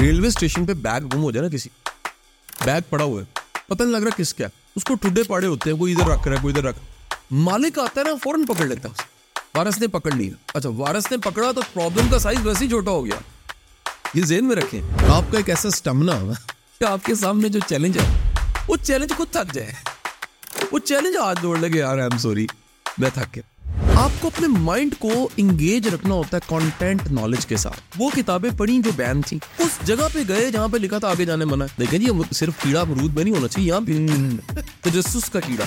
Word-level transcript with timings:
Railway 0.00 0.28
station 0.28 0.66
پہ 0.66 0.72
bag 0.74 1.00
گم 1.00 1.22
ہو 1.22 1.30
جائے 1.30 1.48
نا 1.48 1.56
کسی۔ 1.56 1.68
بیگ 2.64 2.80
پڑا 2.90 3.04
ہوا 3.04 3.22
ہے۔ 3.22 3.38
پتہ 3.68 3.82
نہیں 3.82 3.92
لگ 3.92 3.96
رہا 3.96 4.10
کس 4.16 4.34
کیا 4.34 4.48
اس 4.76 4.84
کو 4.84 4.94
ٹوڈے 4.94 5.22
پڑے 5.22 5.46
ہوتے 5.46 5.70
ہیں 5.70 5.78
کوئی 5.78 5.94
ادھر 5.94 6.12
رکھ 6.12 6.28
رہا 6.28 6.36
ہے 6.36 6.42
کوئی 6.42 6.54
ادھر 6.54 6.68
رکھ۔ 6.68 6.78
مالک 7.30 7.78
آتا 7.78 8.00
ہے 8.00 8.04
نا، 8.04 8.14
فوراً 8.22 8.44
پکڑ 8.44 8.64
لیتا 8.64 8.88
ہے 8.88 8.94
وارس 9.54 9.78
نے 9.78 9.86
پکڑ 9.86 10.10
لیا۔ 10.12 10.32
اچھا 10.54 10.68
وارس 10.68 11.10
نے 11.10 11.16
پکڑا 11.16 11.52
تو 11.52 11.60
پرابلم 11.72 12.08
کا 12.10 12.18
سائز 12.18 12.46
ویسے 12.46 12.64
ہی 12.64 12.70
چھوٹا 12.70 12.90
ہو 12.90 13.06
گیا۔ 13.06 13.16
یہ 14.14 14.24
ذہن 14.24 14.48
میں 14.48 14.56
رکھیں۔ 14.56 14.80
آپ 15.08 15.22
کا 15.30 15.36
ایک 15.36 15.48
ایسا 15.48 15.68
اسٹمنا 15.68 16.20
ہوگا 16.20 16.32
کہ 16.80 16.84
آپ 16.84 16.98
کے 17.04 17.14
سامنے 17.14 17.48
جو 17.48 17.60
چیلنج 17.66 17.98
ہے، 17.98 18.34
وہ 18.68 18.76
چیلنج 18.82 19.10
خود 19.16 19.28
تھک 19.30 19.54
جائے۔ 19.54 19.72
وہ 20.72 20.78
چیلنج 20.78 21.16
آج 21.16 21.36
دوڑ 21.42 21.58
لگے۔ 21.58 21.78
یار 21.78 21.98
ایم 21.98 22.18
سوری 22.18 22.46
میں 22.98 23.10
تھک 23.14 23.36
گیا۔ 23.36 23.53
آپ 23.96 24.10
کو 24.20 24.28
اپنے 24.28 24.48
مائنڈ 24.48 24.94
کو 24.98 25.28
انگیج 25.36 25.88
رکھنا 25.88 26.14
ہوتا 26.14 26.36
ہے 26.36 26.42
کانٹینٹ 26.46 27.10
نالج 27.10 27.46
کے 27.46 27.56
ساتھ۔ 27.56 27.80
وہ 27.98 28.10
کتابیں 28.14 28.50
پڑھی 28.56 28.78
جو 28.78 28.90
بین 28.96 29.22
تھی 29.22 29.38
اس 29.58 29.86
جگہ 29.86 30.08
پہ 30.12 30.18
گئے 30.28 30.50
جہاں 30.50 30.68
پہ 30.68 30.78
لکھا 30.78 30.98
تھا 30.98 31.08
آگے 31.08 31.24
جانے 31.24 31.44
منع۔ 31.44 31.64
دیکھیں 31.80 31.98
جی 31.98 32.06
صرف 32.32 32.52
کیڑا 32.62 32.84
مرود 32.84 33.14
میں 33.14 33.24
نہیں 33.24 33.34
ہونا 33.34 33.48
چاہیے، 33.48 33.68
یہاں 33.68 33.80
تجسس 34.82 35.30
کا 35.30 35.40
کیڑا۔ 35.40 35.64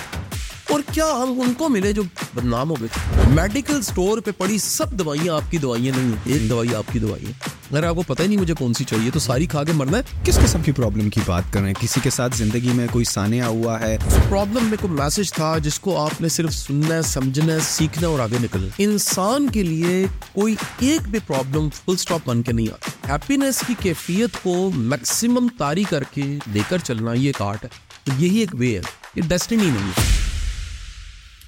اور 0.70 0.80
کیا 0.92 1.06
ہم 1.06 1.42
ان 1.42 1.54
کو 1.54 1.70
ملے 1.70 1.94
جو 1.94 2.04
بدنام 2.34 2.70
ہو 2.70 2.76
گئے؟ 2.82 2.88
میڈیکل 3.30 3.78
اسٹور 3.78 4.18
پہ 4.18 4.32
پڑی 4.38 4.58
سب 4.58 4.92
دوائیاں 4.92 5.36
آپ 5.36 5.52
کی 5.52 5.58
دوائیاں 5.58 5.98
نہیں 5.98 6.12
ایک 6.26 6.50
دوائی 6.50 6.76
آپ 6.76 6.94
کی 6.94 7.00
دوائی 7.00 7.26
ہے۔ 7.26 7.57
اگر 7.72 7.84
آپ 7.84 7.96
کو 7.96 8.02
پتہ 8.02 8.22
ہی 8.22 8.28
نہیں 8.28 8.38
مجھے 8.38 8.54
کون 8.54 8.74
سی 8.74 8.84
چاہیے، 8.84 9.12
تو 9.12 9.20
ساری 9.20 9.46
کھا 9.46 9.64
کے 9.64 9.72
مرنا 9.72 9.98
ہے۔ 9.98 10.04
کس 10.24 10.40
قسم 10.40 10.62
کی 10.62 10.72
پرابلم 10.72 11.10
کی 11.10 11.20
بات 11.26 11.44
کر 11.52 11.60
رہے 11.60 11.68
ہیں 11.68 11.82
کسی 11.82 12.00
کے 12.04 12.10
ساتھ 12.10 12.38
زندگی 12.38 12.70
میں 12.74 12.88
کوئی 12.92 13.06
سانیہ 13.06 13.44
ہوا 13.44 13.80
ہے؟ 13.80 13.98
پرابلم 14.30 14.66
میں 14.66 14.78
کوئی 14.82 14.94
میسج 14.94 15.34
تھا 15.34 15.58
جس 15.58 15.80
کو 15.80 16.06
آپ 16.06 16.22
نے 16.22 16.30
صرف 16.30 16.54
سننا 16.54 16.96
ہے، 16.96 17.02
سمجھنا 17.02 17.54
ہے، 17.54 17.60
سیکھنا 17.60 18.08
اور 18.08 18.20
آگے 18.20 18.38
نکلنا 18.42 18.68
انسان 18.78 19.50
کے 19.50 19.64
لیے 19.64 20.06
کوئی 20.34 20.56
ایک 20.80 21.10
بھی 21.10 21.20
پرابلم 21.28 21.70
فل 21.70 21.92
اسٹاپ 21.92 22.20
بن 22.26 22.42
کے 22.42 22.52
نہیں 22.52 22.68
آتا 22.68 23.14
ہیپینس 23.14 23.64
کی 23.68 23.74
کیفیت 23.80 24.44
کو 24.44 24.72
میکسیمم 24.76 25.48
تاری 25.58 25.84
کر 25.84 26.04
کے 26.04 26.40
لے 26.54 26.60
کر 26.70 26.78
چلنا 26.78 27.14
یہ 27.14 27.28
ایک 27.28 27.42
آرٹ 27.42 27.64
ہے۔ 27.64 27.70
تو 28.04 28.12
یہی 28.24 28.38
ایک 28.38 28.56
وے 28.56 28.76
ہے 28.76 28.82
یہ 29.16 29.22
ڈیسٹنی 29.28 29.58
نہیں 29.58 29.72
ہے۔ 29.72 30.02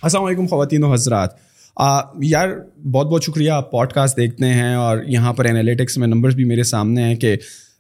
السلام 0.02 0.24
علیکم 0.24 0.48
خواتین 0.48 0.84
و 0.84 0.94
حضرات۔ 0.94 1.49
یار، 2.22 2.50
بہت 2.92 3.08
بہت 3.08 3.24
شکریہ، 3.24 3.52
آپ 3.52 3.72
پوڈ 3.72 3.94
کاسٹ 3.94 4.18
دیکھتے 4.18 4.46
ہیں 4.46 4.76
اور 4.76 4.98
یہاں 5.08 5.34
پر 5.34 5.46
انالیٹکس 5.46 5.98
میں 5.98 6.08
نمبرز 6.08 6.36
بھی 6.36 6.44
میرے 6.44 6.64
سامنے 6.64 7.04
ہیں 7.04 7.16
کہ 7.16 7.36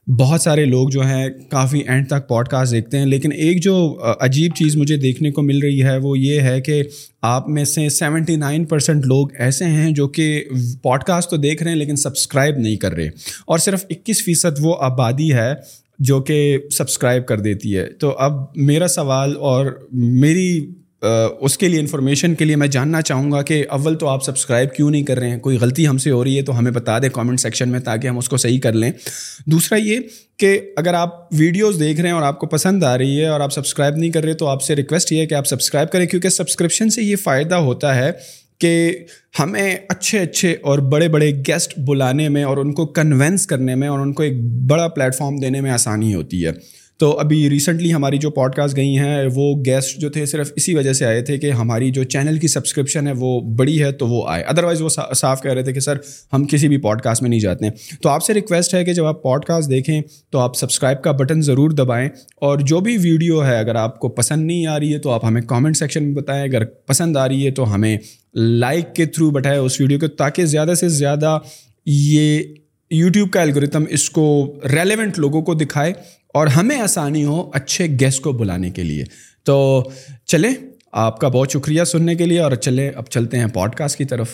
بہت 0.07 0.41
سارے 0.41 0.65
لوگ 0.65 0.89
جو 0.89 1.01
ہیں 1.01 1.29
کافی 1.49 1.79
اینڈ 1.79 2.07
تک 2.07 2.27
پوڈ 2.27 2.47
کاسٹ 2.47 2.71
دیکھتے 2.71 2.97
ہیں، 2.97 3.05
لیکن 3.05 3.31
ایک 3.31 3.63
جو 3.63 3.99
عجیب 4.19 4.51
چیز 4.55 4.75
مجھے 4.75 4.97
دیکھنے 4.97 5.31
کو 5.31 5.41
مل 5.41 5.59
رہی 5.59 5.83
ہے 5.83 5.97
وہ 5.97 6.19
یہ 6.19 6.41
ہے 6.41 6.61
کہ 6.61 6.83
آپ 7.21 7.49
میں 7.49 7.63
سے 7.63 7.89
سیونٹی 7.89 8.35
نائن 8.35 8.65
پرسینٹ 8.65 9.05
لوگ 9.05 9.27
ایسے 9.39 9.65
ہیں 9.65 9.91
جو 9.91 10.07
کہ 10.07 10.43
پوڈ 10.83 11.03
کاسٹ 11.03 11.29
تو 11.29 11.37
دیکھ 11.37 11.63
رہے 11.63 11.71
ہیں 11.71 11.77
لیکن 11.77 11.95
سبسکرائب 11.95 12.57
نہیں 12.57 12.75
کر 12.75 12.93
رہے۔ 12.93 13.07
اور 13.45 13.57
صرف 13.57 13.85
اکیس 13.89 14.23
فیصد 14.23 14.59
وہ 14.61 14.75
آبادی 14.79 15.33
ہے 15.33 15.53
جو 15.99 16.21
کہ 16.21 16.57
سبسکرائب 16.71 17.25
کر 17.25 17.39
دیتی 17.39 17.77
ہے۔ 17.77 17.85
تو 17.85 18.09
اب 18.09 18.33
میرا 18.55 18.87
سوال 18.87 19.35
اور 19.37 19.87
میری 19.91 20.69
اس 21.39 21.57
کے 21.57 21.67
لیے 21.67 21.79
انفارمیشن 21.79 22.35
کے 22.35 22.45
لیے 22.45 22.55
میں 22.55 22.67
جاننا 22.67 23.01
چاہوں 23.01 23.31
گا 23.31 23.41
کہ 23.41 23.65
اول 23.69 23.95
تو 23.95 24.07
آپ 24.07 24.23
سبسکرائب 24.23 24.73
کیوں 24.73 24.91
نہیں 24.91 25.03
کر 25.03 25.19
رہے 25.19 25.29
ہیں؟ 25.29 25.37
کوئی 25.37 25.57
غلطی 25.57 25.87
ہم 25.87 25.97
سے 25.97 26.11
ہو 26.11 26.23
رہی 26.23 26.37
ہے 26.37 26.41
تو 26.41 26.59
ہمیں 26.59 26.71
بتا 26.71 26.99
دیں 26.99 27.09
کامنٹ 27.09 27.39
سیکشن 27.39 27.69
میں 27.69 27.79
تاکہ 27.79 28.07
ہم 28.07 28.17
اس 28.17 28.29
کو 28.29 28.37
صحیح 28.37 28.59
کر 28.59 28.73
لیں۔ 28.73 28.91
دوسرا 29.45 29.77
یہ 29.77 29.99
کہ 30.37 30.59
اگر 30.77 30.93
آپ 30.93 31.33
ویڈیوز 31.33 31.79
دیکھ 31.79 32.01
رہے 32.01 32.09
ہیں 32.09 32.15
اور 32.15 32.23
آپ 32.23 32.39
کو 32.39 32.47
پسند 32.47 32.83
آ 32.83 32.97
رہی 32.97 33.21
ہے 33.21 33.27
اور 33.27 33.39
آپ 33.39 33.53
سبسکرائب 33.53 33.95
نہیں 33.95 34.11
کر 34.11 34.23
رہے 34.23 34.33
تو 34.33 34.47
آپ 34.47 34.63
سے 34.63 34.75
ریکویسٹ 34.75 35.11
یہ 35.11 35.21
ہے 35.21 35.25
کہ 35.25 35.33
آپ 35.33 35.47
سبسکرائب 35.47 35.91
کریں 35.91 36.05
کیونکہ 36.05 36.29
سبسکرپشن 36.29 36.89
سے 36.89 37.01
یہ 37.03 37.15
فائدہ 37.15 37.55
ہوتا 37.55 37.95
ہے 37.95 38.11
کہ 38.59 38.97
ہمیں 39.39 39.75
اچھے 39.89 40.19
اچھے 40.19 40.55
اور 40.61 40.79
بڑے 40.79 41.07
بڑے 41.07 41.31
گیسٹ 41.31 41.79
بلانے 41.79 42.29
میں 42.29 42.43
اور 42.43 42.57
ان 42.57 42.73
کو 42.73 42.85
کنوینس 42.85 43.47
کرنے 43.47 43.75
میں 43.75 43.87
اور 43.87 43.99
ان 43.99 44.13
کو 44.13 44.23
ایک 44.23 44.41
بڑا 44.43 44.87
پلیٹفارم 44.87 45.35
دینے 45.35 45.61
میں 45.61 45.71
آسانی 45.71 46.15
ہوتی 46.15 46.45
ہے۔ 46.45 46.51
تو 46.99 47.19
ابھی 47.19 47.49
ریسنٹلی 47.49 47.93
ہماری 47.93 48.17
جو 48.17 48.29
پوڈ 48.29 48.55
کاسٹ 48.55 48.75
گئی 48.75 48.97
ہیں، 48.97 49.27
وہ 49.35 49.63
گیسٹ 49.65 49.97
جو 49.97 50.09
تھے 50.09 50.25
صرف 50.25 50.51
اسی 50.55 50.75
وجہ 50.75 50.93
سے 50.93 51.05
آئے 51.05 51.21
تھے 51.21 51.37
کہ 51.37 51.51
ہماری 51.51 51.91
جو 51.91 52.03
چینل 52.03 52.39
کی 52.39 52.47
سبسکرپشن 52.47 53.07
ہے، 53.07 53.11
وہ 53.15 53.41
بڑی 53.41 53.83
ہے 53.83 53.91
تو 53.91 54.07
وہ 54.07 54.23
آئے۔ 54.27 54.43
ادروائز 54.43 54.81
وہ 54.81 54.89
صاف 55.15 55.41
کہہ 55.41 55.53
رہے 55.53 55.63
تھے 55.63 55.73
کہ 55.73 55.79
سر 55.79 55.97
ہم 56.33 56.45
کسی 56.45 56.67
بھی 56.67 56.77
پوڈ 56.77 57.01
کاسٹ 57.01 57.21
میں 57.21 57.29
نہیں 57.29 57.39
جاتے 57.39 57.65
ہیں۔ 57.65 57.71
تو 58.01 58.09
آپ 58.09 58.23
سے 58.23 58.33
ریکویسٹ 58.33 58.73
ہے 58.73 58.85
کہ 58.85 58.93
جب 58.93 59.05
آپ 59.05 59.23
پوڈ 59.23 59.45
کاسٹ 59.45 59.69
دیکھیں 59.69 60.01
تو 60.29 60.39
آپ 60.39 60.55
سبسکرائب 60.55 61.01
کا 61.01 61.11
بٹن 61.11 61.41
ضرور 61.41 61.69
دبائیں۔ 61.69 62.09
اور 62.35 62.57
جو 62.57 62.79
بھی 62.79 62.97
ویڈیو 62.97 63.45
ہے، 63.45 63.59
اگر 63.59 63.75
آپ 63.75 63.99
کو 63.99 64.09
پسند 64.09 64.45
نہیں 64.45 64.65
آ 64.65 64.79
رہی 64.79 64.93
ہے 64.93 64.99
تو 64.99 65.09
آپ 65.09 65.25
ہمیں 65.25 65.41
کامنٹ 65.41 65.77
سیکشن 65.77 66.03
میں 66.03 66.15
بتائیں۔ 66.15 66.43
اگر 66.43 66.65
پسند 66.65 67.17
آ 67.17 67.27
رہی 67.27 67.45
ہے 67.45 67.51
تو 67.51 67.73
ہمیں 67.73 67.97
لائک 68.35 68.95
کے 68.95 69.05
تھرو 69.05 69.31
بٹھائے 69.31 69.57
اس 69.57 69.81
ویڈیو 69.81 69.99
کو، 69.99 70.07
تاکہ 70.07 70.45
زیادہ 70.45 70.73
سے 70.79 70.89
زیادہ 70.89 71.39
یہ 71.85 72.39
یوٹیوب 72.91 73.31
کا 73.31 73.41
الگوریتم 73.41 73.83
اس 73.89 74.09
کو 74.09 74.55
ریلیونٹ 74.73 75.19
لوگوں 75.19 75.41
کو 75.41 75.53
دکھائے۔ 75.53 75.93
اور 76.33 76.47
ہمیں 76.47 76.81
آسانی 76.81 77.25
ہو 77.25 77.51
اچھے 77.53 77.87
گیسٹ 77.99 78.21
کو 78.21 78.31
بلانے 78.31 78.69
کے 78.69 78.83
لیے۔ 78.83 79.03
تو 79.43 79.83
چلیں، 80.25 80.53
آپ 80.91 81.19
کا 81.19 81.27
بہت 81.27 81.51
شکریہ 81.51 81.83
سننے 81.83 82.15
کے 82.15 82.25
لیے 82.25 82.39
اور 82.39 82.51
چلیں، 82.51 82.91
اب 82.95 83.05
چلتے 83.05 83.39
ہیں 83.39 83.47
پوڈ 83.47 83.75
کاسٹ 83.75 83.97
کی 83.97 84.05
طرف۔ 84.05 84.29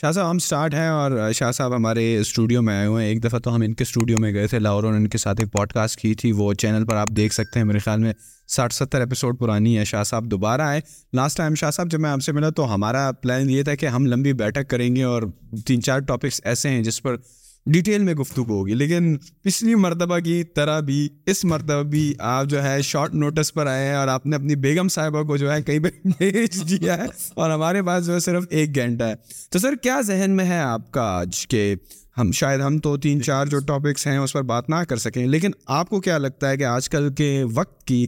شاہ 0.00 0.12
صاحب، 0.12 0.30
ہم 0.30 0.36
اسٹارٹ 0.36 0.74
ہیں 0.74 0.88
اور 0.88 1.32
شاہ 1.32 1.52
صاحب 1.52 1.76
ہمارے 1.76 2.18
اسٹوڈیو 2.18 2.62
میں 2.62 2.78
آئے 2.78 2.86
ہوئے 2.86 3.04
ہیں۔ 3.04 3.12
ایک 3.12 3.24
دفعہ 3.24 3.38
تو 3.38 3.54
ہم 3.54 3.60
ان 3.60 3.74
کے 3.74 3.82
اسٹوڈیو 3.82 4.16
میں 4.18 4.32
گئے 4.32 4.46
تھے 4.46 4.58
لاہور 4.58 4.84
اور 4.84 4.92
ان 4.92 5.08
کے 5.08 5.18
ساتھ 5.18 5.40
ایک 5.40 5.52
پوڈ 5.52 5.72
کاسٹ 5.72 6.00
کی 6.00 6.14
تھی۔ 6.14 6.32
وہ 6.32 6.54
چینل 6.54 6.86
پر 6.86 6.96
آپ 6.96 7.08
دیکھ 7.08 7.34
سکتے 7.34 7.58
ہیں۔ 7.58 7.66
میرے 7.66 7.78
خیال 7.78 8.00
میں 8.00 8.12
ساٹھ 8.48 8.74
ستر 8.74 9.00
ایپیسوڈ 9.00 9.38
پرانی 9.38 9.78
ہے 9.78 9.84
شاہ 9.84 10.02
صاحب 10.02 10.24
دوبارہ 10.24 10.60
آئے۔ 10.60 10.80
لاسٹ 11.14 11.36
ٹائم 11.36 11.54
شاہ 11.54 11.70
صاحب 11.70 11.90
جب 11.90 12.00
میں 12.00 12.10
آپ 12.10 12.22
سے 12.22 12.32
ملا 12.32 12.50
تو 12.50 12.74
ہمارا 12.74 13.12
پلان 13.12 13.50
یہ 13.50 13.62
تھا 13.62 13.74
کہ 13.74 13.86
ہم 13.86 14.06
لمبی 14.06 14.32
بیٹھک 14.32 14.70
کریں 14.70 14.96
گے 14.96 15.02
اور 15.02 15.22
تین 15.66 15.82
چار 15.82 15.98
ٹاپکس 15.98 16.40
ایسے 16.44 16.68
ہیں 16.68 16.82
جس 16.82 17.02
پر 17.02 17.16
ڈیٹیل 17.66 18.02
میں 18.02 18.14
گفتگو 18.14 18.58
ہوگی 18.58 18.74
لیکن 18.74 19.16
پچھلی 19.42 19.74
مرتبہ 19.74 20.18
کی 20.18 20.44
طرح 20.44 20.80
بھی 20.80 21.08
اس 21.26 21.44
مرتبہ 21.44 21.82
بھی 21.82 22.14
آپ 22.18 22.46
جو 22.46 22.62
ہے 22.62 22.82
شارٹ 22.82 23.14
نوٹس 23.14 23.54
پر 23.54 23.66
آئے 23.66 23.86
ہیں 23.88 23.94
اور 23.94 24.08
آپ 24.08 24.26
نے 24.26 24.36
اپنی 24.36 24.56
بیگم 24.56 24.88
صاحبہ 24.88 25.22
کو 25.22 25.36
جو 25.36 25.52
ہے 25.52 25.62
کہیں 25.62 25.78
پہ 25.78 25.88
بھیج 26.04 26.70
دیا 26.70 26.96
ہے 26.98 27.06
اور 27.34 27.50
ہمارے 27.50 27.82
پاس 27.82 28.06
جو 28.06 28.14
ہے 28.14 28.20
صرف 28.20 28.44
ایک 28.50 28.74
گھنٹہ 28.74 29.04
ہے۔ 29.04 29.14
تو 29.50 29.58
سر 29.58 29.74
کیا 29.82 30.00
ذہن 30.00 30.30
میں 30.30 30.44
ہے 30.44 30.58
آپ 30.58 30.90
کا 30.90 31.02
آج 31.02 31.46
کہ 31.48 31.74
ہم 32.18 32.32
شاید 32.32 32.60
ہم 32.60 32.78
تو 32.78 32.96
تین 32.96 33.22
چار 33.22 33.46
جو 33.46 33.58
ٹاپکس 33.58 34.06
ہیں 34.06 34.18
اس 34.18 34.32
پر 34.32 34.42
بات 34.42 34.70
نہ 34.70 34.74
کر 34.74 34.96
سکیں 34.96 35.26
لیکن 35.26 35.50
آپ 35.66 35.88
کو 35.88 36.00
کیا 36.00 36.18
لگتا 36.18 36.50
ہے 36.50 36.56
کہ 36.56 36.64
آج 36.64 36.88
کل 36.88 37.14
کے 37.14 37.44
وقت 37.54 37.86
کی 37.86 38.06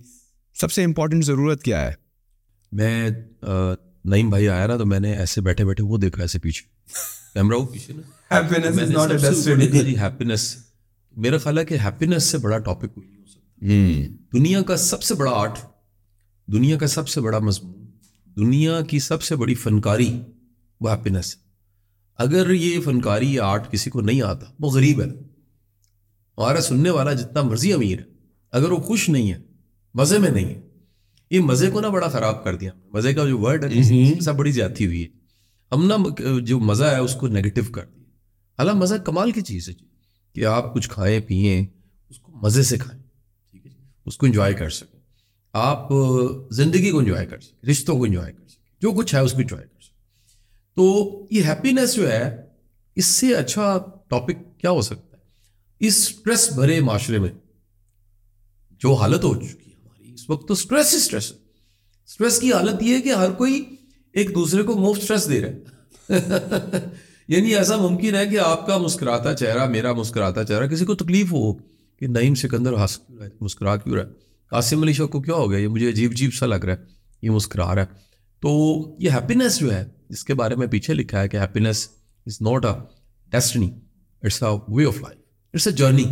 سب 0.60 0.72
سے 0.72 0.84
امپورٹنٹ 0.84 1.24
ضرورت 1.24 1.62
کیا 1.62 1.86
ہے؟ 1.86 1.92
میں 2.72 3.10
نعیم 4.04 4.30
بھائی 4.30 4.48
آیا 4.48 4.66
نا 4.66 4.76
تو 4.76 4.86
میں 4.86 5.00
نے 5.00 5.12
ایسے 5.14 5.40
بیٹھے 5.40 5.64
بیٹھے 5.64 5.84
وہ 5.84 5.98
دیکھا 5.98 6.22
ایسے 6.22 6.38
پیچھے۔ 6.38 6.66
کیمرہ 7.34 7.56
پیچھے 7.72 7.94
نا۔ 7.94 8.17
میرا 11.16 11.38
خیال 11.38 11.58
ہے 11.58 11.64
کہ 11.64 11.74
ہیپینس 11.74 12.24
سے 12.24 12.38
بڑا 12.38 12.58
ٹاپک 12.58 12.94
کوئی 12.94 13.08
نہیں 13.08 13.18
ہو 13.18 13.26
سکتا. 13.26 13.66
دنیا 14.32 14.62
کا 14.62 14.76
سب 14.76 15.02
سے 15.02 15.14
بڑا 15.14 15.30
آرٹ 15.30 15.58
دنیا 16.52 16.78
کا 16.78 16.86
سب 16.86 17.08
سے 17.08 17.20
بڑا 17.20 17.38
مضمون 17.38 17.86
دنیا 18.36 18.80
کی 18.80 18.98
سب 18.98 19.22
سے 19.22 19.36
بڑی 19.36 19.54
فنکاری 19.54 20.22
وہ 20.80 20.90
ہیپینس 20.90 21.34
ہے 21.36 21.40
اگر 22.16 22.50
یہ 22.50 22.80
فنکاری 22.80 23.34
یا 23.34 23.44
آرٹ 23.44 23.72
کسی 23.72 23.90
کو 23.90 24.00
نہیں 24.00 24.22
آتا 24.22 24.46
وہ 24.60 24.70
غریب 24.70 25.00
ہے۔ 25.00 25.06
ہمارا 26.38 26.60
سننے 26.60 26.90
والا 26.90 27.12
جتنا 27.12 27.42
مرضی 27.42 27.72
امیر 27.72 27.98
ہے 27.98 28.04
اگر 28.52 28.70
وہ 28.70 28.76
خوش 28.76 29.08
نہیں 29.08 29.32
ہے 29.32 29.38
مزے 29.94 30.18
میں 30.18 30.30
نہیں 30.30 30.44
ہے۔ 30.44 30.60
یہ 31.30 31.40
مزے 31.40 31.70
کو 31.70 31.80
نا 31.80 31.88
بڑا 31.88 32.08
خراب 32.08 32.44
کر 32.44 32.56
دیا۔ 32.56 32.70
مزے 32.92 33.14
کا 33.14 33.26
جو 33.26 33.38
ورڈ 33.38 33.64
ہے 33.64 34.20
سب 34.20 34.36
بڑی 34.36 34.52
زیادتی 34.52 34.86
ہوئی 34.86 35.02
ہے۔ 35.02 35.08
ہم 35.72 35.86
نا 35.86 35.96
جو 36.38 36.58
مزہ 36.58 36.84
ہے 36.84 36.98
اس 36.98 37.14
کو 37.14 37.28
نگیٹو 37.28 37.72
کر 37.72 37.84
دیا۔ 37.84 37.97
حالانکہ 38.58 38.80
مزہ 38.80 38.94
کمال 38.94 39.30
کی 39.30 39.40
چیز 39.40 39.68
ہے 39.68 39.74
جی 39.74 39.86
کہ 40.32 40.44
آپ 40.44 40.74
کچھ 40.74 40.90
کھائیں، 40.90 41.20
پئیں، 41.20 41.66
اس 42.10 42.18
کو 42.18 42.32
مزے 42.32 42.62
سے 42.62 42.78
کھائیں، 42.78 43.02
ٹھیک 43.50 43.66
ہے 43.66 43.70
جی 43.70 43.76
اس 44.06 44.16
کو 44.16 44.26
انجوائے 44.26 44.54
کر 44.54 44.70
سکیں۔ 44.70 45.00
آپ 45.52 45.88
زندگی 46.50 46.90
کو 46.90 46.98
انجوائے 46.98 47.26
کر 47.26 47.40
سکیں، 47.40 47.70
رشتوں 47.70 47.98
کو 47.98 48.04
انجوائے 48.04 48.32
کر 48.32 48.48
سکیں، 48.48 48.80
جو 48.80 48.92
کچھ 48.92 49.14
ہے 49.14 49.20
اس 49.20 49.32
کو 49.32 49.38
انجوائے 49.38 49.66
کر 49.66 49.80
سکیں۔ 49.80 49.98
تو 50.76 51.08
یہ 51.30 51.42
ہیپینیس 51.42 51.94
جو 51.94 52.12
ہے، 52.12 52.36
اس 52.96 53.04
سے 53.06 53.34
اچھا 53.34 53.78
ٹاپک 54.08 54.60
کیا 54.60 54.70
ہو 54.70 54.82
سکتا 54.82 55.16
ہے؟ 55.16 55.22
اس 55.80 55.98
اسٹریس 55.98 56.52
بھرے 56.52 56.80
معاشرے 56.80 57.18
میں 57.18 57.30
جو 58.78 58.94
حالت 58.94 59.24
ہو 59.24 59.34
چکی 59.34 59.70
ہے 59.70 59.76
ہماری، 59.82 60.14
اس 60.14 60.30
وقت 60.30 60.48
تو 60.48 60.52
اسٹریس 60.54 60.92
ہی 60.92 60.98
اسٹریس 60.98 61.32
ہے۔ 61.32 61.36
اسٹریس 62.06 62.40
کی 62.40 62.52
حالت 62.52 62.82
یہ 62.82 62.94
ہے 62.94 63.00
کہ 63.00 63.08
ہر 63.08 63.30
کوئی 63.30 63.64
ایک 64.12 64.34
دوسرے 64.34 64.62
کو 64.62 64.74
مفت 64.74 65.00
اسٹریس 65.02 65.28
دے 65.28 65.40
رہا 65.40 65.48
ہے۔ 65.48 65.58
یعنی 67.28 67.54
ایسا 67.54 67.76
ممکن 67.76 68.14
ہے 68.14 68.26
کہ 68.26 68.38
آپ 68.38 68.66
کا 68.66 68.78
مسکراتا 68.78 69.34
چہرہ، 69.34 69.66
میرا 69.68 69.92
مسکراتا 69.92 70.44
چہرہ 70.44 70.66
کسی 70.66 70.84
کو 70.84 70.94
تکلیف 70.94 71.32
ہو 71.32 71.52
کہ 71.98 72.06
نعیم 72.06 72.34
سکندر 72.34 72.72
ہنس 72.72 72.96
کیوں 72.98 73.18
رہا 73.18 73.26
ہے، 73.26 73.30
مسکرا 73.40 73.76
کیوں 73.76 73.96
رہا 73.96 74.04
ہے؟ 74.04 74.12
قاسم 74.50 74.82
علی 74.82 74.92
شوق 74.92 75.10
کو 75.10 75.20
کیا 75.20 75.34
ہو 75.34 75.50
گیا؟ 75.50 75.58
یہ 75.58 75.68
مجھے 75.68 75.88
عجیب 75.88 76.10
عجیب 76.10 76.34
سا 76.34 76.46
لگ 76.46 76.64
رہا 76.64 76.72
ہے، 76.72 76.84
یہ 77.22 77.30
مسکرا 77.30 77.74
رہا 77.74 77.82
ہے۔ 77.82 77.86
تو 78.40 78.50
یہ 78.98 79.10
ہیپینیس 79.10 79.58
جو 79.58 79.72
ہے 79.74 79.84
جس 80.08 80.24
کے 80.24 80.34
بارے 80.34 80.54
میں 80.54 80.66
پیچھے 80.66 80.94
لکھا 80.94 81.20
ہے 81.20 81.28
کہ 81.28 81.36
happiness 81.36 81.88
is 82.26 82.40
not 82.40 82.64
a 82.64 82.72
destiny 83.28 83.70
it's 84.22 84.42
a 84.42 84.56
way 84.68 84.86
of 84.86 85.00
life 85.00 85.18
it's 85.54 85.66
a 85.66 85.72
journey 85.72 86.04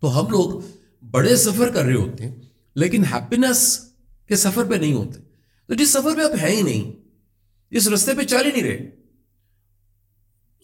تو 0.00 0.20
ہم 0.20 0.30
لوگ 0.30 0.60
بڑے 1.10 1.36
سفر 1.36 1.70
کر 1.70 1.84
رہے 1.84 1.94
ہوتے 1.94 2.24
ہیں، 2.24 2.34
لیکن 2.74 3.04
ہیپینیس 3.04 3.78
کے 4.28 4.36
سفر 4.36 4.64
پہ 4.64 4.74
نہیں 4.74 4.92
ہوتے۔ 4.92 5.20
تو 5.66 5.74
جس 5.74 5.92
سفر 5.92 6.16
پہ 6.16 6.22
آپ 6.22 6.36
ہیں 6.42 6.56
ہی 6.56 6.62
نہیں، 6.62 6.92
اس 7.70 7.88
رستے 7.88 8.12
پہ 8.16 8.22
چل 8.22 8.46
ہی 8.46 8.50
نہیں 8.50 8.62
رہے۔ 8.62 9.05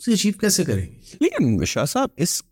اسے 0.03 0.13
اچیو 0.13 0.33
کیسے 0.41 0.65
کریں 0.65 0.87
لیکن 1.21 1.65
شاہ 1.65 1.85
صاحب 1.85 2.09
اس 2.17 2.43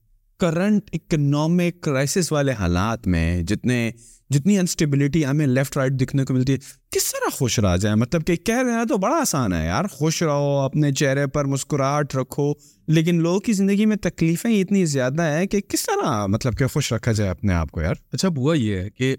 کرنٹ 0.40 0.90
اکنامک 0.92 1.82
کرائسس 1.82 2.32
والے 2.32 2.52
حالات 2.52 3.06
میں 3.06 3.42
جتنے 3.42 3.90
جتنی 4.30 4.58
انسٹیبلٹی 4.58 5.26
ہمیں 5.26 5.46
لیفٹ 5.46 5.76
رائٹ 5.76 5.92
دکھنے 5.92 6.24
کو 6.24 6.34
ملتی 6.34 6.52
ہے 6.52 6.58
کس 6.90 7.12
طرح 7.12 7.30
خوش 7.32 7.58
رہ 7.58 7.76
جائیں 7.76 7.96
مطلب 7.96 8.24
کہ 8.26 8.36
کہہ 8.36 8.62
رہے 8.62 8.72
ہیں 8.72 8.84
تو 8.84 8.96
بڑا 8.96 9.16
آسان 9.16 9.52
ہے 9.52 9.66
یار 9.66 9.84
خوش 9.92 10.22
رہو 10.22 10.58
اپنے 10.58 10.92
چہرے 10.92 11.26
پر 11.26 11.44
مسکراہٹ 11.44 12.16
رکھو 12.16 12.52
لیکن 12.88 13.22
لوگوں 13.22 13.40
کی 13.40 13.52
زندگی 13.52 13.86
میں 13.86 13.96
تکلیفیں 13.96 14.60
اتنی 14.60 14.84
زیادہ 14.84 15.22
ہیں 15.22 15.46
کہ 15.46 15.60
کس 15.60 15.86
طرح 15.86 16.26
مطلب 16.26 16.58
کہ 16.58 16.66
خوش 16.66 16.92
رکھا 16.92 17.12
جائے 17.12 17.30
اپنے 17.30 17.52
آپ 17.52 17.70
کو 17.70 17.80
یار؟ 17.80 17.94
اچھا 18.12 18.28
بوا 18.28 18.54
یہ 18.54 18.76
ہے 18.76 18.90
کہ 18.90 19.16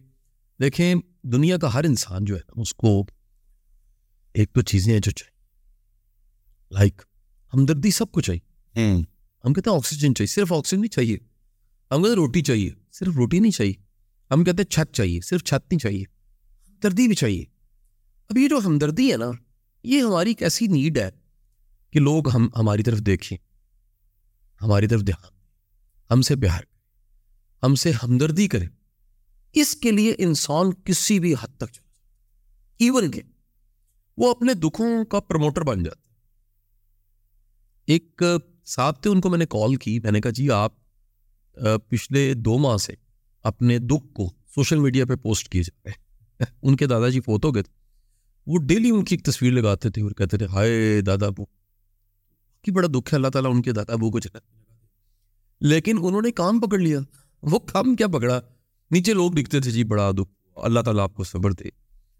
دیکھیں 0.61 0.95
دنیا 1.23 1.57
کا 1.57 1.73
ہر 1.73 1.83
انسان 1.83 2.25
جو 2.25 2.35
ہے 2.35 2.41
نا 2.47 2.61
اس 2.61 2.73
کو 2.73 3.05
ایک 4.33 4.53
تو 4.53 4.61
چیزیں 4.61 4.93
ہیں 4.93 4.99
جو 4.99 5.11
چاہیے۔ 5.11 5.31
لائک 6.71 7.01
ہمدردی 7.53 7.91
سب 7.91 8.11
کو 8.11 8.21
چاہیے۔ 8.21 8.79
ہم 9.45 9.53
کہتے 9.53 9.69
ہیں 9.69 9.77
آکسیجن 9.77 10.15
چاہیے 10.15 10.27
صرف 10.27 10.53
آکسیجن 10.53 10.81
نہیں 10.81 10.91
چاہیے۔ 10.91 11.17
ہم 11.91 11.97
کہتے 11.97 12.09
ہیں 12.09 12.15
روٹی 12.15 12.41
چاہیے 12.41 12.69
صرف 12.91 13.15
روٹی 13.15 13.39
نہیں 13.39 13.51
چاہیے۔ 13.51 13.73
ہم 14.31 14.43
کہتے 14.43 14.57
ہیں 14.57 14.71
چھت 14.71 14.93
چاہیے 14.93 15.21
صرف 15.21 15.43
چھت 15.43 15.71
نہیں 15.71 15.79
چاہیے۔ 15.79 16.03
ہمدردی 16.69 17.07
بھی 17.07 17.15
چاہیے۔ 17.15 17.45
اب 18.29 18.37
یہ 18.37 18.47
جو 18.47 18.59
ہمدردی 18.65 19.11
ہے 19.11 19.17
نا 19.17 19.31
یہ 19.83 20.01
ہماری 20.01 20.29
ایک 20.29 20.43
ایسی 20.43 20.67
نیڈ 20.67 20.97
ہے 20.97 21.09
کہ 21.91 21.99
لوگ 21.99 22.29
ہم 22.29 22.49
ہماری 22.57 22.83
طرف 22.83 22.97
دیکھیں۔ 22.97 23.37
ہماری 24.61 24.87
طرف 24.87 25.01
دھیان 25.01 25.33
ہم 26.11 26.21
سے 26.21 26.35
پیار 26.35 26.59
کریں۔ 26.59 26.81
ہم 27.63 27.75
سے 27.75 27.91
ہمدردی 27.91 28.47
کریں۔ 28.47 28.67
اس 29.53 29.75
کے 29.75 29.91
لیے 29.91 30.13
انسان 30.17 30.73
کسی 30.73 31.19
بھی 31.19 31.33
حد 31.33 31.57
تک 31.57 31.73
چلا 31.73 31.89
ایون 32.79 33.11
کہ 33.11 33.21
وہ 34.17 34.31
اپنے 34.31 34.53
دکھوں 34.53 35.05
کا 35.05 35.19
پروموٹر 35.19 35.61
بن 35.61 35.83
جاتا 35.83 36.10
ایک 37.87 38.23
صاحب 38.65 39.01
تھے، 39.01 39.09
ان 39.09 39.21
کو 39.21 39.29
میں 39.29 39.37
نے 39.37 39.45
کال 39.45 39.75
کی، 39.75 39.99
میں 39.99 40.11
نے 40.11 40.21
کہا 40.21 40.31
جی 40.31 40.51
آپ 40.51 40.73
پچھلے 41.87 42.33
دو 42.33 42.57
ماہ 42.57 42.77
سے 42.77 42.93
اپنے 43.43 43.77
دکھ 43.77 44.13
کو 44.13 44.29
سوشل 44.55 44.79
میڈیا 44.79 45.05
پہ 45.05 45.15
پوسٹ 45.15 45.49
کیے 45.49 45.63
جا 45.63 45.81
رہے 45.85 45.91
ہیں۔ 45.91 46.01
ان 46.61 46.75
کے 46.75 46.85
دادا 46.85 47.09
جی 47.09 47.19
فوت 47.19 47.45
گئے 47.45 47.63
تھے۔ 47.63 47.73
وہ 48.47 48.57
ڈیلی 48.57 48.89
ان 48.89 49.05
کی 49.05 49.15
ایک 49.15 49.25
تصویر 49.25 49.51
لگاتے 49.51 49.89
تھے 49.89 50.01
اور 50.01 50.11
کہتے 50.11 50.37
تھے، 50.37 50.45
ہائے 50.45 51.01
دادا 51.01 51.25
ابو 51.25 51.45
کی 52.61 52.71
بڑا 52.71 52.87
دکھ 52.87 53.13
ہے، 53.13 53.15
اللہ 53.15 53.27
تعالیٰ 53.27 53.55
ان 53.55 53.61
کے 53.61 53.71
دادا 53.71 53.93
ابو 53.93 54.11
کو 54.11 54.19
چلا 54.19 54.39
لیکن 55.59 55.97
انہوں 56.01 56.21
نے 56.21 56.31
کام 56.31 56.59
پکڑ 56.59 56.79
لیا۔ 56.79 56.99
وہ 57.41 57.59
کام 57.59 57.95
کیا 57.95 58.07
پکڑا؟ 58.07 58.41
نیچے 58.91 59.13
لوگ 59.13 59.35
لکھتے 59.35 59.59
تھے 59.59 59.71
جی 59.71 59.83
بڑا 59.83 60.11
دکھ، 60.11 60.57
اللہ 60.57 60.79
تعالیٰ 60.79 61.03
آپ 61.03 61.13
کو 61.13 61.23
صبر 61.23 61.51
دے 61.51 61.69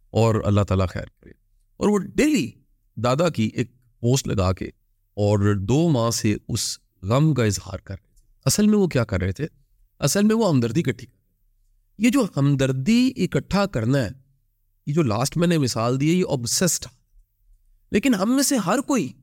اور 0.09 0.35
اللہ 0.45 0.61
تعالیٰ 0.61 0.87
خیر 0.89 1.05
کرے۔ 1.05 1.31
اور 1.77 1.89
وہ 1.89 1.97
ڈیلی 1.97 2.51
دادا 2.95 3.29
کی 3.29 3.49
ایک 3.53 3.71
پوسٹ 3.99 4.27
لگا 4.27 4.53
کے 4.53 4.69
اور 5.11 5.55
دو 5.55 5.89
ماہ 5.89 6.09
سے 6.09 6.35
اس 6.47 6.77
غم 7.01 7.33
کا 7.33 7.43
اظہار 7.43 7.79
کر 7.79 7.93
رہے 7.93 8.13
تھے۔ 8.15 8.25
اصل 8.45 8.67
میں 8.67 8.77
وہ 8.77 8.87
کیا 8.87 9.03
کر 9.03 9.21
رہے 9.21 9.31
تھے؟ 9.31 9.47
اصل 9.99 10.23
میں 10.23 10.35
وہ 10.35 10.49
ہمدردی 10.49 10.79
اکٹھی 10.79 11.05
کر 11.05 11.21
یہ 11.99 12.09
جو 12.09 12.25
ہمدردی 12.37 13.11
اکٹھا 13.17 13.65
کرنا 13.65 13.97
ہے، 13.97 14.09
یہ 14.87 14.93
جو 14.93 15.03
لاسٹ 15.03 15.37
میں 15.37 15.47
نے 15.47 15.57
مثال 15.57 16.01
دی 16.01 16.09
ہے، 16.09 16.15
یہ 16.15 16.23
اوبسسڈ 16.27 16.85
لیکن 17.91 18.15
ہم 18.15 18.35
میں 18.35 18.43
سے 18.43 18.57
ہر 18.57 18.79
کوئی 18.79 19.13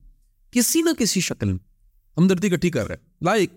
کسی 0.50 0.82
نہ 0.82 0.90
کسی 0.98 1.20
شکل 1.20 1.46
میں 1.46 1.58
ہمدردی 2.16 2.52
اکٹھی 2.52 2.70
کر 2.70 2.86
رہے 2.86 2.94
ہیں 2.94 3.24
لائک 3.24 3.50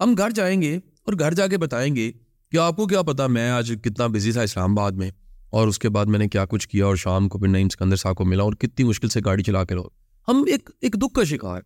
ہم 0.00 0.14
گھر 0.18 0.30
جائیں 0.30 0.62
گے 0.62 0.76
اور 0.76 1.14
گھر 1.18 1.34
جا 1.34 1.46
کے 1.46 1.58
بتائیں 1.58 1.96
گے 1.96 2.12
کہ 2.52 2.56
آپ 2.56 2.76
کو 2.76 2.86
کیا 2.86 3.02
پتا 3.02 3.26
میں 3.26 3.50
آج 3.50 3.72
کتنا 3.82 4.06
بزی 4.06 4.32
تھا 4.32 4.42
اسلام 4.42 4.78
آباد 4.78 4.92
میں 4.92 5.10
اور 5.50 5.68
اس 5.68 5.78
کے 5.78 5.88
بعد 5.88 6.06
میں 6.06 6.18
نے 6.18 6.28
کیا 6.28 6.44
کچھ 6.46 6.68
کیا 6.68 6.84
اور 6.84 6.96
شام 6.96 7.28
کو 7.28 7.38
پھر 7.38 7.48
نئی 7.48 7.64
سکندر 7.64 7.96
صاحب 7.96 8.16
کو 8.16 8.24
ملا 8.24 8.42
اور 8.42 8.52
کتنی 8.52 8.86
مشکل 8.86 9.08
سے 9.08 9.20
گاڑی 9.24 9.42
چلا 9.42 9.64
کے 9.64 9.74
رہو 9.74 9.88
ہم 10.28 10.44
ایک 10.46 10.70
ایک 10.80 10.92
دکھ 10.92 11.14
کا 11.14 11.24
شکار۔ 11.24 11.62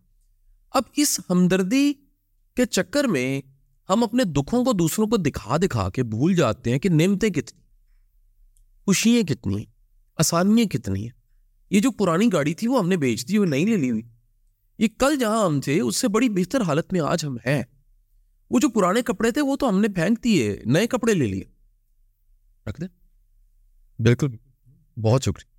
اب 0.71 0.83
اس 0.95 1.19
ہمدردی 1.29 1.93
کے 2.55 2.65
چکر 2.65 3.03
میں 3.03 3.41
ہم 3.89 4.03
اپنے 4.03 4.23
دکھوں 4.23 4.65
کو 4.65 4.73
دوسروں 4.73 5.07
کو 5.07 5.17
دکھا 5.17 5.57
دکھا 5.57 5.89
کے 5.89 6.03
بھول 6.03 6.35
جاتے 6.35 6.71
ہیں 6.71 6.79
کہ 6.79 6.89
نعمتیں 6.89 7.29
کتنی 7.29 7.61
خوشیاں 8.85 9.23
کتنی 9.23 9.57
ہیں۔ 9.57 9.65
آسانیاں 10.17 10.67
کتنی 10.67 11.03
ہیں۔ 11.03 11.09
یہ 11.69 11.79
جو 11.79 11.91
پرانی 11.91 12.29
گاڑی 12.33 12.53
تھی 12.53 12.67
وہ 12.67 12.79
ہم 12.79 12.89
نے 12.89 12.97
بیچ 12.97 13.27
دی، 13.27 13.37
وہ 13.37 13.45
نہیں 13.45 13.65
لے 13.65 13.77
لی 13.77 13.91
ہوئی۔ 13.91 14.01
یہ 14.79 14.87
کل 14.97 15.17
جہاں 15.19 15.45
ہم 15.45 15.61
تھے، 15.61 15.81
اس 15.81 15.97
سے 15.97 16.07
بڑی 16.07 16.29
بہتر 16.29 16.61
حالت 16.61 16.93
میں 16.93 17.01
آج 17.01 17.25
ہم 17.25 17.37
ہیں۔ 17.45 17.63
وہ 18.49 18.59
جو 18.59 18.69
پرانے 18.69 19.01
کپڑے 19.01 19.31
تھے، 19.31 19.41
وہ 19.41 19.55
تو 19.55 19.69
ہم 19.69 19.81
نے 19.81 19.87
پھینک 19.87 20.23
دیے، 20.23 20.61
نئے 20.65 20.87
کپڑے 20.87 21.13
لے 21.13 21.27
لیے۔ 21.27 21.43
رکھ 22.69 22.81
دیں۔ 22.81 22.87
بالکل۔ 24.01 24.29
بہت 25.01 25.23
شکریہ۔ 25.23 25.52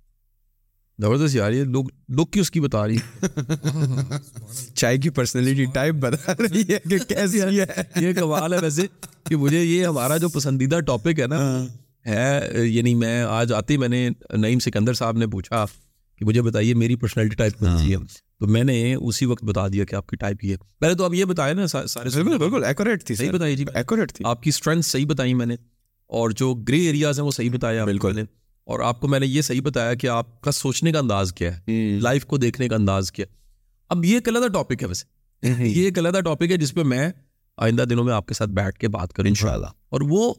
زبردست 0.99 1.35
یار 1.35 1.51
یہ 1.51 1.63
لوگ 1.63 1.85
لوگ 2.09 2.27
کی 2.27 2.39
اس 2.39 2.51
کی 2.51 2.59
بتا 2.59 2.87
رہی؟ 2.87 2.97
چائے 4.75 4.97
کی 4.97 5.09
پرسنالٹی 5.09 5.65
ٹائپ 5.65 5.95
بتا 5.95 6.33
رہی 6.39 6.61
ہے 6.61 6.77
کہ 6.89 6.97
کیسی 6.97 7.41
ہے۔ 7.41 7.65
یہ 7.95 8.13
کمال 8.13 8.53
ہے 8.53 8.57
ویسے 8.61 8.81
کہ 9.23 9.35
مجھے 9.35 9.63
یہ 9.63 9.85
ہمارا 9.87 10.17
جو 10.17 10.29
پسندیدہ 10.29 10.79
ٹاپک 10.79 11.19
ہے 11.19 11.27
نا 11.27 11.37
ہاں۔ 11.37 11.65
ہے 12.07 12.49
یعنی 12.67 12.95
میں 12.95 13.23
آج 13.23 13.53
آتے 13.53 13.77
میں 13.77 13.87
نے 13.87 14.09
نعیم 14.37 14.59
سکندر 14.59 14.93
صاحب 14.93 15.17
نے 15.17 15.27
پوچھا 15.27 15.65
کہ 16.17 16.25
مجھے 16.25 16.41
بتائیے 16.41 16.73
میری 16.73 16.95
پرسنالٹی 16.95 17.35
ٹائپ 17.35 17.59
کون 17.59 17.77
سی 17.77 17.91
ہے۔ 17.91 17.97
تو 18.39 18.47
میں 18.47 18.63
نے 18.63 18.95
اسی 18.95 19.25
وقت 19.25 19.43
بتا 19.43 19.67
دیا 19.67 19.85
کہ 19.85 19.95
آپ 19.95 20.07
کی 20.07 20.15
ٹائپ 20.15 20.43
یہ 20.43 20.55
پہلے 20.79 20.95
تو 20.95 21.05
آپ 21.05 21.13
یہ 21.13 21.25
بتایا 21.25 21.53
نا 21.53 21.67
سارے 21.67 22.23
بالکل 22.23 22.63
ایکوریٹ 22.63 23.03
تھی 23.03 23.15
صحیح 23.15 23.31
بتائی 23.31 23.55
جی۔ 23.55 23.65
ایکوریٹ 23.73 24.13
تھی۔ 24.13 24.25
آپ 24.27 24.43
کی 24.43 24.49
اسٹرینتھ 24.49 24.85
صحیح 24.85 25.05
بتائی 25.05 25.33
میں 25.33 25.45
نے 25.45 25.55
اور 26.07 26.29
جو 26.29 26.53
گرے 26.53 26.77
ایریاز 26.77 27.19
ہیں 27.19 27.25
وہ 27.25 27.31
صحیح 27.31 27.49
بتایا 27.51 27.85
بالکل۔ 27.85 28.23
اور 28.65 28.79
آپ 28.79 29.01
کو 29.01 29.07
میں 29.07 29.19
نے 29.19 29.27
یہ 29.27 29.41
صحیح 29.41 29.61
بتایا 29.61 29.93
کہ 29.93 30.07
آپ 30.07 30.41
کا 30.41 30.51
سوچنے 30.51 30.91
کا 30.91 30.99
انداز 30.99 31.33
کیا 31.33 31.57
ہے 31.57 31.61
لائف 31.99 32.25
کو 32.25 32.37
دیکھنے 32.37 32.67
کا 32.67 32.75
انداز 32.75 33.11
کیا۔ 33.11 33.25
اب 33.89 34.05
یہ 34.05 34.13
ایک 34.13 34.29
علیحدہ 34.29 34.47
ٹاپک 34.47 34.83
ہے 34.83 34.87
ویسے۔ 34.87 35.15
یہ 35.67 35.85
ایک 35.85 35.99
علیحدہ 35.99 36.19
ٹاپک 36.19 36.51
ہے 36.51 36.57
جس 36.57 36.73
پہ 36.73 36.83
میں 36.83 37.11
آئندہ 37.57 37.81
دنوں 37.81 38.03
میں 38.03 38.13
آپ 38.13 38.27
کے 38.27 38.33
ساتھ 38.33 38.49
بیٹھ 38.49 38.79
کے 38.79 38.87
بات 38.87 39.13
کروں 39.13 39.27
ان 39.27 39.63
اور 39.89 40.01
وہ 40.09 40.33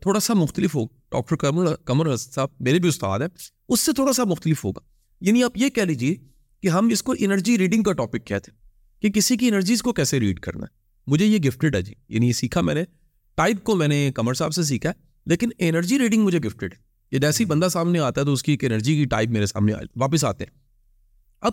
تھوڑا 0.00 0.20
سا 0.20 0.34
مختلف 0.34 0.74
ہو۔ 0.74 0.84
ڈاکٹر 0.86 1.36
کمر 1.36 1.76
کمر 1.76 2.16
صاحب 2.16 2.48
میرے 2.60 2.78
بھی 2.78 2.88
استاد 2.88 3.18
ہیں۔ 3.20 3.28
اس 3.68 3.80
سے 3.80 3.92
تھوڑا 3.92 4.12
سا 4.12 4.24
مختلف 4.24 4.64
ہوگا۔ 4.64 4.80
یعنی 5.20 5.42
آپ 5.42 5.52
یہ 5.56 5.68
کہہ 5.68 5.82
لیجیے 5.82 6.14
کہ 6.62 6.68
ہم 6.68 6.88
اس 6.88 7.02
کو 7.02 7.14
انرجی 7.18 7.58
ریڈنگ 7.58 7.82
کا 7.82 7.92
ٹاپک 7.92 8.26
کہتے 8.26 8.50
ہیں 8.50 8.58
کہ 9.02 9.10
کسی 9.10 9.36
کی 9.36 9.48
انرجیز 9.48 9.82
کو 9.82 9.92
کیسے 9.92 10.20
ریڈ 10.20 10.40
کرنا 10.40 10.62
ہے۔ 10.62 11.00
مجھے 11.06 11.26
یہ 11.26 11.38
گفٹیڈ 11.38 11.76
ہے 11.76 11.82
جی۔ 11.82 11.94
یعنی 12.08 12.26
یہ 12.26 12.32
سیکھا 12.32 12.60
میں 12.60 12.74
نے 12.74 12.84
ٹائپ 13.34 13.64
کو 13.64 13.76
میں 13.76 13.88
نے 13.88 14.10
کمر 14.14 14.34
صاحب 14.34 14.54
سے 14.54 14.62
سیکھا 14.62 14.88
ہے 14.88 14.94
لیکن 15.26 15.48
انرجی 15.58 15.98
ریڈنگ 15.98 16.24
مجھے 16.24 16.38
گفٹیڈ 16.38 16.74
ہے۔ 16.74 16.87
یہ 17.10 17.18
جیسے 17.18 17.44
ہی 17.44 17.48
بندہ 17.48 17.68
سامنے 17.68 17.98
آتا 17.98 18.20
ہے 18.20 18.26
تو 18.26 18.32
اس 18.32 18.42
کی 18.42 18.52
ایک 18.52 18.64
انرجی 18.64 18.96
کی 18.96 19.04
ٹائپ 19.04 19.28
میرے 19.28 19.46
سامنے 19.46 19.72
واپس 19.96 20.24
آتے 20.24 20.44
ہیں۔ 20.44 20.58
اب 21.40 21.52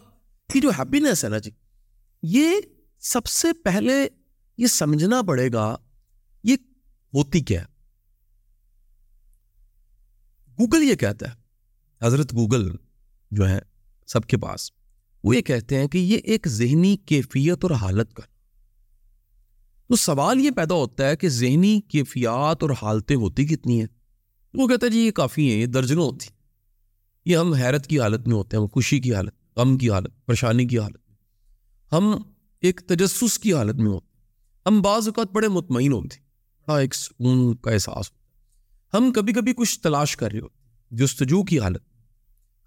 یہ 0.55 0.61
جو 0.61 0.69
ہیپینیس 0.69 1.23
ہے 1.23 1.29
نا 1.29 1.37
جی 1.37 1.51
یہ 2.23 2.51
سب 2.99 3.25
سے 3.25 3.47
پہلے 3.53 4.07
یہ 4.57 4.67
سمجھنا 4.67 5.21
پڑے 5.21 5.49
گا، 5.53 5.77
یہ 6.43 6.55
ہوتی 7.13 7.41
کیا 7.41 7.61
ہے؟ 7.61 7.65
گوگل 10.59 10.83
یہ 10.83 10.95
کہتا 10.95 11.29
ہے۔ 11.29 11.35
حضرت 12.01 12.33
گوگل 12.33 12.75
جو 13.31 13.49
ہے 13.49 13.59
سب 14.07 14.23
کے 14.23 14.37
پاس، 14.37 14.71
وہ 15.23 15.35
یہ 15.35 15.41
کہتے 15.41 15.79
ہیں 15.79 15.87
کہ 15.87 15.97
یہ 15.97 16.17
ایک 16.17 16.47
ذہنی 16.47 16.97
کیفیت 16.97 17.57
اور 17.61 17.71
حالت 17.71 18.13
کا۔ 18.13 18.23
تو 19.87 19.95
سوال 19.95 20.39
یہ 20.39 20.51
پیدا 20.51 20.75
ہوتا 20.75 21.07
ہے 21.07 21.17
کہ 21.17 21.29
ذہنی 21.29 21.81
کیفیات 21.81 22.63
اور 22.63 22.69
حالتیں 22.81 23.15
ہوتی 23.15 23.45
کتنی 23.45 23.79
ہیں؟ 23.79 23.87
وہ 24.55 24.67
کہتا 24.67 24.85
ہے 24.85 24.91
جی 24.91 24.99
یہ 24.99 25.11
کافی 25.11 25.51
ہیں، 25.51 25.61
یہ 25.61 25.65
درجنوں 25.65 26.05
ہوتی 26.05 26.27
یہ 27.25 27.37
ہم 27.37 27.53
حیرت 27.53 27.87
کی 27.87 27.99
حالت 27.99 28.27
میں 28.27 28.35
ہوتے 28.35 28.57
ہیں، 28.57 28.61
ہم 28.61 28.67
خوشی 28.67 28.99
کی 28.99 29.15
حالت، 29.15 29.57
غم 29.57 29.77
کی 29.77 29.89
حالت، 29.89 30.25
پریشانی 30.25 30.65
کی 30.65 30.79
حالت 30.79 30.97
میں۔ 31.09 31.17
ہم 31.91 32.21
ایک 32.61 32.81
تجسس 32.87 33.39
کی 33.39 33.53
حالت 33.53 33.75
میں 33.75 33.91
ہوتے 33.91 34.07
ہیں۔ 34.15 34.25
ہم 34.65 34.81
بعض 34.81 35.07
اوقات 35.07 35.31
بڑے 35.31 35.47
مطمئن 35.47 35.93
ہوتے 35.93 36.17
ہیں۔ 36.17 36.25
بڑا 36.67 36.79
ایک 36.79 36.95
سکون 36.95 37.55
کا 37.55 37.71
احساس 37.71 38.11
ہوتا 38.11 38.97
ہم 38.97 39.11
کبھی 39.11 39.33
کبھی 39.33 39.53
کچھ 39.53 39.79
تلاش 39.79 40.17
کر 40.17 40.31
رہے 40.31 40.39
ہوتے 40.39 40.57
جستجو 40.95 41.43
کی 41.43 41.59
حالت 41.59 41.81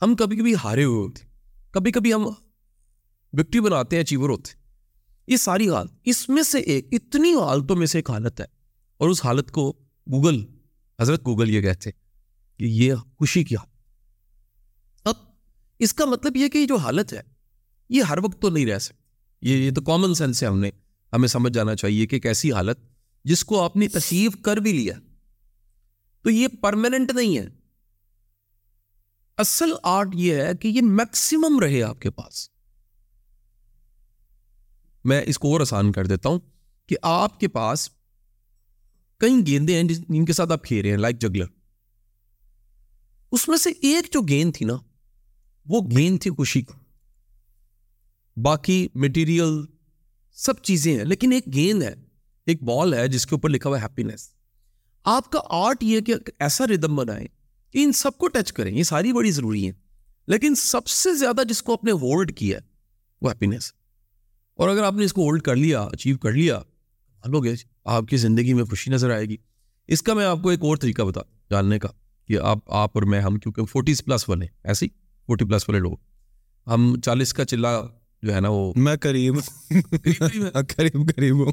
ہم 0.02 0.16
کبھی 0.16 0.37
کبھی 0.37 0.54
ہارے 0.64 0.85
ہوئے 0.85 1.07
ہوتے 1.07 1.26
کبھی 1.71 1.92
کبھی 1.92 2.14
ہم 2.14 2.26
وکٹری 3.33 3.61
بناتے 3.61 3.97
ہیں 3.97 4.02
اچیور 4.02 4.28
ہوتے 4.28 4.52
یہ 5.26 5.37
ساری 5.37 5.71
حالت، 5.71 5.90
اس 6.04 6.28
میں 6.28 6.42
سے 6.42 6.59
ایک، 6.59 6.88
اتنی 6.92 7.35
حالتوں 7.35 7.76
میں 7.76 7.87
سے 7.87 7.99
ایک 7.99 8.11
حالت 8.11 8.40
ہے۔ 8.40 8.47
اور 8.97 9.09
اس 9.09 9.25
حالت 9.25 9.50
کو 9.50 9.73
گوگل 10.12 10.58
حضرت 11.00 11.26
گوگل 11.26 11.50
یہ 11.50 11.62
کہتے 11.62 11.90
کہ 12.57 12.64
یہ 12.64 12.95
خوشی 12.95 13.45
کی 13.45 13.57
حالت 13.57 13.78
اب 15.09 15.14
اس 15.78 15.95
کا 15.95 16.05
مطلب 16.05 16.37
یہ 16.37 16.49
کہ 16.49 16.59
یہ 16.59 16.67
جو 16.67 16.76
حالت 16.76 17.12
ہے، 17.12 17.21
یہ 17.88 18.02
ہر 18.02 18.19
وقت 18.19 18.43
تو 18.43 18.50
نہیں 18.50 18.67
رہ 18.67 18.78
سکتی۔ 18.78 18.99
یہ 19.50 19.57
یہ 19.57 19.71
تو 19.71 19.83
کامن 19.83 20.14
سینس 20.14 20.43
ہے، 20.43 20.49
ہم 20.49 20.59
نے، 20.59 20.71
ہمیں 21.12 21.28
سمجھ 21.28 21.52
جانا 21.52 21.76
چاہیے 21.76 22.07
کہ 22.07 22.17
ایک 22.17 22.26
ایسی 22.26 22.52
حالت 22.52 22.78
جس 23.25 23.45
کو 23.45 23.62
آپ 23.62 23.76
نے 23.76 23.88
تصیف 23.88 24.33
کر 24.43 24.57
بھی 24.57 24.73
لیا۔ 24.73 24.95
تو 26.23 26.31
یہ 26.31 26.49
پرماننٹ 26.49 27.11
نہیں 27.12 27.38
ہے۔ 27.38 27.47
اصل 29.37 29.73
آرٹ 29.83 30.09
یہ 30.14 30.35
ہے 30.35 30.57
کہ 30.61 30.69
یہ 30.69 30.83
میکسیمم 30.83 31.61
رہے 31.61 31.83
آپ 31.83 32.00
کے 32.00 32.11
پاس۔ 32.11 32.49
میں 35.05 35.23
اس 35.26 35.38
کو 35.38 35.52
اور 35.52 35.61
آسان 35.61 35.93
کر 35.93 36.07
دیتا 36.07 36.28
ہوں 36.28 36.38
کہ 36.87 36.97
آپ 37.02 37.40
کے 37.40 37.49
پاس 37.49 37.90
کئی 39.20 39.32
گیندے 39.46 39.75
ہیں 39.76 39.82
جن 39.82 40.25
کے 40.25 40.32
ساتھ 40.32 40.52
آپ 40.52 40.64
کھیل 40.64 40.80
رہے 40.80 40.90
ہیں 40.90 40.96
لائک 40.96 41.18
جگلر 41.18 41.44
اس 43.32 43.48
میں 43.48 43.58
سے 43.58 43.70
ایک 43.70 44.12
جو 44.12 44.20
گیند 44.20 44.54
تھی 44.54 44.66
نا، 44.66 44.76
وہ 45.66 45.80
گیند 45.96 46.20
تھی 46.20 46.30
خوشی 46.30 46.62
کی۔ 46.62 46.72
باقی 48.37 48.88
مٹیریل 48.94 49.64
سب 50.32 50.62
چیزیں 50.62 50.98
ہیں، 50.98 51.04
لیکن 51.04 51.32
ایک 51.32 51.54
گیند 51.54 51.82
ہے، 51.82 51.94
ایک 52.46 52.62
بال 52.62 52.94
ہے 52.94 53.08
جس 53.08 53.26
کے 53.26 53.34
اوپر 53.34 53.48
لکھا 53.48 53.70
ہوا 53.70 53.78
ہے 53.78 53.84
ہیپینس 53.84 54.30
آپ 55.04 55.32
کا 55.32 55.40
آرٹ 55.48 55.82
یہ 55.82 56.00
کہ 56.00 56.14
ایسا 56.38 56.66
ردم 56.66 56.96
بنائے 56.96 57.26
کہ 57.72 57.84
ان 57.84 57.92
سب 57.92 58.18
کو 58.18 58.28
ٹچ 58.28 58.52
کریں، 58.52 58.75
یہ 58.75 58.82
ساری 58.82 59.12
بڑی 59.12 59.30
ضروری 59.30 59.64
ہیں۔ 59.64 59.72
لیکن 60.26 60.54
سب 60.54 60.87
سے 60.87 61.14
زیادہ 61.14 61.40
جس 61.48 61.62
کو 61.62 61.72
آپ 61.72 61.84
نے 61.84 61.92
ہولڈ 61.92 62.37
کیا 62.37 62.58
ہے، 62.58 62.62
وہ 63.22 63.30
ہیپینس 63.32 63.72
اور 64.54 64.68
اگر 64.68 64.82
آپ 64.82 64.92
نے 64.92 65.04
اس 65.04 65.12
کو 65.12 65.22
ہولڈ 65.22 65.42
کر 65.42 65.56
لیا 65.56 65.82
اچیو 65.82 66.18
کر 66.18 66.32
لیا 66.32 66.60
مانو 67.18 67.40
گے 67.40 67.54
آپ 67.84 68.02
کی 68.10 68.16
زندگی 68.16 68.54
میں 68.54 68.64
خوشی 68.64 68.90
نظر 68.90 69.10
آئے 69.10 69.26
گی۔ 69.26 69.37
اس 69.88 70.02
کا 70.02 70.14
میں 70.14 70.25
آپ 70.25 70.38
کو 70.42 70.48
ایک 70.48 70.60
اور 70.62 70.76
طریقہ 70.76 71.02
بتا 71.02 71.20
جاننے 71.50 71.78
کا 71.78 71.88
کہ 72.26 72.38
آپ 72.38 72.58
آپ 72.66 72.90
اور 72.94 73.02
میں 73.02 73.20
ہم 73.20 73.37
کیونکہ 73.37 73.64
فورٹیز 73.64 74.04
پلس 74.04 74.28
والے 74.28 74.46
ایسے 74.64 74.87
ہی 74.87 74.90
فورٹی 75.26 75.44
پلس 75.44 75.68
والے 75.68 75.80
لوگ۔ 75.80 75.96
ہم 76.66 77.00
چالیس 77.00 77.32
کا 77.34 77.44
چلا 77.44 77.82
جو 78.22 78.34
ہے 78.34 78.40
نا 78.40 78.48
وہ۔ 78.48 78.72
میں 78.76 78.96
قریب۔ 78.96 79.34
قریب 80.76 81.10
قریب 81.16 81.46
ہوں۔ 81.46 81.52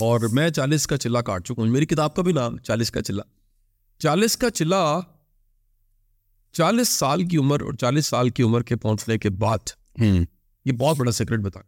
اور 0.00 0.20
میں 0.32 0.50
چالیس 0.50 0.86
کا 0.86 0.96
چلا 0.96 1.20
کاٹ 1.20 1.46
چکا 1.46 1.62
ہوں۔ 1.62 1.68
میری 1.68 1.86
کتاب 1.86 2.14
کا 2.16 2.22
بھی 2.22 2.32
نام 2.32 2.58
چالیس 2.58 2.90
کا 2.90 3.02
چلا۔ 3.02 3.22
چالیس 3.98 4.36
کا 4.36 4.50
چلا 4.50 5.00
چالیس 6.52 6.88
سال 6.88 7.28
کی 7.28 7.36
عمر 7.36 7.60
اور 7.60 7.72
چالیس 7.72 8.06
سال 8.06 8.28
کی 8.28 8.42
عمر 8.42 8.62
کے 8.62 8.76
پہنچنے 8.76 9.18
کے 9.18 9.30
بعد۔ 9.30 9.58
یہ 10.64 10.72
بہت 10.72 10.96
بڑا 10.96 11.12
سیکرٹ 11.12 11.40
بتا۔ 11.40 11.60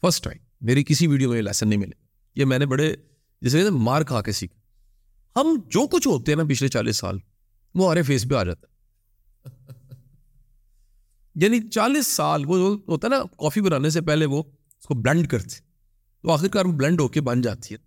فرسٹ 0.00 0.24
ٹائم 0.24 0.38
میری 0.60 0.84
کسی 0.84 1.06
ویڈیو 1.06 1.30
میں 1.30 1.36
یہ 1.36 1.42
لیسن 1.42 1.68
نہیں 1.68 1.80
ملے۔ 1.80 2.03
یہ 2.36 2.44
میں 2.44 2.58
نے 2.58 2.66
بڑے 2.66 2.96
جیسے 3.42 3.58
کہتے 3.58 3.70
ہیں 3.70 3.80
مار 3.80 4.02
کھا 4.02 4.22
کے 4.22 4.32
سیکھا 4.32 4.60
ہم 5.40 5.60
جو 5.66 5.86
کچھ 5.86 6.08
ہوتے 6.08 6.32
ہیں 6.32 6.36
نا 6.36 6.44
پچھلے 6.48 6.68
چالیس 6.68 6.96
سال، 6.96 7.18
وہ 7.74 7.84
ہمارے 7.84 8.02
فیس 8.02 8.26
پہ 8.30 8.34
آ 8.34 8.44
جاتا 8.44 8.66
ہے۔ 8.66 8.74
یعنی 11.34 11.68
چالیس 11.68 12.06
سال، 12.06 12.42
وہ 12.46 12.78
ہوتا 12.88 13.06
ہے 13.06 13.10
نا 13.10 13.22
کافی 13.38 13.60
بنانے 13.60 13.90
سے 13.90 14.00
پہلے 14.00 14.24
وہ 14.24 14.42
اس 14.80 14.86
کو 14.86 14.94
بلینڈ 14.94 15.28
کرتے۔ 15.28 15.56
تو 16.22 16.30
آخر 16.30 16.48
کار 16.48 16.64
بلینڈ 16.64 17.00
ہو 17.00 17.08
کے 17.08 17.20
بن 17.20 17.40
جاتی 17.40 17.74
ہے۔ 17.74 17.78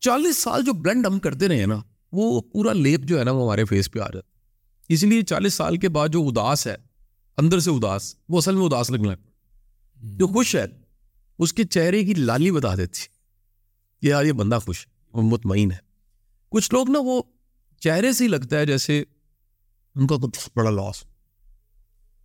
چالیس 0.00 0.38
سال 0.38 0.64
جو 0.64 0.72
بلینڈ 0.72 1.06
ہم 1.06 1.18
کرتے 1.18 1.48
رہے 1.48 1.58
ہیں 1.58 1.66
نا، 1.66 1.82
وہ 2.12 2.40
پورا 2.40 2.72
لیپ 2.72 3.00
جو 3.00 3.18
ہے 3.18 3.24
نا، 3.24 3.30
وہ 3.30 3.44
ہمارے 3.44 3.64
فیس 3.64 3.90
پہ 3.90 3.98
آ 3.98 4.04
جاتا 4.04 4.18
ہے۔ 4.18 4.38
اسی 4.88 5.06
لیے 5.06 5.22
چالیس 5.22 5.54
سال 5.54 5.76
کے 5.76 5.88
بعد 5.88 6.08
جو 6.08 6.28
اداس 6.28 6.66
ہے، 6.66 6.76
اندر 7.36 7.58
سے 7.58 7.70
اداس، 7.70 8.16
وہ 8.28 8.38
اصل 8.38 8.54
میں 8.54 8.66
اداس 8.66 8.90
لگنا 8.90 9.12
ہے۔ 9.12 9.16
جو 10.16 10.26
خوش 10.26 10.56
ہے، 10.56 10.64
اس 11.38 11.52
کے 11.52 11.64
چہرے 11.64 12.04
کی 12.04 12.14
لالی 12.14 12.50
بتا 12.50 12.76
دیتی 12.76 13.13
کہ 14.04 14.08
یار 14.08 14.24
یہ 14.24 14.32
بندہ 14.32 14.58
خوش 14.64 14.86
مطمئن 15.14 15.72
ہے۔ 15.72 15.76
کچھ 16.48 16.74
لوگ 16.74 16.90
نا 16.90 16.98
وہ 17.02 17.22
چہرے 17.80 18.12
سے 18.12 18.24
ہی 18.24 18.28
لگتا 18.28 18.58
ہے 18.58 18.66
جیسے 18.66 19.04
ان 19.94 20.06
کا 20.06 20.16
کچھ 20.16 20.50
بڑا 20.56 20.70
لاس 20.70 21.04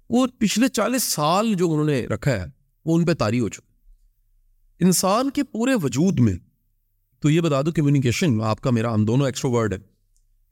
وہ 0.10 0.28
پچھلے 0.40 0.68
چالیس 0.68 1.04
سال 1.04 1.54
جو 1.54 1.72
انہوں 1.72 1.86
نے 1.86 2.06
رکھا 2.06 2.32
ہے، 2.32 2.46
وہ 2.86 2.98
ان 2.98 3.06
پہ 3.06 3.14
تاری 3.14 3.40
ہو 3.40 3.50
چکا۔ 3.50 3.92
انسان 4.80 5.30
کے 5.30 5.44
پورے 5.44 5.74
وجود 5.74 6.20
میں، 6.20 6.34
تو 7.20 7.30
یہ 7.30 7.42
بتا 7.42 7.62
دو 7.62 7.72
کمیونیکیشن 7.72 8.42
آپ 8.42 8.62
کا 8.62 8.70
میرا 8.70 8.94
ہم 8.94 9.06
دونوں 9.06 9.26
ایکسٹرو 9.26 9.52
ورڈ 9.52 9.74
ہے 9.74 9.78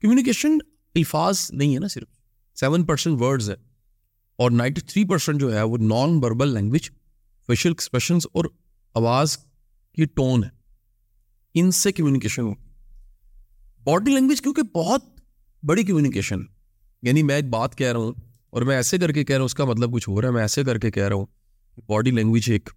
کمیونیکیشن 0.02 0.58
الفاظ 0.94 1.50
نہیں 1.50 1.74
ہے 1.74 1.80
نا 1.80 1.88
صرف۔ 1.88 2.08
سیون 2.54 2.84
پرسینٹ 2.84 3.20
ورڈز 3.20 3.50
ہے۔ 3.50 3.56
اور 4.36 4.50
نائنٹی 4.50 4.80
تھری 4.80 5.04
پرسینٹ 5.04 5.40
جو 5.40 5.54
ہے، 5.54 5.62
وہ 5.62 5.78
non 5.78 6.10
verbal 6.22 6.54
language 6.54 6.90
facial 7.46 7.68
expressions 7.68 8.26
اور 8.32 8.44
آواز 8.94 9.38
کی 9.92 10.04
ٹون 10.04 10.44
ہے۔ 10.44 10.57
ان 11.54 11.70
سے 11.70 11.92
کمیونیکیشن 11.92 12.42
ہو۔ 12.42 12.54
باڈی 13.84 14.14
لینگویج 14.14 14.42
کیونکہ 14.42 14.62
بہت 14.62 15.04
بڑی 15.62 15.82
کمیونیکیشن 15.82 16.38
یعنی 17.02 17.22
میں 17.22 17.34
ایک 17.34 17.44
بات 17.44 17.78
کہہ 17.78 17.92
رہا 17.92 18.00
ہوں 18.00 18.12
اور 18.50 18.62
میں 18.62 18.76
ایسے 18.76 18.98
کر 18.98 19.12
کے 19.12 19.24
کہہ 19.24 19.34
رہا 19.34 19.40
ہوں، 19.40 19.46
اس 19.46 19.54
کا 19.54 19.64
مطلب 19.64 19.92
کچھ 19.92 20.08
ہو 20.08 20.20
رہا 20.20 20.28
ہے، 20.28 20.32
میں 20.32 20.42
ایسے 20.42 20.64
کر 20.64 20.78
کے 20.78 20.90
کہہ 20.90 21.08
رہا 21.08 21.16
ہوں 21.16 21.26
باڈی 21.86 22.10
لینگویج 22.10 22.50
ایک 22.50 22.70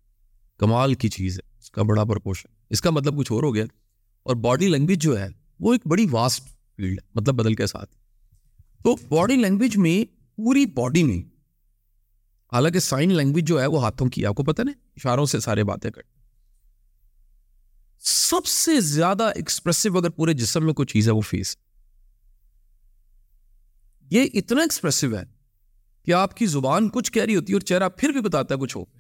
کمال 0.57 0.93
کی 0.93 1.09
چیز 1.09 1.39
ہے، 1.39 1.57
اس 1.59 1.71
کا 1.71 1.83
بڑا 1.83 2.03
پرپوشن 2.03 2.53
اس 2.69 2.81
کا 2.81 2.89
مطلب 2.89 3.17
کچھ 3.17 3.31
اور 3.31 3.43
ہو 3.43 3.55
گیا۔ 3.55 3.65
اور 4.23 4.35
باڈی 4.35 4.67
لینگویج 4.67 5.01
جو 5.01 5.19
ہے، 5.19 5.27
وہ 5.59 5.73
ایک 5.73 5.87
بڑی 5.87 6.05
واسٹ 6.11 6.43
فیلڈ 6.75 6.99
ہے 6.99 7.07
مطلب 7.15 7.35
بدل 7.35 7.53
کے 7.53 7.67
ساتھ۔ 7.67 7.95
تو 8.83 8.95
باڈی 9.09 9.35
لینگویج 9.35 9.77
میں 9.77 10.11
پوری 10.35 10.65
باڈی 10.65 11.03
میں، 11.03 11.17
حالانکہ 12.53 12.79
سائن 12.79 13.13
لینگویج 13.13 13.47
جو 13.47 13.61
ہے، 13.61 13.65
وہ 13.65 13.83
ہاتھوں 13.83 14.07
کی 14.07 14.25
آپ 14.25 14.35
کو 14.35 14.43
پتہ 14.43 14.61
نا 14.61 14.71
اشاروں 14.71 15.25
سے 15.25 15.39
سارے 15.39 15.63
باتیں 15.63 15.91
کر 15.91 16.01
سب 18.03 18.45
سے 18.45 18.81
زیادہ 18.81 19.31
ایکسپریسو 19.35 19.97
اگر 19.97 20.09
پورے 20.09 20.33
جسم 20.33 20.65
میں 20.65 20.73
کوئی 20.73 20.85
چیز 20.85 21.07
ہے 21.07 21.13
وہ 21.13 21.21
فیس 21.21 21.57
یہ 24.11 24.25
اتنا 24.33 24.61
ایکسپریسو 24.61 25.17
ہے 25.17 25.23
کہ 26.07 26.13
آپ 26.13 26.37
کی 26.37 26.45
زبان 26.45 26.89
کچھ 26.89 27.11
کہہ 27.11 27.23
رہی 27.23 27.35
ہوتی 27.35 27.53
ہے 27.53 27.55
اور 27.55 27.61
چہرہ 27.61 27.89
پھر 27.97 28.09
بھی 28.09 28.21
بتاتا 28.21 28.55
ہے 28.55 28.59
کچھ 28.59 28.77
ہو 28.77 28.83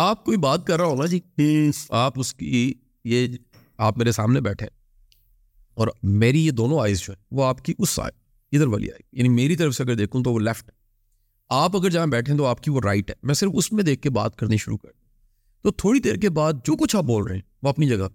آپ 0.00 0.24
کوئی 0.24 0.36
بات 0.36 0.66
کر 0.66 0.78
رہا 0.78 0.86
ہو 0.86 0.96
نا 0.96 1.06
جی 1.06 1.20
آپ 1.90 2.18
اس 2.18 2.34
کی 2.34 2.74
یہ 3.04 3.28
آپ 3.78 3.98
میرے 3.98 4.12
سامنے 4.12 4.40
بیٹھے 4.40 4.66
اور 5.76 5.88
میری 6.02 6.46
یہ 6.46 6.52
دونوں 6.52 6.80
آئیز 6.80 7.00
جو 7.00 7.12
ہے 7.12 7.18
وہ 7.30 7.44
آپ 7.44 7.64
کی 7.64 7.74
اس 7.78 7.98
آئے 7.98 8.10
ادھر 8.52 8.66
والی 8.66 8.90
آئی 8.90 9.02
یعنی 9.12 9.28
میری 9.28 9.56
طرف 9.56 9.74
سے 9.74 9.82
اگر 9.82 9.94
دیکھوں 9.94 10.22
تو 10.22 10.32
وہ 10.32 10.40
لیفٹ 10.40 10.68
ہے 10.68 10.74
آپ 11.50 11.76
اگر 11.76 11.90
جہاں 11.90 12.06
بیٹھے 12.06 12.32
ہیں 12.32 12.38
تو 12.38 12.46
آپ 12.46 12.62
کی 12.62 12.70
وہ 12.70 12.80
رائٹ 12.84 13.10
ہے۔ 13.10 13.14
میں 13.22 13.34
صرف 13.34 13.50
اس 13.54 13.72
میں 13.72 13.84
دیکھ 13.84 14.02
کے 14.02 14.10
بات 14.10 14.36
کرنی 14.36 14.56
شروع 14.56 14.76
کر 14.76 14.88
تو 15.62 15.70
تھوڑی 15.70 16.00
دیر 16.00 16.16
کے 16.16 16.30
بعد 16.30 16.52
جو 16.52 16.76
کچھ 16.76 16.96
آپ 16.96 17.04
بول 17.04 17.24
رہے 17.24 17.34
ہیں 17.34 17.42
وہ 17.62 17.68
اپنی 17.68 17.88
جگہ۔ 17.88 18.08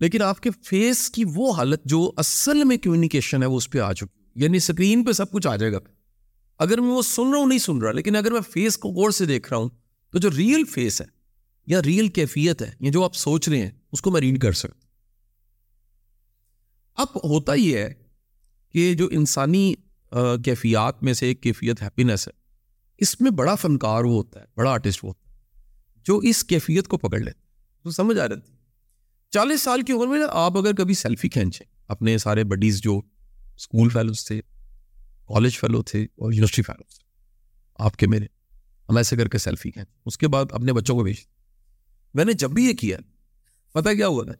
لیکن 0.00 0.22
آپ 0.22 0.40
کے 0.40 0.50
فیس 0.64 1.10
کی 1.10 1.24
وہ 1.34 1.52
حالت 1.52 1.80
جو 1.84 2.12
اصل 2.16 2.64
میں 2.64 2.76
کمیونیکیشن 2.76 3.42
ہے 3.42 3.48
وہ 3.48 3.56
اس 3.56 3.70
پہ 3.70 3.78
آ 3.78 3.92
چکی۔ 3.92 4.44
یعنی 4.44 4.56
اسکرین 4.56 5.04
پہ 5.04 5.12
سب 5.12 5.30
کچھ 5.30 5.46
آ 5.46 5.56
جائے 5.56 5.72
گا۔ 5.72 5.78
اگر 6.58 6.80
میں 6.80 6.88
وہ 6.88 7.02
سن 7.02 7.30
رہا 7.30 7.38
ہوں، 7.38 7.46
نہیں 7.46 7.58
سن 7.58 7.78
رہا، 7.78 7.92
لیکن 7.92 8.16
اگر 8.16 8.32
میں 8.32 8.40
فیس 8.50 8.78
کو 8.78 8.88
غور 8.88 9.10
سے 9.10 9.24
دیکھ 9.24 9.48
رہا 9.50 9.56
ہوں، 9.56 9.68
تو 10.10 10.18
جو 10.18 10.30
ریئل 10.30 10.64
فیس 10.64 11.00
ہے 11.00 11.06
یا 11.66 11.82
ریئل 11.82 12.08
کیفیت 12.08 12.62
ہے 12.62 12.72
یا 12.80 12.90
جو 12.90 13.04
آپ 13.04 13.14
سوچ 13.14 13.48
رہے 13.48 13.62
ہیں، 13.62 13.70
اس 13.92 14.02
کو 14.02 14.10
میں 14.10 14.20
ریڈ 14.20 14.40
کر 14.40 14.52
سکتا 14.52 14.86
اب 16.94 17.06
ہوتا 17.24 17.54
یہ 17.54 17.78
ہے 17.78 17.94
کہ 18.72 18.94
جو 18.94 19.08
انسانی 19.12 19.74
کیفیات 20.44 21.02
میں 21.02 21.12
سے 21.12 21.26
ایک 21.26 21.42
کیفیت 21.42 21.82
ہیپینس 21.82 22.28
ہے 22.28 22.45
اس 22.98 23.20
میں 23.20 23.30
بڑا 23.30 23.54
فنکار 23.54 24.04
وہ 24.04 24.12
ہوتا 24.12 24.40
ہے، 24.40 24.44
بڑا 24.56 24.70
آرٹسٹ 24.70 25.04
وہ 25.04 25.08
ہوتا 25.08 25.30
ہے، 25.30 25.36
جو 26.04 26.18
اس 26.18 26.44
کیفیت 26.44 26.88
کو 26.88 26.98
پکڑ 26.98 27.18
لیتے 27.18 27.40
تو 27.82 27.90
سمجھ 27.90 28.18
آ 28.18 28.28
رہی 28.28 28.54
چالیس 29.30 29.62
سال 29.62 29.82
کی 29.82 29.92
عمر 29.92 30.06
میں 30.06 30.20
آپ 30.30 30.56
اگر 30.56 30.74
کبھی 30.74 30.94
سیلفی 30.94 31.28
کھینچیں، 31.28 31.66
اپنے 31.88 32.18
سارے 32.18 32.44
بڈیز 32.44 32.80
جو 32.82 33.00
اسکول 33.56 33.88
فیلوز 33.88 34.24
تھے 34.26 34.40
کالج 35.28 35.58
فیلو 35.58 35.82
تھے 35.82 36.04
اور 36.04 36.32
یونیورسٹی 36.32 36.62
فیلو 36.62 36.82
تھے، 36.82 37.04
آپ 37.78 37.96
کے 37.96 38.06
میرے، 38.06 38.26
ہم 38.88 38.96
ایسے 38.96 39.16
کر 39.16 39.28
کے 39.28 39.38
سیلفی 39.38 39.70
کھینچ 39.70 39.88
اس 40.06 40.18
کے 40.18 40.28
بعد 40.28 40.44
اپنے 40.50 40.72
بچوں 40.72 40.94
کو 40.94 41.02
بھیج 41.02 41.16
میں 42.14 42.24
نے 42.24 42.32
جب 42.32 42.50
بھی 42.50 42.64
یہ 42.64 42.74
کیا 42.74 42.98
پتا 43.72 43.94
کیا 43.94 44.06
ہوا 44.06 44.24
تھا؟ 44.24 44.32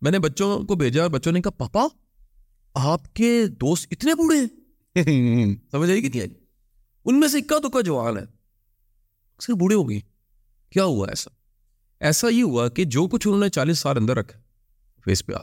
میں 0.00 0.10
نے 0.10 0.18
بچوں 0.18 0.64
کو 0.64 0.74
بھیجا 0.74 1.02
اور 1.02 1.10
بچوں 1.10 1.32
نے 1.32 1.40
کہا، 1.40 1.50
پاپا، 1.50 1.86
آپ 2.74 3.14
کے 3.14 3.46
دوست 3.46 3.86
اتنے 3.90 4.14
بوڑھے 4.14 4.38
ہیں۔ 4.38 4.48
سمجھ 5.70 5.90
آئی 5.90 6.02
کہ 6.02 6.08
نہیں 6.08 6.20
آئی؟ 6.20 6.41
ان 7.04 7.20
میں 7.20 7.28
سے 7.28 7.38
اکا 7.38 7.58
دکا 7.58 7.80
جوان 7.80 8.16
ہے۔ 8.16 8.22
صرف 9.40 9.56
بوڑھے 9.56 9.76
ہو 9.76 9.88
گئے۔ 9.88 10.00
کیا 10.70 10.84
ہوا 10.84 11.08
ایسا؟ 11.08 11.30
ایسا 12.00 12.28
یہ 12.28 12.42
ہوا 12.42 12.68
کہ 12.68 12.84
جو 12.84 13.06
کچھ 13.06 13.28
انہوں 13.28 13.40
نے 13.40 13.48
چالیس 13.48 13.78
سال 13.78 13.96
اندر 13.96 14.16
رکھا 14.16 14.38
فیس 15.04 15.26
پہ 15.26 15.32
آ 15.32 15.42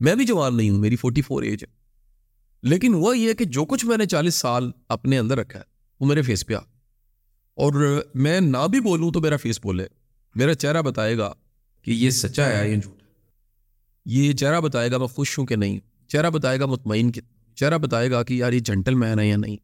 میں 0.00 0.14
بھی 0.14 0.24
جوان 0.24 0.56
نہیں 0.56 0.70
ہوں، 0.70 0.78
میری 0.78 0.96
فورٹی 0.96 1.22
فور 1.22 1.42
ایج 1.42 1.64
ہے۔ 1.64 1.74
لیکن 2.62 2.94
وہ 2.94 3.18
یہ 3.18 3.32
کہ 3.32 3.44
جو 3.44 3.64
کچھ 3.64 3.84
میں 3.84 3.96
نے 3.96 4.06
چالیس 4.06 4.34
سال 4.34 4.70
اپنے 4.88 5.18
اندر 5.18 5.38
رکھا 5.38 5.58
ہے، 5.58 5.64
وہ 6.00 6.06
میرے 6.06 6.22
فیس 6.22 6.46
پہ 6.46 6.54
آ 6.54 6.58
اور 7.54 8.02
میں 8.14 8.40
نہ 8.40 8.68
بھی 8.70 8.80
بولوں 8.80 9.12
تو 9.12 9.20
میرا 9.20 9.36
فیس 9.36 9.60
بولے۔ 9.62 9.86
میرا 10.34 10.54
چہرہ 10.54 10.82
بتائے 10.82 11.18
گا 11.18 11.32
کہ 11.82 11.90
یہ 11.90 12.10
سچا 12.10 12.58
ہے 12.58 12.70
یہ 12.70 12.76
جھوٹ 12.76 13.02
ہے 13.02 13.08
یہ 14.04 14.32
چہرہ 14.32 14.60
بتائے 14.60 14.90
گا 14.90 14.98
میں 14.98 15.06
خوش 15.06 15.38
ہوں 15.38 15.46
کہ 15.46 15.56
نہیں 15.56 15.80
چہرہ 16.08 16.30
بتائے 16.30 16.60
گا 16.60 16.66
مطمئن 16.66 17.12
کہ 17.12 17.20
چہرہ 17.54 17.78
بتائے 17.78 18.10
گا 18.10 18.22
کہ 18.22 18.34
یار 18.34 18.52
یہ 18.52 18.58
جنٹل 18.58 18.94
مین 18.94 19.18
ہے 19.18 19.28
یا 19.28 19.36
نہیں۔ 19.36 19.56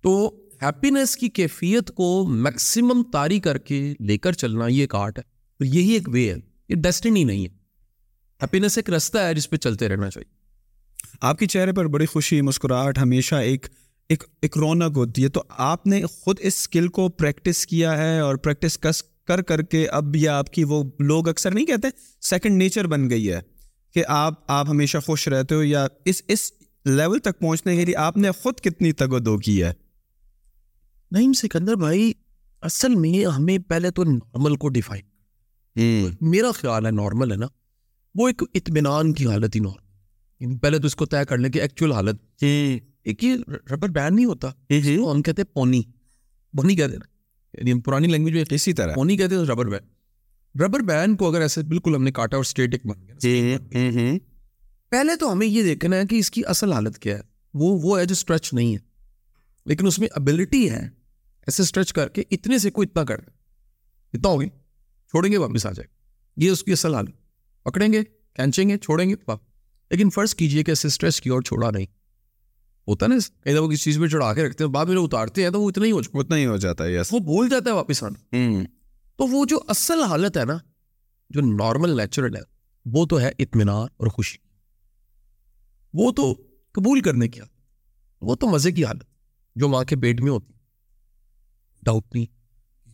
تو 0.00 0.40
ہیپینس 0.62 1.16
کی 1.16 1.28
کیفیت 1.28 1.90
کو 1.90 2.26
میکسیمم 2.26 3.02
تاری 3.12 3.40
کر 3.40 3.58
کے 3.58 3.94
لے 4.00 4.18
کر 4.18 4.32
چلنا 4.32 4.66
یہ 4.66 4.80
ایک 4.80 4.94
آرٹ 4.94 5.18
ہے۔ 5.18 5.22
اور 5.28 5.64
یہی 5.64 5.92
ایک 5.92 6.08
وے 6.08 6.30
ہے۔ 6.30 6.36
یہ 6.68 6.74
ڈیسٹنی 6.74 7.24
نہیں 7.24 7.42
ہے۔ 7.42 7.50
ہیپینس 8.42 8.78
ایک 8.78 8.90
رستہ 8.90 9.18
ہے 9.18 9.34
جس 9.34 9.50
پہ 9.50 9.56
چلتے 9.56 9.88
رہنا 9.88 10.10
چاہیے۔ 10.10 10.34
آپ 11.20 11.38
کے 11.38 11.46
چہرے 11.46 11.72
پر 11.72 11.86
بڑی 11.86 12.06
خوشی، 12.06 12.40
مسکراہٹ 12.40 12.98
ہمیشہ 12.98 13.34
ایک 13.34 13.66
ایک 14.08 14.24
ایک 14.42 14.58
رونق 14.58 14.96
ہوتی 14.96 15.22
ہے۔ 15.22 15.28
تو 15.28 15.42
آپ 15.48 15.86
نے 15.86 16.02
خود 16.02 16.36
اس 16.40 16.54
اسکل 16.58 16.88
کو 16.88 17.08
پریکٹس 17.08 17.66
کیا 17.66 17.98
ہے 17.98 18.20
اور 18.20 18.34
پریکٹس 18.34 18.78
کس، 18.78 19.02
کر 19.02 19.42
کر 19.42 19.62
کے 19.62 19.88
اب 19.88 20.16
یہ 20.16 20.28
آپ 20.28 20.52
کی 20.52 20.64
وہ 20.64 20.84
لوگ 20.98 21.28
اکثر 21.28 21.50
نہیں 21.50 21.66
کہتے 21.66 21.88
سیکنڈ 22.20 22.56
نیچر 22.56 22.86
بن 22.86 23.10
گئی 23.10 23.32
ہے 23.32 23.40
کہ 23.94 24.04
آپ 24.08 24.34
آپ 24.46 24.68
ہمیشہ 24.68 24.98
خوش 25.06 25.28
رہتے 25.28 25.54
ہو 25.54 25.62
یا 25.62 25.86
اس 26.04 26.22
اس 26.28 26.52
لیول 26.84 27.18
تک 27.18 27.38
پہنچنے 27.38 27.76
کے 27.76 27.84
لیے 27.84 27.96
آپ 27.96 28.16
نے 28.16 28.30
خود 28.30 28.54
کتنی 28.60 28.92
تگ 28.92 29.12
و 29.12 29.18
دو 29.18 29.38
کی 29.38 29.62
ہے۔ 29.62 29.72
نہیں 31.10 31.32
سکندر 31.32 31.74
بھائی 31.74 32.12
اصل 32.60 32.94
میں 32.94 33.26
ہمیں 33.26 33.58
پہلے 33.58 33.90
تو 33.90 34.04
نارمل 34.04 34.56
کو 34.56 34.68
ڈیفائن 34.68 35.04
میرا 36.20 36.52
خیال 36.52 36.86
ہے 36.86 36.90
نارمل 36.90 37.32
ہے 37.32 37.36
نا 37.36 37.46
وہ 38.14 38.28
ایک 38.28 38.42
اطمینان 38.54 39.12
کی 39.12 39.26
حالت 39.26 39.56
ہی 39.56 39.60
نارمل 39.60 39.90
یعنی 40.40 40.58
پہلے 40.58 40.78
تو 40.78 40.86
اس 40.86 40.96
کو 40.96 41.06
طے 41.06 41.24
کر 41.28 41.38
لیں 41.38 41.50
کہ 41.50 41.60
ایکچوئل 41.62 41.92
حالت۔ 41.92 42.44
ایک 43.02 43.24
یہ 43.24 43.34
ربر 43.48 43.88
بینڈ 43.88 44.14
نہیں 44.14 44.24
ہوتا۔ 44.24 44.48
ہم 44.50 45.22
کہتے 45.22 45.42
ہیں 45.42 45.54
پونی۔ 45.54 45.82
بونی 46.52 46.76
کہتے 46.76 46.96
نا 46.96 47.06
یعنی 47.58 47.80
پرانی 47.80 48.08
لینگویج 48.08 48.34
میں 48.34 48.44
اسی 48.50 48.72
طرح۔ 48.72 48.94
نہیں 49.04 49.16
کہتے 49.16 49.36
ربر 49.36 49.66
بینڈ 49.66 50.60
ربر 50.60 50.80
بینڈ 50.80 51.18
کو 51.18 51.28
اگر 51.28 51.40
ایسے 51.40 51.62
بالکل 51.62 51.94
ہم 51.94 52.02
نے 52.02 52.12
کاٹا 52.12 52.36
اور 52.36 52.44
اسٹیٹک 52.44 52.86
بن 52.86 53.08
گیا 53.08 53.14
پہلے 54.90 55.16
تو 55.16 55.32
ہمیں 55.32 55.46
یہ 55.46 55.62
دیکھنا 55.62 55.96
ہے 55.96 56.06
کہ 56.06 56.16
اس 56.16 56.30
کی 56.30 56.42
اصل 56.46 56.72
حالت 56.72 56.98
کیا 56.98 57.16
ہے۔ 57.16 57.20
وہ 57.54 57.78
وہ 57.82 58.00
ہے 58.00 58.04
جو 58.04 58.12
اسٹریچ 58.12 58.54
نہیں 58.54 58.72
ہے۔ 58.72 58.78
لیکن 59.66 59.86
اس 59.86 59.98
میں 59.98 60.08
ابلٹی 60.14 60.70
ہے۔ 60.70 60.99
ایسے 61.50 61.62
اسٹریچ 61.62 61.92
کر 61.92 62.08
کے 62.08 62.22
اتنے 62.30 62.58
سے 62.58 62.70
کوئی 62.70 62.88
اتنا 62.90 63.04
کر 63.04 63.18
دے 63.20 63.30
اتنا 64.12 64.28
ہوگی 64.28 64.48
چھوڑیں 65.08 65.32
گے 65.32 65.36
واپس 65.38 65.66
آ 65.66 65.72
جائے۔ 65.72 65.86
گا 65.88 66.44
یہ 66.44 66.50
اس 66.50 66.64
کی 66.64 66.72
اصل 66.72 66.94
حالت۔ 66.94 67.10
پکڑیں 67.64 67.92
گے 67.92 68.04
کھینچیں 68.34 68.68
گے 68.68 68.78
چھوڑیں 68.78 69.10
گے 69.10 69.14
واپس۔ 69.28 69.46
لیکن 69.90 70.10
فرض 70.10 70.34
کیجیے 70.34 70.64
کہ 70.64 70.70
ایسے 70.70 70.88
اسٹریچ 70.88 71.20
کی 71.20 71.30
اور 71.30 71.42
چھوڑا 71.42 71.70
نہیں۔ 71.70 71.86
ہوتا 72.88 73.06
نا 73.06 73.14
کئی 73.44 73.54
دفعہ 73.54 73.66
کسی 73.66 73.76
چیز 73.76 73.98
پہ 73.98 74.06
چڑھا 74.06 74.34
کے 74.34 74.44
رکھتے 74.44 74.64
ہیں 74.64 74.70
بعد 74.70 74.86
میں 74.86 74.96
اتارتے 74.96 75.42
ہیں 75.42 75.50
تو 75.50 75.62
وہ 75.62 75.68
اتنا 75.68 75.84
ہی 75.84 75.90
ہو 75.90 76.02
چکا 76.02 76.18
اتنا 76.18 76.36
ہی 76.36 76.46
ہو 76.46 76.56
جاتا 76.56 76.84
ہے 76.84 76.98
وہ 77.10 77.18
بھول 77.18 77.48
جاتا 77.48 77.70
ہے 77.70 77.74
واپس 77.74 78.02
آنا۔ 78.02 78.36
تو 79.16 79.26
وہ 79.26 79.44
جو 79.48 79.58
اصل 79.68 80.02
حالت 80.02 80.36
ہے 80.36 80.44
نا 80.44 80.58
جو 81.30 81.40
نارمل 81.40 81.96
نیچرل 81.96 82.36
ہے 82.36 82.40
وہ 82.84 83.06
تو 83.06 83.20
ہے 83.20 83.32
اطمینان 83.38 83.86
اور 83.96 84.06
خوشی۔ 84.06 84.38
وہ 85.94 86.12
تو 86.12 86.34
قبول 86.72 87.00
کرنے 87.00 87.28
کی 87.28 87.40
حالت۔ 87.40 87.52
وہ 88.20 88.34
تو 88.34 88.48
مزے 88.48 88.72
کی 88.72 88.84
حالت 88.84 89.04
جو 89.56 89.68
ماں 89.68 89.84
کے 89.84 89.96
پیٹ 89.96 90.20
میں 90.20 90.30
ہوتی۔ 90.32 90.52
ڈاؤٹ 91.82 92.14
نہیں 92.14 92.26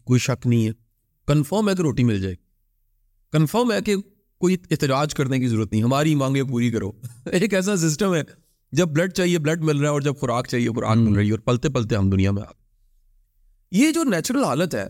کوئی 0.04 0.20
شک 0.20 0.46
نہیں 0.46 0.66
ہے 0.66 0.72
کنفرم 1.28 1.68
ہے 1.68 1.74
کہ 1.74 1.82
روٹی 1.82 2.04
مل 2.04 2.20
جائے 2.20 2.34
گی 2.34 2.44
کنفرم 3.32 3.72
ہے 3.72 3.80
کہ 3.80 3.96
کوئی 4.38 4.56
احتجاج 4.70 5.14
کرنے 5.14 5.38
کی 5.38 5.48
ضرورت 5.48 5.72
نہیں 5.72 5.82
ہماری 5.82 6.14
مانگیں 6.14 6.42
پوری 6.42 6.70
کرو 6.70 6.92
ایک 7.24 7.54
ایسا 7.54 7.76
سسٹم 7.76 8.14
ہے 8.14 8.22
جب 8.72 8.88
بلڈ 8.88 9.12
چاہیے 9.12 9.38
بلڈ 9.38 9.62
مل 9.62 9.76
رہا 9.76 9.86
ہے 9.86 9.92
اور 9.92 10.00
جب 10.00 10.16
خوراک 10.16 10.46
چاہیے 10.46 10.68
خوراک 10.68 10.96
مل 10.96 11.14
رہی 11.14 11.26
ہے 11.26 11.30
اور 11.30 11.38
پلتے 11.38 11.68
پلتے 11.68 11.96
ہم 11.96 12.10
دنیا 12.10 12.30
میں 12.30 12.42
آ 12.42 12.50
یہ 13.70 13.92
جو 13.92 14.02
نیچرل 14.04 14.44
حالت 14.44 14.74
ہے 14.74 14.86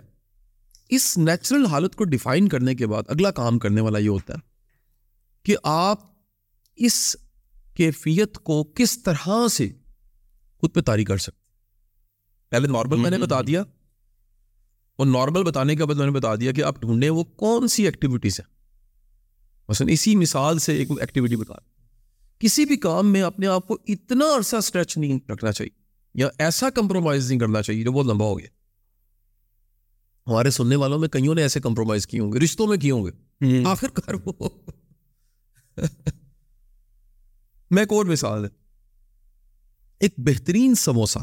اس 0.88 1.18
نیچرل 1.18 1.66
حالت 1.66 1.96
کو 1.96 2.04
ڈیفائن 2.04 2.48
کرنے 2.48 2.74
کے 2.74 2.86
بعد 2.86 3.02
اگلا 3.08 3.30
کام 3.30 3.58
کرنے 3.58 3.80
والا 3.80 3.98
یہ 3.98 4.08
ہوتا 4.08 4.34
ہے 4.34 4.38
کہ 5.44 5.56
آپ 5.62 6.00
اس 6.76 7.16
کیفیت 7.76 8.38
کو 8.38 8.64
کس 8.64 9.02
طرح 9.02 9.48
سے 9.50 9.68
خود 10.60 10.74
پہ 10.74 10.80
تاری 10.80 11.04
کر 11.04 11.16
سکتے 11.16 11.40
پہلے 12.50 12.68
نارمل 12.68 12.96
میں 12.96 13.10
نے 13.10 13.18
بتا 13.18 13.40
دیا 13.42 13.62
اور 14.96 15.06
نارمل 15.06 15.42
بتانے 15.42 15.76
کے 15.76 15.84
بعد 15.84 15.94
میں 15.94 16.06
نے 16.06 16.12
بتا 16.12 16.34
دیا 16.34 16.52
کہ 16.52 16.62
آپ 16.62 16.80
ڈھونڈیں 16.80 17.10
وہ 17.10 17.24
کون 17.24 17.68
سی 17.68 17.84
ایکٹیویٹیز 17.84 18.40
ہیں۔ 18.40 18.56
مثلاً 19.68 19.88
اسی 19.92 20.16
مثال 20.16 20.58
سے 20.58 20.76
ایک 20.76 20.90
ایکٹیویٹی 20.90 21.36
بتا 21.36 21.54
کسی 22.38 22.64
بھی 22.64 22.76
کام 22.76 23.12
میں 23.12 23.22
اپنے 23.22 23.46
آپ 23.46 23.68
کو 23.68 23.78
اتنا 23.88 24.24
عرصہ 24.36 24.56
اسٹریچ 24.56 24.98
نہیں 24.98 25.30
رکھنا 25.30 25.52
چاہیے 25.52 25.80
یا 26.14 26.28
ایسا 26.38 26.70
کمپرومائز 26.70 27.28
نہیں 27.28 27.38
کرنا 27.38 27.62
چاہیے 27.62 27.84
جو 27.84 27.92
بہت 27.92 28.06
لمبا 28.06 28.26
ہو 28.26 28.38
گیا۔ 28.38 28.48
ہمارے 30.30 30.50
سننے 30.50 30.76
والوں 30.76 30.98
میں 30.98 31.08
کئیوں 31.08 31.34
نے 31.34 31.42
ایسے 31.42 31.60
کمپرومائز 31.60 32.06
کیے 32.06 32.20
ہوں 32.20 32.32
گے؟ 32.32 32.38
رشتوں 32.38 32.66
میں 32.66 32.76
کیے 32.76 32.90
ہوں 32.90 33.04
گے؟ 33.04 33.64
آخر 33.64 33.88
کار 33.88 34.14
وہ۔ 34.26 34.48
میں 37.70 37.82
ایک 37.82 37.92
اور 37.92 38.06
مثال 38.06 38.44
ہے 38.44 38.50
ایک 40.00 40.14
بہترین 40.18 40.74
سموسا۔ 40.74 41.20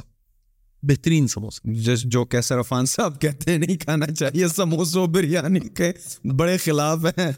بہترین 0.83 1.27
سموسا 1.27 1.69
جو 2.03 2.25
کیسر 2.25 2.59
عفان 2.59 2.85
صاحب 2.85 3.21
کہتے 3.21 3.51
ہیں 3.51 3.57
نہیں 3.57 3.77
کھانا 3.77 4.07
چاہیے 4.07 4.47
سموسو 4.47 5.05
بریانی 5.05 5.59
کے 5.59 5.91
بڑے 6.27 6.57
خلاف 6.57 7.05
ہیں۔ 7.05 7.31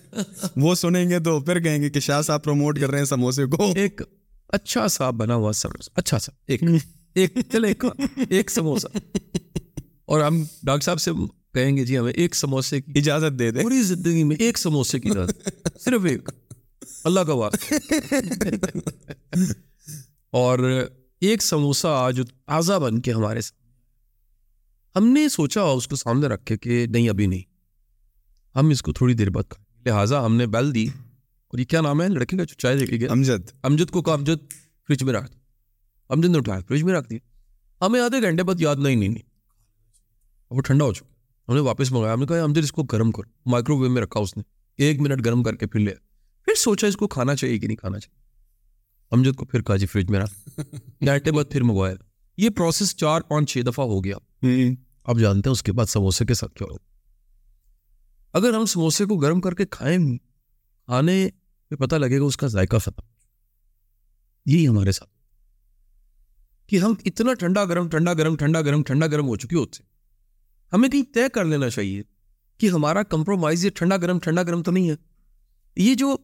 وہ 0.55 0.75
سنیں 0.75 1.09
گے 1.09 1.19
تو 1.19 1.39
پھر 1.39 1.59
کہیں 1.59 1.81
گے 1.81 1.89
کہ 1.89 1.99
شاہ 1.99 2.21
صاحب 2.21 2.43
پروموٹ 2.43 2.79
کر 2.79 2.89
رہے 2.89 2.97
ہیں 2.97 3.05
سموسے 3.05 3.45
کو۔ 3.45 3.73
ایک 3.75 4.01
اچھا 4.47 4.87
سا 4.87 5.09
بنا 5.09 5.35
ہوا 5.35 5.51
سموسا 5.51 5.91
اچھا 5.95 6.19
سا۔ 6.19 6.31
ایک۔ 6.47 6.63
ایک 7.13 7.37
چلے 7.51 7.73
ایک 8.29 8.51
سموسا 8.51 8.97
اور 10.05 10.21
ہم 10.21 10.43
ڈاکٹر 10.63 10.85
صاحب 10.85 11.01
سے 11.01 11.11
کہیں 11.53 11.77
گے 11.77 11.85
جی 11.85 11.97
ہمیں 11.97 12.11
ایک 12.11 12.35
سموسے 12.35 12.81
کی 12.81 12.91
اجازت 12.95 13.39
دے 13.39 13.51
دیں۔ 13.51 13.63
پوری 13.63 13.81
زندگی 13.81 14.23
میں 14.23 14.35
ایک 14.35 14.57
سموسے 14.57 14.99
کی 14.99 15.09
اجازت۔ 15.09 15.49
صرف 15.79 16.05
ایک۔ 16.05 16.29
اللہ 17.03 17.19
کا 17.19 17.33
واسطہ 17.33 18.31
اور 20.31 20.87
ایک 21.25 21.43
سموسا 21.43 22.11
جو 22.11 22.23
تازہ 22.23 22.73
بن 22.73 23.01
کے 23.01 23.11
ہمارے 23.13 23.41
سامنے 23.41 23.65
ہم 24.95 25.13
نے 25.13 25.29
سوچا 25.29 25.61
اس 25.61 25.87
کو 25.87 25.95
سامنے 25.95 26.27
رکھے 26.27 26.57
کہ 26.57 26.85
نہیں 26.89 27.09
ابھی 27.09 27.27
نہیں۔ 27.27 27.41
ہم 28.57 28.69
اس 28.69 28.81
کو 28.81 28.93
تھوڑی 28.93 29.13
دیر 29.13 29.29
بعد 29.29 29.43
کھائیں۔ 29.49 29.83
لہٰذا 29.85 30.25
ہم 30.25 30.35
نے 30.35 30.47
بیل 30.47 30.75
دی۔ 30.75 30.85
اور 31.47 31.57
یہ 31.57 31.65
کیا 31.65 31.81
نام 31.81 32.01
ہے؟ 32.01 32.07
لڑکے 32.07 32.37
کا 32.37 32.43
جو 32.43 32.55
چائے 32.55 32.75
لے 32.75 32.87
کے 32.87 32.97
گیا 32.97 33.11
امجد۔ 33.11 33.51
امجد 33.63 33.91
کو 33.91 34.01
کہا 34.01 34.13
امجد 34.13 34.51
فریج 34.87 35.03
میں 35.03 35.13
رکھ 35.13 35.31
دیا 35.31 35.39
امجد 36.09 36.25
نے 36.25 36.37
اٹھایا 36.37 36.59
فریج 36.67 36.83
میں 36.83 36.93
رکھ 36.93 37.09
دیا 37.09 37.19
ہمیں 37.85 38.01
آدھے 38.01 38.21
گھنٹے 38.21 38.43
بعد 38.43 38.61
یاد 38.61 38.75
نہیں 38.75 38.95
نہیں 38.95 39.09
نہیں۔ 39.09 39.29
وہ 40.51 40.61
ٹھنڈا 40.61 40.85
ہو 40.85 40.93
چکا۔ 40.93 41.05
ہم 41.49 41.55
نے 41.55 41.61
واپس 41.61 41.91
منگایا۔ 41.91 42.13
ہم 42.13 42.19
نے 42.19 42.25
کہا 42.25 42.41
امجد 42.41 42.57
اس 42.57 42.71
کو 42.71 42.83
گرم 42.83 43.11
کرو۔ 43.11 43.49
مائکرو 43.49 43.77
ویو 43.77 43.91
میں 43.91 44.01
رکھا 44.01 44.19
اس 44.19 44.37
نے۔ 44.37 44.43
ایک 44.77 44.99
منٹ 44.99 45.25
گرم 45.25 45.43
کر 45.43 45.55
کے 45.55 45.67
پھر 45.67 45.79
لیا 45.79 45.93
پھر 46.45 46.55
سوچا 46.55 46.87
اس 46.87 46.97
کو 46.97 47.07
کھانا 47.07 47.35
چاہیے 47.35 47.59
کہ 47.59 47.67
نہیں 47.67 47.77
کھانا 47.77 47.99
چاہیے۔ 47.99 48.24
امجد 49.11 49.35
کو 49.35 49.45
پھر 49.45 49.61
کہا 49.61 49.75
جی 49.75 49.85
فریج 49.85 50.09
میں 50.09 50.19
رکھ۔ 50.19 50.59
گھنٹے 51.05 51.31
بعد 51.31 51.51
پھر 51.51 51.63
منگوایا۔ 51.63 51.95
یہ 52.37 52.49
پروسیس 52.49 52.95
چار 52.97 53.21
پانچ 53.21 53.51
چھ 53.51 53.57
دفعہ 53.67 53.85
ہو 53.85 54.03
گیا۔ 54.03 54.15
اب 55.03 55.19
جانتے 55.19 55.49
ہیں 55.49 55.51
اس 55.51 55.63
کے 55.63 55.71
بعد 55.71 55.85
سموسے 55.85 56.25
کے 56.25 56.33
ساتھ 56.33 56.55
کیا 56.55 56.67
ہو۔ 56.71 56.75
اگر 58.33 58.53
ہم 58.53 58.65
سموسے 58.65 59.05
کو 59.05 59.17
گرم 59.17 59.41
کر 59.41 59.53
کے 59.53 59.65
کھائیں 59.65 60.17
کھانے 60.85 61.29
پہ 61.69 61.75
پتہ 61.75 61.95
لگے 61.95 62.19
گا 62.19 62.23
اس 62.23 62.37
کا 62.37 62.47
ذائقہ 62.47 62.77
ختم۔ 62.77 63.01
یہی 64.45 64.67
ہمارے 64.67 64.91
ساتھ۔ 64.91 65.11
کہ 66.67 66.79
ہم 66.79 66.93
اتنا 67.05 67.33
ٹھنڈا 67.33 67.65
گرم 67.65 67.89
ٹھنڈا 67.89 68.13
گرم 68.13 68.35
ٹھنڈا 68.35 68.61
گرم 68.61 68.83
ٹھنڈا 68.83 69.07
گرم 69.07 69.27
ہو 69.27 69.35
چکے 69.35 69.55
ہوتے 69.55 69.83
ہمیں 70.73 70.89
کہیں 70.89 71.13
طے 71.13 71.29
کر 71.33 71.45
لینا 71.45 71.69
چاہیے 71.69 72.01
کہ 72.57 72.69
ہمارا 72.69 73.03
کمپرومائز 73.03 73.65
یہ 73.65 73.69
ٹھنڈا 73.69 73.97
گرم 73.97 74.19
ٹھنڈا 74.19 74.43
گرم 74.43 74.63
تو 74.63 74.71
نہیں 74.71 74.89
ہے۔ 74.89 74.95
یہ 75.75 75.95
جو 75.95 76.17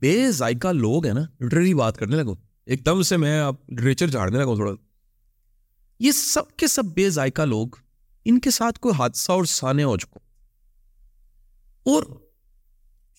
بے 0.00 0.32
ذائقہ 0.32 0.68
لوگ 0.68 1.06
ہیں 1.06 1.14
نا 1.14 1.44
لٹریری 1.44 1.74
بات 1.74 1.96
کرنے 1.96 2.16
لگو۔ 2.16 2.34
ایک 2.66 2.86
دم 2.86 3.02
سے 3.02 3.16
میں 3.16 3.40
اب 3.40 3.54
لٹریچر 3.72 4.08
جھاڑنے 4.08 4.38
لگا 4.38 4.54
تھوڑا۔ 4.54 4.72
یہ 5.98 6.12
سب 6.12 6.56
کے 6.56 6.66
سب 6.66 6.84
بے 6.84 7.10
ذائقہ 7.10 7.42
لوگ 7.42 7.68
ان 8.24 8.40
کے 8.40 8.50
ساتھ 8.50 8.80
کوئی 8.80 8.94
حادثہ 8.98 9.32
اور 9.32 9.44
سانیہ 9.44 9.84
ہو 9.84 9.96
چکا۔ 9.96 10.18
اور 11.82 12.02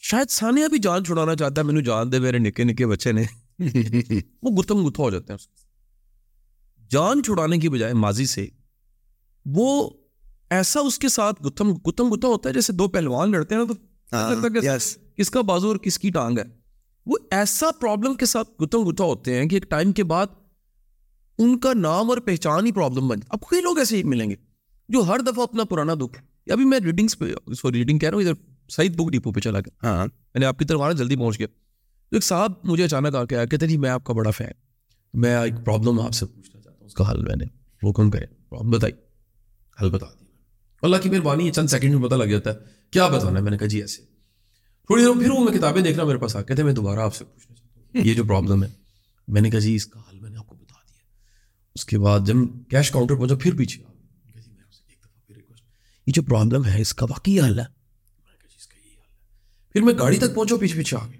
شاید 0.02 0.30
سانیہ 0.30 0.68
بھی 0.68 0.80
جان 0.80 1.06
چھڑانا 1.06 1.36
چاہتا 1.36 1.62
ہے 1.62 1.66
مینو 1.66 1.80
جان 1.80 2.12
دے 2.12 2.20
میرے 2.20 2.40
نکے 2.40 2.64
نکے 2.64 2.88
بچے 2.88 3.12
نے۔ 3.12 3.24
وہ 4.42 4.50
گتم 4.50 4.88
گتھا 4.88 5.04
ہو 5.04 5.10
جاتے 5.10 5.34
ہیں 5.34 5.38
جان 6.92 7.24
چھڑانے 7.24 7.58
کی 7.58 7.70
بجائے 7.70 7.94
ماضی 7.94 8.26
سے 8.26 8.48
وہ 9.46 9.90
ایسا 10.50 10.80
اس 10.80 11.00
کے 11.00 11.10
ساتھ 11.10 11.44
گتم 11.44 11.74
گتم 11.74 12.08
گتھا 12.10 12.28
ہوتا 12.28 12.50
ہے 12.50 12.54
جیسے 12.54 12.74
دو 12.74 12.88
پہلوان 12.88 13.32
لڑتے 13.32 13.56
ہیں 13.56 13.62
نا 13.62 13.74
تو 14.34 14.48
کس 15.18 15.30
کا 15.30 15.42
بازو 15.42 15.68
اور 15.68 15.78
کس 15.78 16.00
کی 16.00 16.10
ٹانگ 16.10 16.38
ہے۔ 16.38 16.67
وہ 17.08 17.18
ایسا 17.32 17.68
پرابلم 17.82 18.14
کے 18.14 18.26
ساتھ 18.26 18.62
گتم 18.62 18.90
گتھا 18.90 19.04
ہوتے 19.04 19.36
ہیں 19.36 19.50
کہ 19.50 19.56
ایک 19.56 19.70
ٹائم 19.70 19.92
کے 19.92 20.04
بعد 20.04 20.28
ان 21.38 21.60
کا 21.60 21.74
نام 21.74 22.10
اور 22.10 22.18
پہچان 22.18 22.66
ہی 22.66 22.72
پرابلم 22.72 23.08
بن 23.08 23.18
اب 23.30 23.40
کوئی 23.40 23.62
لوگ 23.62 23.78
ایسے 23.78 23.98
ہی 23.98 24.04
ملیں 24.04 24.30
گے 24.30 24.36
جو 24.90 25.00
ہر 25.00 25.20
دفعہ 25.20 25.44
اپنا 25.44 25.64
پرانا 25.64 25.94
دکھ 25.94 26.24
ابھی 26.52 26.66
میں 26.66 26.80
ریڈنگس 26.80 27.20
پہ 27.20 27.52
سوری 27.54 27.78
ریڈنگ 27.78 28.00
کہہ 28.00 28.10
رہا 28.10 28.16
ہوں، 28.16 28.24
ادھر 28.24 28.34
سعید 28.70 28.96
بک 28.96 29.12
ڈپو 29.12 29.32
پہ 29.32 29.40
چلا 29.40 29.60
گیا۔ 29.60 29.88
ہاں 29.88 30.06
میں 30.06 30.40
نے 30.40 30.46
آپ 30.46 30.60
کی 30.60 30.66
طرف 30.66 30.82
آنا، 30.82 30.92
جلدی 30.92 31.16
پہنچ 31.16 31.40
گیا۔ 31.40 31.48
تو 32.10 32.16
ایک 32.16 32.24
صاحب 32.24 32.52
مجھے 32.64 32.84
اچانک 32.84 33.16
آ 33.16 33.26
کے 33.26 33.36
آیا، 33.36 33.46
کہتے 33.46 33.68
جی 33.68 33.78
میں 33.78 33.90
آپ 33.90 34.04
کا 34.04 34.14
بڑا 34.14 34.32
فین 34.32 34.48
میں 35.14 35.38
ایک 35.38 35.54
پرابلم 35.66 36.00
آپ 36.00 36.12
سے 36.12 36.26
پوچھنا 36.26 36.62
چاہتا 36.62 36.80
ہوں، 36.80 36.86
اس 36.86 36.94
کا 36.94 37.12
حل 37.12 37.22
میں 37.22 37.36
نے۔ 37.36 37.46
وہ 37.84 37.94
کون 37.94 38.12
کرے؟ 38.12 38.26
پرابلم 38.50 38.72
بتائی۔ 38.72 38.94
حل 39.82 39.90
بتا 39.90 40.06
دی۔ 40.20 40.26
اللہ 40.82 40.98
کی 41.04 41.10
مہربانی 41.10 41.52
چند 41.52 41.68
سیکنڈ 41.68 41.96
میں 41.96 42.08
پتہ 42.08 42.16
لگ 42.16 42.24
جاتا 42.24 42.50
ہے۔ 42.50 42.56
کیا 42.92 43.08
بتانا 43.08 43.38
ہے؟ 43.38 43.44
میں 43.44 43.52
نے 43.52 43.58
کہا 43.58 43.68
جی 43.68 43.82
ایسے۔ 43.82 44.02
تھوڑی 44.88 45.04
دیر 45.04 45.14
پھر 45.14 45.30
وہ 45.30 45.44
میں 45.44 45.54
کتابیں 45.54 45.82
دیکھنا 45.82 46.04
میرے 46.04 46.18
پاس 46.18 46.36
آ 46.36 46.42
کہتے 46.42 46.64
میں 46.64 46.74
دوبارہ 46.74 47.00
آپ 47.00 47.16
سے 47.16 47.26
پوچھنا 47.26 47.56
چاہتا 47.56 47.80
ہوں۔ 47.80 48.06
یہ 48.06 48.14
جو 48.14 48.24
پرابلم 48.24 48.64
ہے، 48.64 48.68
میں 49.28 49.42
نے 49.42 49.50
کہا 49.50 49.60
جی 49.60 49.76
اس 49.76 49.86
کا 49.86 50.00
حل 50.00 50.20
میں 50.20 50.30
نے 50.30 50.38
آپ 50.38 50.48
کو 50.48 50.56
بتا 50.56 50.76
دیا۔ 50.90 51.02
اس 51.76 51.86
کے 51.86 52.00
بعد 52.00 52.20
جب 52.26 52.36
کیش 52.70 52.92
کاؤنٹر 52.92 53.16
پہنچا، 53.16 53.36
پھر 53.36 53.56
پیچھے 53.56 53.84
جی، 54.36 55.42
یہ 56.08 56.14
جو 56.14 56.24
پرابلم 56.24 56.66
ہے، 56.66 56.82
اس 56.82 56.94
کا 56.94 57.06
واقعی 57.06 57.34
جی، 57.34 57.40
حل 57.40 57.60
ہے۔ 57.60 57.66
پھر 59.74 59.82
میں 59.82 59.94
گاڑی 60.00 60.18
تک 60.18 60.36
پہنچا، 60.36 60.56
پیچھے 60.56 60.78
پیچھے 60.78 60.98
آ 60.98 61.06
گیا۔ 61.06 61.20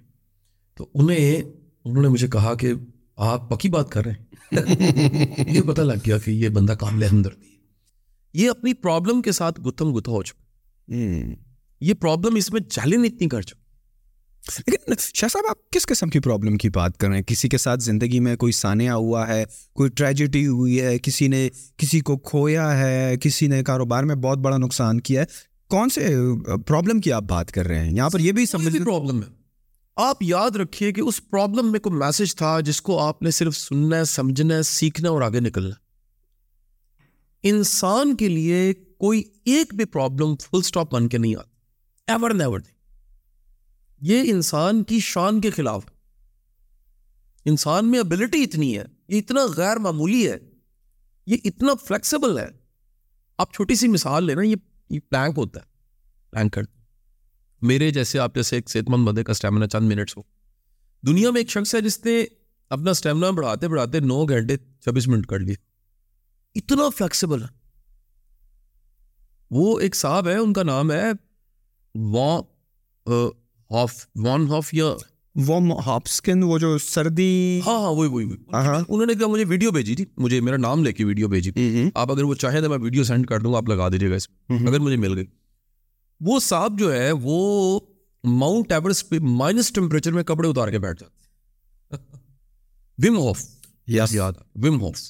تو 0.76 0.90
انہیں، 0.94 1.42
انہوں 1.86 2.04
نے 2.04 2.08
مجھے 2.08 2.28
کہا 2.28 2.56
کہ 2.56 2.74
آپ 3.16 3.50
پکی 3.50 3.70
بات 3.70 3.92
کر 3.92 4.06
رہے 4.06 4.12
ہیں۔ 4.12 4.26
یہ 5.56 5.62
پتہ 5.62 5.82
لگ 5.82 5.94
گیا 6.06 6.18
کہ 6.18 6.32
یہ 6.32 6.50
بندہ 6.50 6.74
قابل 6.74 7.04
ہمدردی 7.04 7.48
ہے۔ 7.48 7.58
یہ 8.34 8.50
اپنی 8.50 8.74
پرابلم 8.74 9.22
کے 9.22 9.32
ساتھ 9.32 9.62
گتم 9.62 9.98
گتھا 9.98 10.12
ہو 10.12 10.24
چکا۔ 10.24 10.44
یہ 11.82 11.94
پرابلم 11.94 12.36
اس 12.36 12.54
میں 12.54 12.62
چیلنج 12.62 13.10
اتنی 13.14 13.30
کر 13.30 13.42
چکی 13.42 13.68
لیکن 14.68 14.94
شاہ 15.14 15.30
صاحب 15.30 15.44
آپ 15.50 15.72
کس 15.72 15.86
قسم 15.86 16.10
کی 16.10 16.20
پرابلم 16.20 16.58
کی 16.58 16.70
بات 16.70 16.98
کر 16.98 17.08
رہے 17.08 17.16
ہیں؟ 17.16 17.24
کسی 17.24 17.50
کے 17.50 17.58
ساتھ 17.58 17.84
زندگی 17.84 18.20
میں 18.20 18.36
کوئی 18.36 18.52
سانیہ 18.52 18.90
ہوا 18.90 19.28
ہے؟ 19.28 19.46
کوئی 19.74 19.90
ٹریجڈی 19.90 20.48
ہوئی 20.48 20.82
ہے؟ 20.82 21.00
کسی 21.00 21.28
نے 21.28 21.50
کسی 21.78 22.00
کو 22.00 22.18
کھویا 22.18 22.80
ہے؟ 22.80 23.16
کسی 23.22 23.48
نے 23.48 23.64
کاروبار 23.64 24.04
میں 24.04 24.16
بہت 24.16 24.38
بڑا 24.38 24.58
نقصان 24.58 25.02
کیا 25.02 25.22
ہے؟ 25.22 25.26
کون 25.68 25.90
سے 25.90 26.16
پرابلم 26.68 27.00
کی 27.00 27.12
آپ 27.12 27.24
بات 27.24 27.52
کر 27.52 27.68
رہے 27.68 27.80
ہیں؟ 27.80 27.92
یہاں 27.92 28.10
پر 28.10 28.20
یہ 28.20 28.32
بھی 28.32 28.46
سمجھ 28.46 28.78
پرابلم 28.78 29.24
ہے۔ 29.24 29.28
آپ 29.96 30.24
یاد 30.24 30.56
رکھیے 30.56 30.92
کہ 30.92 31.02
اس 31.02 31.30
پرابلم 31.30 31.72
میں 31.72 31.80
کوئی 31.80 31.96
میسج 31.96 32.36
تھا 32.36 32.60
جس 32.60 32.82
کو 32.82 33.00
آپ 33.00 33.22
نے 33.22 33.32
صرف 33.32 33.58
سننا 33.58 33.98
ہے 33.98 34.04
سمجھنا 34.04 34.56
ہے 34.56 34.64
سیکھنا 34.64 35.10
اور 35.10 35.22
آگے 35.22 35.40
نکلنا 35.40 35.76
انسان 37.44 38.16
کے 38.16 38.28
لیے 38.28 38.74
کوئی 38.74 39.24
ایک 39.46 39.74
بھی 39.74 39.86
پرابلم 39.86 40.36
فل 40.36 40.58
اسٹاپ 40.58 40.94
بن 40.94 41.08
کے 41.08 41.18
نہیں 41.18 41.36
آتی 41.36 41.57
ایور 42.08 42.32
نیور 42.32 42.60
یہ 44.02 44.32
انسان 44.34 44.84
کی 44.84 45.00
شان 45.00 45.42
کے 45.42 45.50
خلاف 45.50 45.86
ہے 45.86 47.50
انسان 47.50 47.92
میں 47.92 48.00
ابلٹی 48.00 48.44
اتنی 48.44 48.78
ہے 48.78 48.84
یہ 49.08 49.20
اتنا 49.20 49.42
غیر 49.58 49.78
معمولی 49.78 50.32
ہے 50.32 50.38
یہ 51.28 51.38
اتنا 51.44 51.74
فلیکسیبل 51.88 52.38
ہے 52.38 52.48
آپ 53.38 53.54
چھوٹی 53.54 53.76
سی 53.76 53.88
مثال 53.88 54.26
لینا 54.26 54.42
یہ 54.42 54.56
یہ 54.90 55.00
پلانک 55.10 55.38
ہوتا 55.38 55.60
ہے 55.60 55.66
پلانک 56.32 56.54
کرتے 56.54 56.76
میرے 57.62 57.92
جیسے 57.92 58.20
آپ 58.20 58.36
جیسے 58.36 58.56
ایک 58.56 58.70
صحت 58.70 58.90
مند 58.90 59.08
بندے 59.08 59.24
کا 59.24 59.32
اسٹیمنا 59.32 59.68
چند 59.68 59.94
منٹس 59.94 60.18
ہو 60.18 60.22
دنیا 61.04 61.32
میں 61.32 61.42
ایک 61.42 61.50
شخص 61.50 61.76
ہے 61.76 61.82
جس 61.82 62.06
نے 62.06 62.22
اپنا 62.72 62.92
اسٹیمنا 62.92 63.30
بڑھاتے 63.30 63.68
بڑھاتے 63.68 64.00
نو 64.00 64.26
گھنٹے 64.26 64.58
چھبیس 64.58 65.08
منٹ 65.08 65.26
کر 65.26 65.40
لیے 65.40 65.56
اتنا 66.56 66.90
فلیکسیبل 66.90 67.44
ہے 67.44 67.56
وہ 69.52 69.80
ایک 69.80 69.96
صاحب 69.96 70.28
ہے 70.28 70.38
ان 70.38 70.54
کا 70.54 70.64
نام 70.64 70.92
ہے 70.92 71.12
وان 71.98 74.48
ہاف 74.48 74.74
یا 74.74 74.86
وارم 75.48 75.72
ہاپسکن 75.72 76.44
وہ 76.44 76.58
جو 76.58 76.78
سردی 76.78 77.62
ہاں 77.66 77.80
ہاں 77.80 77.90
وہی 77.90 78.10
وہی 78.10 78.36
انہوں 78.54 79.06
نے 79.06 79.14
کہا 79.14 79.28
مجھے 79.28 79.46
ویڈیو 79.46 79.72
بھیجی 79.72 79.96
تھی۔ 79.96 80.06
مجھے 80.18 80.42
میرا 80.42 80.58
نام 80.58 80.84
لے 80.84 80.94
کے 80.94 81.06
ویڈیو 81.06 81.28
بھیجی۔ 81.28 81.52
آپ 81.96 82.12
اگر 82.12 82.24
وہ 82.24 82.36
چاہیں 82.36 82.62
تو 82.62 82.70
میں 82.70 82.78
ویڈیو 82.78 83.04
سینڈ 83.04 83.28
کر 83.28 83.40
دوں 83.40 83.54
گا 83.54 83.58
آپ 83.58 83.70
لگا 83.70 83.90
دیجیے 83.90 84.10
گا 84.10 84.16
اس 84.16 84.28
میں 84.50 84.68
اگر 84.68 84.80
مجھے 84.80 84.96
مل 84.96 85.18
گئی۔ 85.18 85.26
وہ 86.20 86.40
صاحب 86.40 86.80
جو 86.80 86.94
ہے 86.94 87.12
وہ 87.12 87.80
ماؤنٹ 88.24 88.72
ایورسٹ 88.72 89.10
پہ 89.10 89.20
مائنس 89.20 89.72
ٹیمپریچر 89.72 90.12
میں 90.12 90.24
کپڑے 90.24 90.50
اتار 90.50 90.68
کے 90.68 90.80
بیٹھ 90.80 91.00
جاتے 91.00 91.18
وم 93.08 93.18
ہوف 93.18 93.46
یاد۔ 93.88 94.34
وم 94.56 94.82
ہوف 94.82 95.02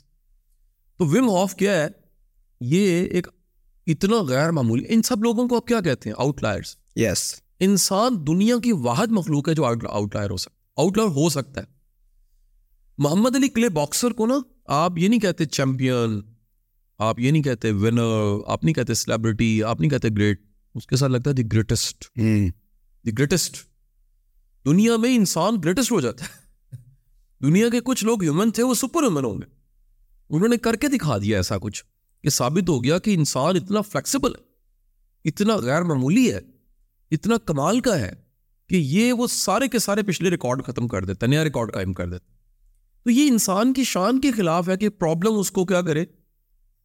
تو 0.97 1.05
وم 1.05 1.29
ہوف 1.29 1.55
کیا 1.55 1.83
ہے؟ 1.83 1.87
یہ 2.61 3.05
ایک 3.05 3.27
اتنا 3.87 4.23
غیر 4.23 4.51
معمولی 4.51 4.83
ان 4.89 5.01
سب 5.01 5.23
لوگوں 5.23 5.47
کو 5.47 5.55
آپ 5.55 5.67
کیا 5.67 5.81
کہتے 5.81 6.09
ہیں؟ 6.09 6.15
آؤٹ 6.17 6.43
لائرس 6.43 6.75
یس 6.95 7.35
انسان 7.59 8.27
دنیا 8.27 8.55
کی 8.63 8.71
واحد 8.71 9.07
مخلوق 9.07 9.49
ہے 9.49 9.53
جو 9.53 9.65
آؤٹ 9.65 10.15
لائر 10.15 10.29
ہو 10.29 10.37
سکتا 10.37 10.81
آؤٹ 10.81 10.97
لائر 10.97 11.09
ہو 11.09 11.29
سکتا 11.29 11.61
ہے۔ 11.61 11.65
محمد 12.97 13.35
علی 13.35 13.47
کلے 13.47 13.69
باکسر 13.69 14.11
کو 14.11 14.25
نا 14.27 14.33
آپ 14.65 14.97
یہ 14.97 15.07
نہیں 15.07 15.19
کہتے 15.19 15.45
چیمپئن 15.45 16.21
آپ 16.97 17.19
یہ 17.19 17.31
نہیں 17.31 17.43
کہتے 17.43 17.71
ونر 17.71 18.39
آپ 18.47 18.63
نہیں 18.63 18.73
کہتے 18.73 18.93
سیلیبریٹی 18.93 19.63
آپ 19.63 19.79
نہیں 19.81 19.89
کہتے 19.89 20.09
گریٹ 20.09 20.41
اس 20.75 20.87
کے 20.87 20.95
ساتھ 20.95 21.11
لگتا 21.11 21.29
ہے 21.29 21.35
دی 21.35 21.43
گریٹسٹ 21.53 22.03
دی 23.05 23.11
گریٹسٹ 23.17 23.57
دنیا 24.65 24.97
میں 24.97 25.15
انسان 25.15 25.53
گریٹسٹ 25.63 25.91
ہو 25.91 26.01
جاتا 26.01 26.25
ہے۔ 26.25 26.47
دنیا 27.45 27.69
کے 27.69 27.79
کچھ 27.83 28.05
لوگ 28.05 28.23
ہیومن 28.23 28.51
تھے 28.51 28.63
وہ 28.63 28.73
سپر 28.73 29.01
ہیومن 29.03 29.25
ہوں 29.25 29.37
گے۔ 29.37 29.45
انہوں 30.29 30.49
نے 30.49 30.57
کر 30.57 30.75
کے 30.75 30.87
دکھا 30.87 31.17
دیا 31.17 31.37
ایسا 31.37 31.57
کچھ۔ 31.57 31.83
کہ 32.23 32.29
ثابت 32.29 32.69
ہو 32.69 32.83
گیا 32.83 32.99
کہ 32.99 33.13
انسان 33.13 33.55
اتنا 33.55 33.81
فلیکسیبل 33.81 34.35
ہے 34.35 34.41
اتنا 35.29 35.55
غیر 35.55 35.81
معمولی 35.81 36.33
ہے 36.33 36.39
اتنا 37.11 37.37
کمال 37.37 37.79
کا 37.79 37.99
ہے 37.99 38.13
کہ 38.67 38.75
یہ 38.75 39.13
وہ 39.13 39.27
سارے 39.27 39.67
کے 39.67 39.79
سارے 39.79 40.03
پچھلے 40.03 40.29
ریکارڈ 40.29 40.63
ختم 40.63 40.87
کر 40.87 41.05
دیتا 41.05 41.25
نیا 41.25 41.43
ریکارڈ 41.43 41.73
قائم 41.73 41.93
کر 41.93 42.09
دیتا 42.09 42.33
تو 43.03 43.11
یہ 43.11 43.27
انسان 43.27 43.73
کی 43.73 43.83
شان 43.83 44.21
کے 44.21 44.31
خلاف 44.31 44.69
ہے 44.69 44.77
کہ 44.77 44.89
پرابلم 44.89 45.39
اس 45.39 45.51
کو 45.51 45.65
کیا 45.65 45.81
کرے۔ 45.81 46.05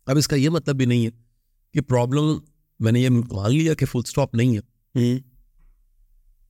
اب 0.06 0.16
اس 0.16 0.28
کا 0.28 0.36
یہ 0.36 0.48
مطلب 0.48 0.76
بھی 0.76 0.86
نہیں 0.86 1.06
ہے 1.06 1.10
کہ 1.72 1.80
پرابلم 1.80 2.38
میں 2.80 2.92
نے 2.92 3.00
یہ 3.00 3.08
مان 3.08 3.52
لیا 3.52 3.74
کہ 3.74 3.86
فل 3.86 3.98
اسٹاپ 4.04 4.34
نہیں 4.34 4.56
ہے۔ 4.56 4.60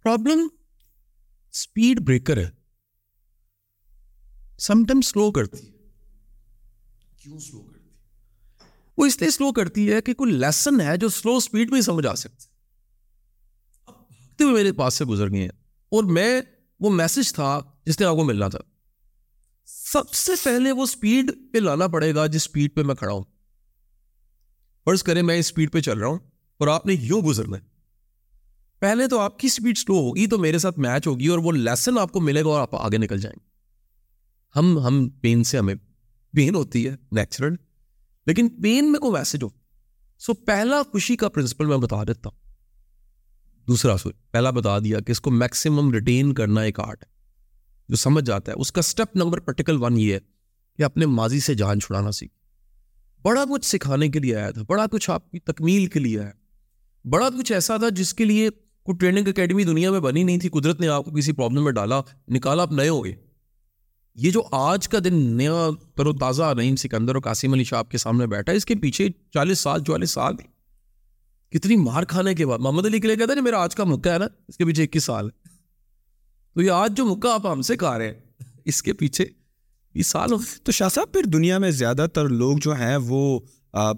پرابلم 0.02 0.48
اسپیڈ 1.52 2.00
بریکر 2.00 2.36
ہے۔ 2.36 2.50
سم 4.58 4.84
ٹائم 4.84 5.00
سلو 5.00 5.32
کرتی 5.32 5.66
ہے۔ 5.66 5.72
کیوں 7.22 7.38
سلو 7.38 7.60
کرتی 7.60 7.68
ہے؟ 7.68 7.71
وہ 8.98 9.06
اس 9.06 9.20
لیے 9.20 9.30
سلو 9.30 9.52
کرتی 9.52 9.92
ہے 9.92 10.02
کہ 10.02 10.14
کوئی 10.14 10.32
لیسن 10.32 10.80
ہے 10.80 10.96
جو 10.96 11.08
سلو 11.08 11.36
اسپیڈ 11.36 11.70
میں 11.70 11.76
ہی 11.76 11.82
سمجھ 11.82 12.06
آ 12.06 12.14
سکتا 12.14 12.44
اب 13.86 13.94
بھاگتے 14.08 14.44
ہوئے 14.44 14.54
میرے 14.54 14.72
پاس 14.72 14.94
سے 14.94 15.04
گزر 15.04 15.30
گئے 15.30 15.42
ہیں 15.42 15.48
اور 15.88 16.04
میں 16.04 16.40
وہ 16.80 16.90
میسج 16.90 17.34
تھا 17.34 17.60
جس 17.86 18.00
نے 18.00 18.06
آپ 18.06 18.16
کو 18.16 18.24
ملنا 18.24 18.48
تھا۔ 18.48 18.58
سب 19.64 20.12
سے 20.12 20.32
پہلے 20.44 20.72
وہ 20.72 20.82
اسپیڈ 20.82 21.32
پہ 21.52 21.58
لانا 21.58 21.86
پڑے 21.86 22.14
گا 22.14 22.26
جس 22.26 22.36
اسپیڈ 22.36 22.74
پہ 22.74 22.82
میں 22.82 22.94
کھڑا 22.94 23.12
ہوں۔ 23.12 23.24
فرض 24.84 25.02
کریں 25.02 25.22
میں 25.22 25.36
اس 25.36 25.46
اسپیڈ 25.46 25.72
پہ 25.72 25.80
چل 25.80 25.98
رہا 25.98 26.06
ہوں 26.06 26.18
اور 26.58 26.68
آپ 26.68 26.86
نے 26.86 26.92
یوں 26.92 27.20
گزرنا 27.20 27.56
ہے۔ 27.56 27.62
پہلے 28.78 29.08
تو 29.08 29.18
آپ 29.18 29.38
کی 29.38 29.46
اسپیڈ 29.46 29.78
سلو 29.78 29.94
ہوگی 29.94 30.26
تو 30.26 30.38
میرے 30.38 30.58
ساتھ 30.58 30.78
میچ 30.78 31.06
ہوگی 31.06 31.26
اور 31.26 31.38
وہ 31.38 31.52
لیسن 31.52 31.98
آپ 31.98 32.12
کو 32.12 32.20
ملے 32.20 32.42
گا 32.42 32.48
اور 32.48 32.60
آپ 32.60 32.74
آگے 32.74 32.98
نکل 32.98 33.20
جائیں 33.20 33.36
گے۔ 33.40 33.52
ہم 34.56 34.78
ہم 34.78 35.08
پین 35.08 35.44
سے 35.44 35.58
ہمیں 35.58 35.74
پین 36.32 36.54
ہوتی 36.54 36.88
ہے 36.88 36.96
نیچرل 37.12 37.54
لیکن 38.26 38.48
پین 38.48 38.92
میں 38.92 39.00
کوئی 39.00 39.12
میسج 39.12 39.42
ہو 39.42 39.48
سو 40.18 40.34
پہلا 40.34 40.82
خوشی 40.82 41.16
کا 41.16 41.28
پرنسپل 41.28 41.66
میں 41.66 41.76
بتا 41.76 42.04
دیتا 42.04 42.28
ہوں۔ 42.28 42.52
دوسرا 43.66 43.96
سو 43.96 44.10
پہلا 44.30 44.50
بتا 44.50 44.78
دیا 44.78 45.00
کہ 45.00 45.12
اس 45.12 45.20
کو 45.20 45.30
میکسیمم 45.30 45.92
ریٹین 45.92 46.34
کرنا 46.34 46.60
ایک 46.60 46.80
آرٹ 46.80 47.02
ہے۔ 47.02 47.12
جو 47.88 47.96
سمجھ 47.96 48.24
جاتا 48.24 48.52
ہے، 48.52 48.56
اس 48.56 48.72
کا 48.72 48.78
اسٹیپ 48.78 49.16
نمبر 49.16 49.40
پرٹیکل 49.40 49.82
ون 49.82 49.98
یہ 49.98 50.14
ہے 50.14 50.18
کہ 50.76 50.82
اپنے 50.82 51.06
ماضی 51.06 51.40
سے 51.40 51.54
جان 51.54 51.80
چھڑانا 51.80 52.12
سیکھ 52.12 52.32
بڑا 53.22 53.44
کچھ 53.44 53.66
سکھانے 53.66 54.08
کے 54.08 54.18
لیے 54.18 54.36
آیا 54.36 54.50
تھا، 54.50 54.62
بڑا 54.68 54.86
کچھ 54.86 55.10
آپ 55.10 55.30
کی 55.30 55.38
تکمیل 55.38 55.86
کے 55.86 56.00
لیے 56.00 56.20
آیا۔ 56.20 56.30
بڑا 57.08 57.28
کچھ 57.30 57.52
ایسا 57.52 57.76
تھا 57.76 57.88
جس 57.88 58.14
کے 58.14 58.24
لیے 58.24 58.50
کوئی 58.82 58.98
ٹریننگ 58.98 59.28
اکیڈمی 59.28 59.64
دنیا 59.64 59.90
میں 59.90 60.00
بنی 60.00 60.22
نہیں 60.22 60.38
تھی، 60.38 60.48
قدرت 60.48 60.80
نے 60.80 60.88
آپ 60.88 61.04
کو 61.04 61.10
کسی 61.10 61.32
پرابلم 61.32 61.64
میں 61.64 61.72
ڈالا، 61.72 62.00
نکالا، 62.28 62.62
آپ 62.62 62.72
نئے 62.72 62.88
ہو 62.88 63.04
گئے۔ 63.04 63.31
یہ 64.16 64.30
جو 64.30 64.42
آج 64.52 64.88
کا 64.88 64.98
دن 65.04 65.14
نیا 65.36 65.68
تر 65.96 66.06
و 66.06 66.12
تازہ 66.12 66.52
نعیم 66.56 66.76
سکندر 66.76 67.14
اور 67.14 67.22
قاسم 67.22 67.52
علی 67.52 67.64
شاہ 67.64 67.82
کے 67.82 67.98
سامنے 67.98 68.26
بیٹھا 68.26 68.52
ہے، 68.52 68.56
اس 68.56 68.64
کے 68.64 68.74
پیچھے 68.74 69.08
چالیس 69.34 69.58
سال، 69.58 69.84
چوالیس 69.84 70.10
سال 70.10 70.34
کتنی 71.52 71.76
مار 71.76 72.02
کھانے 72.04 72.34
کے 72.34 72.46
بعد، 72.46 72.58
محمد 72.58 72.86
علی 72.86 73.00
کے 73.00 73.08
لیے 73.08 73.16
کہتا 73.16 73.32
ہے 73.36 73.40
میرا 73.40 73.62
آج 73.62 73.74
کا 73.74 73.84
مکہ 73.84 74.08
ہے 74.08 74.18
نا، 74.18 74.26
اس 74.48 74.56
کے 74.56 74.64
پیچھے 74.64 74.82
اکیس 74.82 75.04
سال۔ 75.04 75.26
ہے 75.26 75.50
تو 76.56 76.62
یہ 76.62 76.70
آج 76.70 76.96
جو 76.96 77.04
مکہ 77.06 77.28
آپ 77.28 77.46
ہم 77.46 77.62
سے 77.62 77.76
کھا 77.76 77.96
رہے 77.98 78.06
ہیں، 78.06 78.14
اس 78.64 78.82
کے 78.82 78.92
پیچھے 78.92 79.24
بیس 79.94 80.06
سال 80.06 80.32
ہو 80.32 80.38
تو 80.64 80.72
شاہ 80.72 80.88
صاحب، 80.88 81.12
پھر 81.12 81.22
دنیا 81.22 81.58
میں 81.58 81.70
زیادہ 81.70 82.06
تر 82.14 82.28
لوگ 82.28 82.58
جو 82.58 82.74
ہیں، 82.74 82.96
وہ 82.96 83.38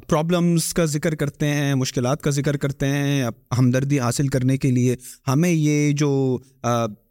پرابلمس 0.08 0.72
کا 0.74 0.84
ذکر 0.84 1.14
کرتے 1.14 1.48
ہیں، 1.48 1.74
مشکلات 1.74 2.22
کا 2.22 2.30
ذکر 2.30 2.56
کرتے 2.56 2.86
ہیں 2.86 3.24
ہمدردی 3.58 3.98
حاصل 4.00 4.28
کرنے 4.28 4.56
کے 4.58 4.70
لیے 4.70 4.96
ہمیں 5.28 5.50
یہ 5.50 5.92
جو 5.92 6.38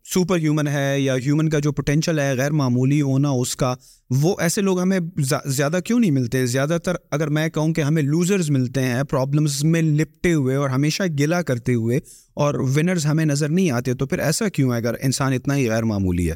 سپر 0.04 0.38
ہیومن 0.38 0.68
ہے 0.68 1.00
یا 1.00 1.16
ہیومن 1.16 1.50
کا 1.50 1.60
جو 1.60 1.72
پوٹینشیل 1.72 2.20
ہے 2.20 2.38
غیر 2.38 2.52
معمولی 2.52 3.02
ہونا 3.02 3.30
اس 3.30 3.56
کا 3.56 3.76
وہ 4.10 4.36
ایسے 4.40 4.62
لوگ 4.62 4.80
ہمیں 4.80 5.00
زیادہ 5.46 5.80
کیوں 5.86 6.00
نہیں 6.00 6.12
ملتے؟ 6.12 6.46
زیادہ 6.46 6.78
تر 6.84 6.96
اگر 7.12 7.28
میں 7.28 7.50
کہوں 7.50 7.74
کہ 7.74 7.82
ہمیں 7.82 8.02
لوزرز 8.02 8.50
ملتے 8.50 8.82
ہیں 8.82 9.04
پرابلمس 9.04 9.64
میں 9.64 9.82
لپٹے 9.82 10.34
ہوئے 10.34 10.56
اور 10.56 10.70
ہمیشہ 10.70 11.04
گلا 11.20 11.42
کرتے 11.42 11.74
ہوئے 11.74 12.00
اور 12.34 12.54
ونرز 12.54 13.06
ہمیں 13.06 13.26
نظر 13.26 13.50
نہیں 13.50 13.72
آتے 13.72 13.94
تو 13.94 14.06
پھر 14.06 14.20
ایسا 14.20 14.50
کیوں 14.50 14.72
ہے 14.72 14.78
اگر 14.78 14.96
انسان 15.02 15.34
اتنا 15.34 15.56
ہی 15.56 15.70
غیر 15.70 15.84
معمولی 15.84 16.30
ہے؟ 16.32 16.36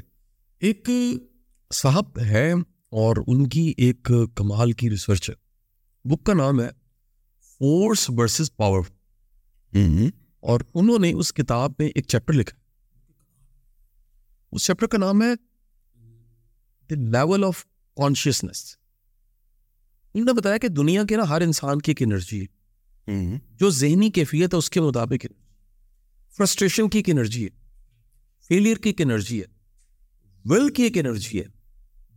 ایک 0.59 0.89
صاحب 1.73 2.19
ہے 2.19 2.51
اور 2.91 3.15
ان 3.27 3.47
کی 3.47 3.73
ایک 3.77 4.11
کمال 4.35 4.71
کی 4.71 4.89
ریسرچ 4.89 5.29
ہے۔ 5.29 5.35
بک 6.09 6.23
کا 6.23 6.33
نام 6.33 6.61
ہے 6.61 6.69
فورس 7.59 8.09
ورسز 8.09 8.55
پاور 8.55 8.81
اور 10.39 10.59
انہوں 10.73 10.99
نے 10.99 11.11
اس 11.13 11.33
کتاب 11.33 11.71
میں 11.79 11.89
ایک 11.95 12.07
چیپٹر 12.07 12.33
لکھا۔ 12.33 12.56
اس 14.51 14.65
چیپٹر 14.65 14.87
کا 14.87 14.97
نام 14.97 15.21
ہے 15.21 15.35
دا 16.89 16.95
لیول 16.95 17.43
آف 17.43 17.65
کانشیسنیس 17.95 18.77
انہوں 20.13 20.25
نے 20.25 20.33
بتایا 20.33 20.57
کہ 20.57 20.67
دنیا 20.67 21.03
کے 21.03 21.15
نا 21.15 21.29
ہر 21.29 21.41
انسان 21.41 21.79
کی 21.79 21.91
ایک 21.91 22.01
انرجی 22.01 22.41
ہے۔ 22.41 22.57
جو 23.55 23.69
ذہنی 23.69 24.09
کیفیت 24.09 24.53
ہے 24.53 24.57
اس 24.57 24.69
کے 24.69 24.81
مطابق 24.81 25.25
فرسٹریشن 26.37 26.89
کی 26.89 26.99
ایک 26.99 27.09
انرجی 27.09 27.45
ہے۔ 27.45 27.49
فیلئر 28.47 28.77
کی 28.77 28.89
ایک 28.89 29.01
انرجی 29.01 29.41
ہے۔ 29.41 29.45
ول 30.45 30.73
کی 30.73 30.83
ایک 30.83 30.97
انرجی 30.97 31.39
ہے۔ 31.39 31.45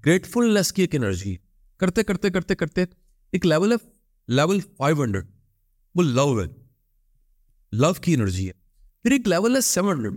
گریٹفلنیس 0.07 0.73
کی 0.73 0.83
ایک 0.83 0.95
انرجی 0.95 1.33
ہے۔ 1.33 1.37
کرتے 1.77 2.03
کرتے 2.03 2.31
کرتے 2.31 2.55
کرتے 2.55 2.85
ایک 3.33 3.47
لیول 3.47 3.73
ہے 3.73 3.77
لیول 4.29 4.61
فائیو 4.61 5.03
ہنڈریڈ 5.03 5.27
وہ 5.95 6.03
لو 6.03 6.41
ہے۔ 6.41 6.47
لو 7.73 7.93
کی 7.93 8.15
انرجی 8.15 8.49
ہے۔ 8.49 8.53
پھر 9.03 9.11
ایک 9.11 9.29
لیول 9.29 9.57
ہے 9.57 9.61
سیون 9.61 9.97
ہنڈریڈ 9.97 10.13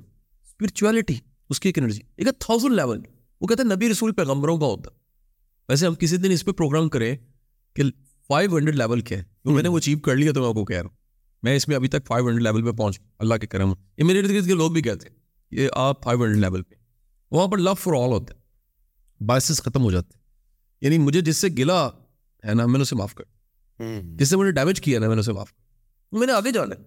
اسپرچویلٹی 0.46 1.16
اس 1.54 1.60
کی 1.60 1.70
ایک 1.70 1.80
انرجی 1.80 2.02
ایک 2.16 2.28
تھاؤزنڈ 2.40 2.74
لیول 2.74 3.02
وہ 3.42 3.48
کہتے 3.48 3.64
ہیں 3.64 3.76
نبی 3.76 3.92
رسول 3.92 4.12
پیغمبروں 4.12 4.58
کا 4.58 4.66
ہوتا 4.66 4.90
ویسے 5.70 5.88
ہم 5.88 5.96
کسی 5.96 6.18
دن 6.18 6.32
اس 6.32 6.46
پہ 6.46 6.52
پروگرام 6.52 6.90
کریں 6.90 7.18
کہ 7.74 7.84
فائیو 8.28 8.58
ہنڈریڈ 8.58 8.76
لیول 8.76 9.02
کیا 9.02 9.18
ہے۔ 9.18 9.24
تو 9.44 9.52
میں 9.52 9.64
نے 9.64 9.70
وہ 9.70 9.78
اچیو 9.78 10.00
کر 10.00 10.16
لیا 10.16 10.32
تو 10.32 10.40
میں 10.42 10.50
آپ 10.50 10.56
کو 10.56 10.66
کہہ 10.66 10.76
رہا 10.76 10.84
ہوں۔ 10.84 10.96
میں 11.44 11.56
اس 11.56 11.68
میں 11.68 11.76
ابھی 11.76 11.88
تک 11.88 12.06
فائیو 12.06 12.26
ہنڈریڈ 12.28 12.44
لیول 12.44 12.72
پہ 12.72 12.78
پہنچ 12.78 13.00
اللہ 13.20 13.36
کے 13.36 13.48
کرم۔ 13.48 13.74
یہ 13.98 14.04
میرے 14.04 14.20
ارد 14.20 14.30
گرد 14.30 14.46
کے 14.46 14.54
لوگ 14.54 14.72
بھی 14.72 14.82
کہتے 14.82 15.10
ہیں 15.10 15.16
یہ 15.52 15.70
آپ 15.74 16.04
فائیو 16.04 16.24
ہنڈریڈ 16.24 16.42
لیول 16.42 16.62
پہ۔ 16.62 16.76
وہاں 17.32 17.48
پر 17.48 17.58
لو 17.58 17.74
فار 17.74 17.94
آل 17.94 18.12
ہوتا 18.12 18.34
ہے۔ 18.34 18.40
بائسز 19.26 19.62
ختم 19.62 19.82
ہو 19.82 19.92
جاتے 19.92 20.10
ہیں۔ 20.16 20.22
یعنی 20.82 20.98
مجھے 20.98 21.22
جس 21.22 21.38
سے 21.38 21.48
گلا 21.48 21.88
ہے 22.46 22.54
نا 22.54 22.66
میں 22.66 22.78
نے 22.78 22.82
اسے 22.82 22.96
معاف 22.96 23.16
کر 23.16 23.24
جس 24.02 24.30
سے 24.30 24.38
مجھے 24.38 24.52
ڈیمیج 24.52 24.82
کیا 24.82 25.00
نا 25.00 25.08
میں 25.08 25.16
نے 25.16 25.20
اسے 25.20 25.34
معاف 25.34 25.54
کر 25.54 25.64
میں 26.18 26.28
نے 26.28 26.34
آگے 26.34 26.52
جانا 26.52 26.76
ہے۔ 26.76 26.84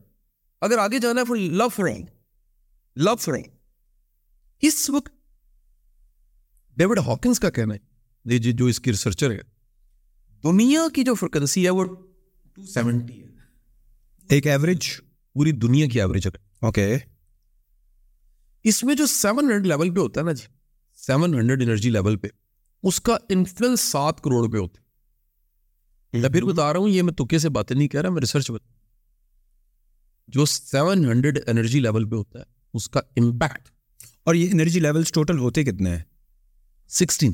اگر 0.61 0.79
آگے 0.79 0.99
جانا 0.99 1.21
ہے 1.21 1.27
فور 1.27 1.37
لو 1.37 1.69
فرینگ 1.69 2.05
لو 2.97 3.17
فرینگ 3.17 3.56
اس 4.61 4.91
وقت 4.91 5.13
ڈیوڈ 6.77 6.99
ہاکنس 6.99 7.41
کا 7.41 7.51
کہنا 7.51 7.75
ہے 7.75 8.39
جی 8.39 8.53
جو 8.53 8.67
اس 8.67 8.81
کی 8.81 8.91
ریسرچر 8.91 9.31
ہے 9.31 9.39
دنیا 10.45 10.81
کی 10.95 11.03
جو 11.03 11.15
فریکوینسی 11.15 11.65
ہے 11.65 11.71
وہ 11.71 11.85
ٹو 12.53 12.67
سیونٹی 12.67 13.23
ہے۔ 13.23 13.27
ایک 14.29 14.47
ایوریج 14.47 14.89
پوری 15.33 15.53
دنیا 15.53 15.87
کی 15.87 16.01
ایوریج 16.01 16.27
اگر۔ 16.27 16.65
اوکے 16.65 16.97
اس 18.65 18.85
میں 18.85 18.95
جو 18.95 19.07
سیون 19.07 19.45
ہنڈریڈ 19.45 19.67
لیول 19.67 19.95
پہ 19.95 20.01
ہوتا 20.01 20.21
ہے 20.21 20.25
نا 20.25 20.33
جی 20.33 20.47
سیون 20.97 21.35
ہنڈریڈ 21.35 21.63
انرجی 21.63 21.91
لیول 21.91 22.17
پہ 22.17 22.29
اس 22.83 23.01
کا 23.01 23.17
انفلوئنس 23.29 23.81
سات 23.81 24.21
کروڑ 24.21 24.53
پہ 24.53 24.59
ہوتا 24.59 24.81
ہے۔ 24.81 24.87
میں 26.21 26.29
پھر 26.29 26.45
بتا 26.45 26.73
رہا 26.73 26.81
ہوں 26.81 26.89
یہ 26.89 27.03
میں 27.03 27.13
تکے 27.13 27.39
سے 27.39 27.49
باتیں 27.49 27.77
نہیں 27.77 27.89
کہہ 27.89 28.01
رہا 28.01 28.11
میں 28.11 28.21
ریسرچ 28.21 28.51
بتا 28.51 28.73
جو 30.29 30.45
سیون 30.45 31.05
ہنڈریڈ 31.05 31.39
انرجی 31.47 31.81
لیول 31.81 32.09
پہ 32.09 32.17
ہوتا 32.17 32.39
ہے 32.39 32.45
اس 32.75 32.89
کا 32.91 33.01
امپیکٹ 33.17 33.69
اور 34.27 34.35
یہ 34.35 34.51
انرجی 34.51 34.81
لیولس 34.81 35.13
ٹوٹل 35.13 35.39
ہوتے 35.39 35.65
کتنے 35.65 35.91
ہیں؟ 35.91 36.03
سکسٹین۔ 36.89 37.33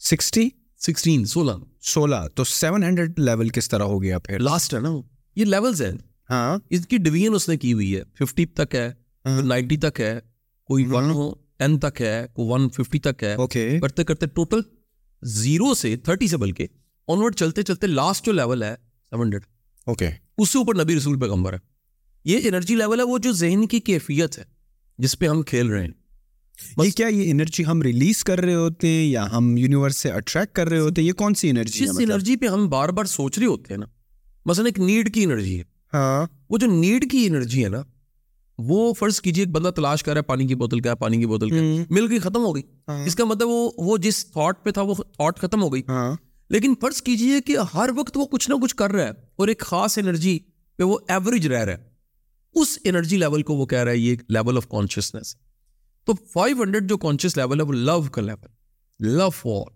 سکسٹی؟ 0.00 0.48
سکسٹین 0.78 1.24
سولہ۔ 1.24 1.50
سولہ۔ 1.80 2.16
تو 2.34 2.44
سیون 2.44 2.82
ہنڈریڈ 2.82 3.18
لیول 3.18 3.48
کس 3.48 3.68
طرح 3.68 3.82
ہو 3.82 4.02
گیا 4.02 4.18
پھر 4.18 4.38
لاسٹ 4.38 4.74
ہے 4.74 4.80
نا۔ 4.80 4.88
یہ 5.36 5.44
لیولز 5.44 5.82
ہیں۔ 5.82 5.92
ہاں۔ 6.30 6.58
اس 6.70 6.86
کی 6.86 6.96
ڈویژن 6.96 7.34
اس 7.34 7.48
نے 7.48 7.56
کی 7.56 7.72
ہوئی 7.72 7.96
ہے۔ 7.96 8.02
ففٹی 8.18 8.46
تک 8.46 8.74
ہے 8.74 8.92
نائنٹی 9.42 9.76
تک 9.76 10.00
ہے۔ 10.00 10.20
کوئی 10.64 10.86
ون 10.86 11.34
ٹین 11.56 11.78
تک 11.78 12.00
ہے 12.00 12.26
کوئی 12.32 12.48
ون 12.50 12.68
ففٹی 12.70 12.98
تک 12.98 13.22
ہے۔ 13.22 13.34
اوکے 13.34 13.80
کرتے 13.80 14.04
کرتے 14.04 14.26
ٹوٹل 14.26 14.60
زیرو 15.22 15.74
سے 15.74 15.96
تھرٹی 15.96 16.28
سے 16.28 16.36
بلکہ 16.36 16.66
آنورڈ 17.08 17.34
چلتے 17.34 17.62
چلتے 17.62 17.86
لاسٹ 17.86 18.26
جو 18.26 18.32
لیول 18.32 18.62
ہے 18.62 18.74
سیون 19.10 19.22
ہنڈریڈ 19.22 19.42
اوکے 19.86 20.08
اس 20.38 20.48
سے 20.50 20.58
اوپر 20.58 20.84
نبی 20.84 20.96
رسول 20.96 21.20
پیغمبر 21.20 21.52
ہے۔ 21.52 21.58
یہ 22.24 22.38
انرجی 22.42 22.74
لیول 22.76 22.98
ہے 22.98 23.04
وہ 23.04 23.18
جو 23.18 23.32
ذہن 23.32 23.66
کی 23.66 23.80
کیفیت 23.80 24.38
ہے۔ 24.38 24.61
جس 24.98 25.18
پہ 25.18 25.26
ہم 25.26 25.42
کھیل 25.42 25.66
رہے 25.66 25.84
ہیں۔ 25.84 25.90
یہ 26.84 26.90
کیا 26.90 27.06
یہ 27.06 27.30
انرجی 27.30 27.64
ہم 27.64 27.82
ریلیز 27.82 28.24
کر 28.24 28.40
رہے 28.40 28.54
ہوتے 28.54 28.88
ہیں 28.88 29.10
یا 29.10 29.36
ہم 29.36 29.56
یونیورس 29.56 29.96
سے 29.96 30.10
اٹریکٹ 30.10 30.56
کر 30.56 30.68
رہے 30.68 30.78
ہوتے 30.78 31.00
ہیں؟ 31.00 31.08
یہ 31.08 31.12
کون 31.12 31.34
سی 31.34 31.50
انرجی 31.50 31.84
جس 31.84 31.90
انرجی 32.00 32.36
پہ 32.36 32.46
ہم 32.46 32.68
بار 32.68 32.88
بار 32.88 33.04
سوچ 33.04 33.38
رہے 33.38 33.46
ہوتے 33.46 33.74
ہیں 33.74 33.78
نا 33.78 33.86
مثلا 34.46 34.64
ایک 34.64 34.78
نیڈ 34.78 35.14
کی 35.14 35.24
انرجی 35.24 35.58
ہے۔ 35.58 35.64
ہاں۔ 35.94 36.26
وہ 36.50 36.58
جو 36.58 36.66
نیڈ 36.66 37.10
کی 37.10 37.26
انرجی 37.26 37.64
ہے 37.64 37.68
نا 37.68 37.82
وہ 38.58 38.94
فرض 38.94 39.20
کیجیے 39.20 39.44
ایک 39.44 39.52
بندہ 39.52 39.70
تلاش 39.70 40.02
کر 40.02 40.12
رہا 40.12 40.18
ہے 40.18 40.22
پانی 40.22 40.46
کی 40.46 40.54
بوتل 40.54 40.80
کیا 40.80 40.94
پانی 40.94 41.16
کی 41.16 41.26
بوتل 41.26 41.50
کیا 41.50 41.84
مل 41.90 42.06
گئی 42.10 42.18
ختم 42.18 42.36
ہو 42.36 42.54
گئی۔ 42.54 42.62
اس 43.06 43.14
کا 43.14 43.24
مطلب 43.24 43.48
وہ 43.48 43.70
وہ 43.76 43.98
جس 43.98 44.26
تھاٹ 44.26 44.64
پہ 44.64 44.70
تھا 44.70 44.82
وہ 44.82 44.94
تھاٹ 44.94 45.38
ختم 45.38 45.62
ہو 45.62 45.72
گئی۔ 45.72 45.82
ہاں۔ 45.88 46.16
لیکن 46.50 46.74
فرض 46.80 47.02
کیجیے 47.02 47.40
کہ 47.40 47.56
ہر 47.74 47.90
وقت 47.96 48.16
وہ 48.16 48.26
کچھ 48.26 48.50
نہ 48.50 48.54
کچھ 48.62 48.76
کر 48.76 48.90
رہا 48.90 49.04
ہے 49.04 49.10
اور 49.36 49.48
ایک 49.48 49.60
خاص 49.60 49.98
انرجی 49.98 50.38
پہ 50.76 50.82
وہ 50.82 50.98
ایوریج 51.08 51.46
رہ 51.46 51.64
رہا 51.64 51.72
ہے۔ 51.72 51.91
اس 52.54 52.78
انرجی 52.84 53.16
لیول 53.16 53.42
کو 53.42 53.54
وہ 53.54 53.66
کہہ 53.66 53.78
رہا 53.78 53.92
ہے 53.92 53.96
یہ 53.96 54.16
لیول 54.28 54.56
آف 54.56 54.68
کانشیسنیس 54.68 55.36
تو 56.04 56.12
فائیو 56.32 56.62
ہنڈریڈ 56.62 56.88
جو 56.88 56.96
کانشیس 56.96 57.36
لیول 57.36 57.60
ہے 57.60 57.64
وہ 57.64 57.72
لو 57.72 58.02
کا 58.02 58.22
لیول 58.22 59.08
لو 59.08 59.30
فور 59.30 59.70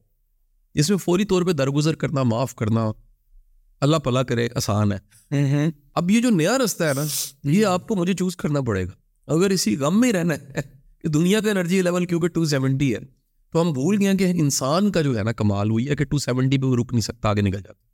اس 0.74 0.90
میں 0.90 0.98
فوری 0.98 1.24
طور 1.24 1.42
پہ 1.42 1.52
درگزر 1.52 1.94
کرنا 1.94 2.22
معاف 2.22 2.54
کرنا 2.54 2.92
اللہ 3.80 3.96
پلا 3.96 4.22
کرے 4.22 4.48
آسان 4.54 4.92
ہے. 4.92 5.70
اب 5.94 6.10
یہ 6.10 6.20
جو 6.20 6.30
نیا 6.30 6.58
رستہ 6.58 6.84
ہے 6.84 6.92
نا 6.94 7.04
یہ 7.44 7.66
آپ 7.66 7.88
کو 7.88 7.96
مجھے 7.96 8.14
چوز 8.14 8.36
کرنا 8.36 8.60
پڑے 8.60 8.84
گا. 8.84 8.90
اگر 9.26 9.50
اسی 9.50 9.76
غم 9.76 10.00
میں 10.00 10.12
رہنا 10.12 10.34
ہے 10.34 10.60
کہ 11.02 11.08
دنیا 11.08 11.40
کا 11.40 11.50
انرجی 11.50 11.82
لیول 11.82 12.06
کیونکہ 12.06 12.28
ٹو 12.28 12.44
سیونٹی 12.44 12.94
ہے 12.94 12.98
تو 13.52 13.62
ہم 13.62 13.72
بھول 13.72 13.96
گئے 14.00 14.16
کہ 14.16 14.24
انسان 14.24 14.92
کا 14.92 15.02
جو 15.02 15.18
ہے 15.18 15.22
نا 15.22 15.32
کمال 15.32 15.70
ہوئی 15.70 15.88
ہے 15.88 15.96
کہ 15.96 16.04
ٹو 16.04 16.18
سیونٹی 16.18 16.58
پہ 16.58 16.66
وہ 16.66 16.76
رک 16.76 16.86
نہیں 16.90 17.00
سکتا 17.00 17.28
آگے 17.28 17.40
نکل 17.40 17.60
جاتا 17.60 17.85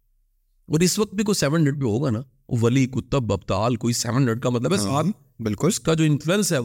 اور 0.68 0.80
اس 0.80 0.98
وقت 0.98 1.14
بھی 1.14 1.24
کوئی 1.24 1.34
سیون 1.34 1.56
ہنڈریڈ 1.56 1.80
پہ 1.80 1.84
ہوگا 1.84 2.10
نا۔ 2.10 2.20
ولی 2.48 2.86
کتب 2.86 3.32
ابتال 3.32 3.76
کوئی 3.76 3.94
سیون 3.94 4.16
ہنڈریڈ 4.16 4.42
کا 4.42 4.48
مطلب 4.48 4.72
ہے 4.72 4.78
سات 4.78 5.04
بالکل۔ 5.42 5.68
اس 5.68 5.80
کا 5.80 5.94
جو 5.94 6.04
انفلوئنس 6.04 6.52
ہے 6.52 6.58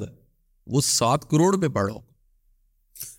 وہ 0.68 0.82
سات 0.82 1.30
کروڑ 1.30 1.62
پہ 1.62 1.68
پڑا۔ 1.68 1.94
ہوگا 1.94 2.08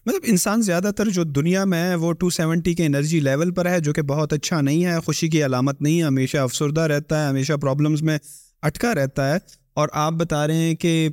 مطلب 0.07 0.21
انسان 0.25 0.63
زیادہ 0.63 0.91
تر 0.97 1.09
جو 1.09 1.25
دنیا 1.25 1.65
میں 1.65 1.91
ہے 1.91 1.95
وہ 1.95 2.13
ٹو 2.13 2.31
سیونٹی 2.31 2.75
کے 2.75 2.87
انرجی 2.87 3.21
لیول 3.21 3.51
پر 3.51 3.71
ہے 3.71 3.81
جو 3.81 3.93
کہ 3.93 4.03
بہت 4.03 4.33
اچھا 4.33 4.61
نہیں 4.61 4.85
ہے 4.85 5.01
خوشی 5.01 5.29
کی 5.29 5.45
علامت 5.45 5.83
نہیں 5.83 5.99
ہے 5.99 6.03
ہمیشہ 6.03 6.37
افسردہ 6.37 6.81
رہتا 6.81 7.25
ہے 7.25 7.29
ہمیشہ 7.29 7.53
پرابلمس 7.53 8.03
میں 8.03 8.19
اٹکا 8.63 8.95
رہتا 8.95 9.33
ہے۔ 9.33 9.39
اور 9.75 9.89
آپ 9.93 10.13
بتا 10.13 10.47
رہے 10.47 10.57
ہیں 10.57 10.75
کہ 10.75 11.09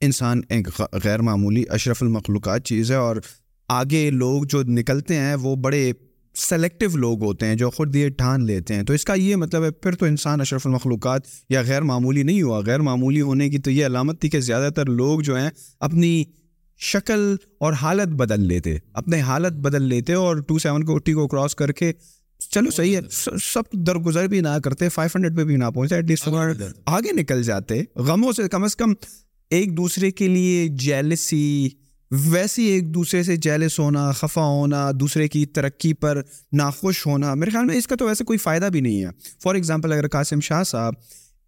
انسان 0.00 0.40
ایک 0.48 0.68
غیر 1.04 1.22
معمولی 1.22 1.64
اشرف 1.68 2.02
المخلوقات 2.02 2.64
چیز 2.64 2.90
ہے 2.90 2.96
اور 2.96 3.16
آگے 3.68 4.10
لوگ 4.10 4.42
جو 4.42 4.62
نکلتے 4.62 5.16
ہیں 5.16 5.34
وہ 5.34 5.56
بڑے 5.56 5.92
سلیکٹو 6.34 6.96
لوگ 6.96 7.22
ہوتے 7.24 7.46
ہیں 7.46 7.54
جو 7.54 7.70
خود 7.70 7.96
یہ 7.96 8.08
ٹھان 8.08 8.44
لیتے 8.46 8.74
ہیں۔ 8.74 8.82
تو 8.82 8.92
اس 8.92 9.04
کا 9.04 9.14
یہ 9.14 9.36
مطلب 9.36 9.64
ہے 9.64 9.70
پھر 9.70 9.92
تو 9.92 10.06
انسان 10.06 10.40
اشرف 10.40 10.66
المخلوقات 10.66 11.22
یا 11.48 11.62
غیر 11.62 11.82
معمولی 11.82 12.22
نہیں 12.22 12.42
ہوا۔ 12.42 12.60
غیر 12.66 12.80
معمولی 12.80 13.20
ہونے 13.20 13.50
کی 13.50 13.58
تو 13.58 13.70
یہ 13.70 13.86
علامت 13.86 14.20
تھی 14.20 14.28
کہ 14.30 14.40
زیادہ 14.40 14.72
تر 14.72 14.86
لوگ 14.86 15.20
جو 15.20 15.36
ہیں 15.36 15.50
اپنی 15.80 16.24
شکل 16.78 17.36
اور 17.58 17.72
حالت 17.72 18.08
بدل 18.08 18.40
لیتے۔ 18.40 18.76
اپنے 18.94 19.20
حالت 19.20 19.52
بدل 19.52 19.82
لیتے 19.82 20.12
اور 20.12 20.36
ٹو 20.36 20.58
سیون 20.58 20.84
کو 20.84 20.98
کو 20.98 21.28
کراس 21.28 21.54
کر 21.54 21.72
کے 21.72 21.92
چلو 22.50 22.70
صحیح 22.70 22.96
ہے 22.96 23.00
سب 23.42 23.72
درگزر 23.72 24.26
بھی 24.26 24.40
نہ 24.40 24.58
کرتے 24.64 24.88
فائیو 24.88 25.10
ہنڈریڈ 25.14 25.36
پہ 25.36 25.44
بھی 25.44 25.56
نہ 25.56 25.64
پہنچتے 25.74 25.94
ایٹ 25.94 26.04
لیسٹ 26.04 26.28
آگے 26.86 27.12
نکل 27.12 27.42
جاتے۔ 27.42 27.82
غموں 27.96 28.32
سے 28.32 28.48
کم 28.48 28.64
از 28.64 28.76
کم 28.76 28.92
ایک 29.50 29.76
دوسرے 29.76 30.10
کے 30.10 30.28
لیے 30.28 30.68
جیلسی 30.68 31.68
ویسی 32.10 32.62
ایک 32.62 32.94
دوسرے 32.94 33.22
سے 33.22 33.36
جیلس 33.36 33.78
ہونا 33.78 34.12
خفا 34.12 34.44
ہونا 34.44 34.90
دوسرے 34.94 35.28
کی 35.28 35.46
ترقی 35.46 35.92
پر 35.92 36.22
ناخوش 36.52 37.06
ہونا 37.06 37.34
میرے 37.34 37.50
خیال 37.50 37.64
میں 37.64 37.74
اس 37.74 37.86
کا 37.86 37.96
تو 37.96 38.06
ویسے 38.06 38.24
کوئی 38.24 38.38
فائدہ 38.38 38.68
بھی 38.72 38.80
نہیں 38.80 39.04
ہے۔ 39.04 39.10
فار 39.42 39.54
ایگزامپل 39.54 39.92
اگر 39.92 40.08
قاسم 40.08 40.40
شاہ 40.40 40.62
صاحب 40.62 40.94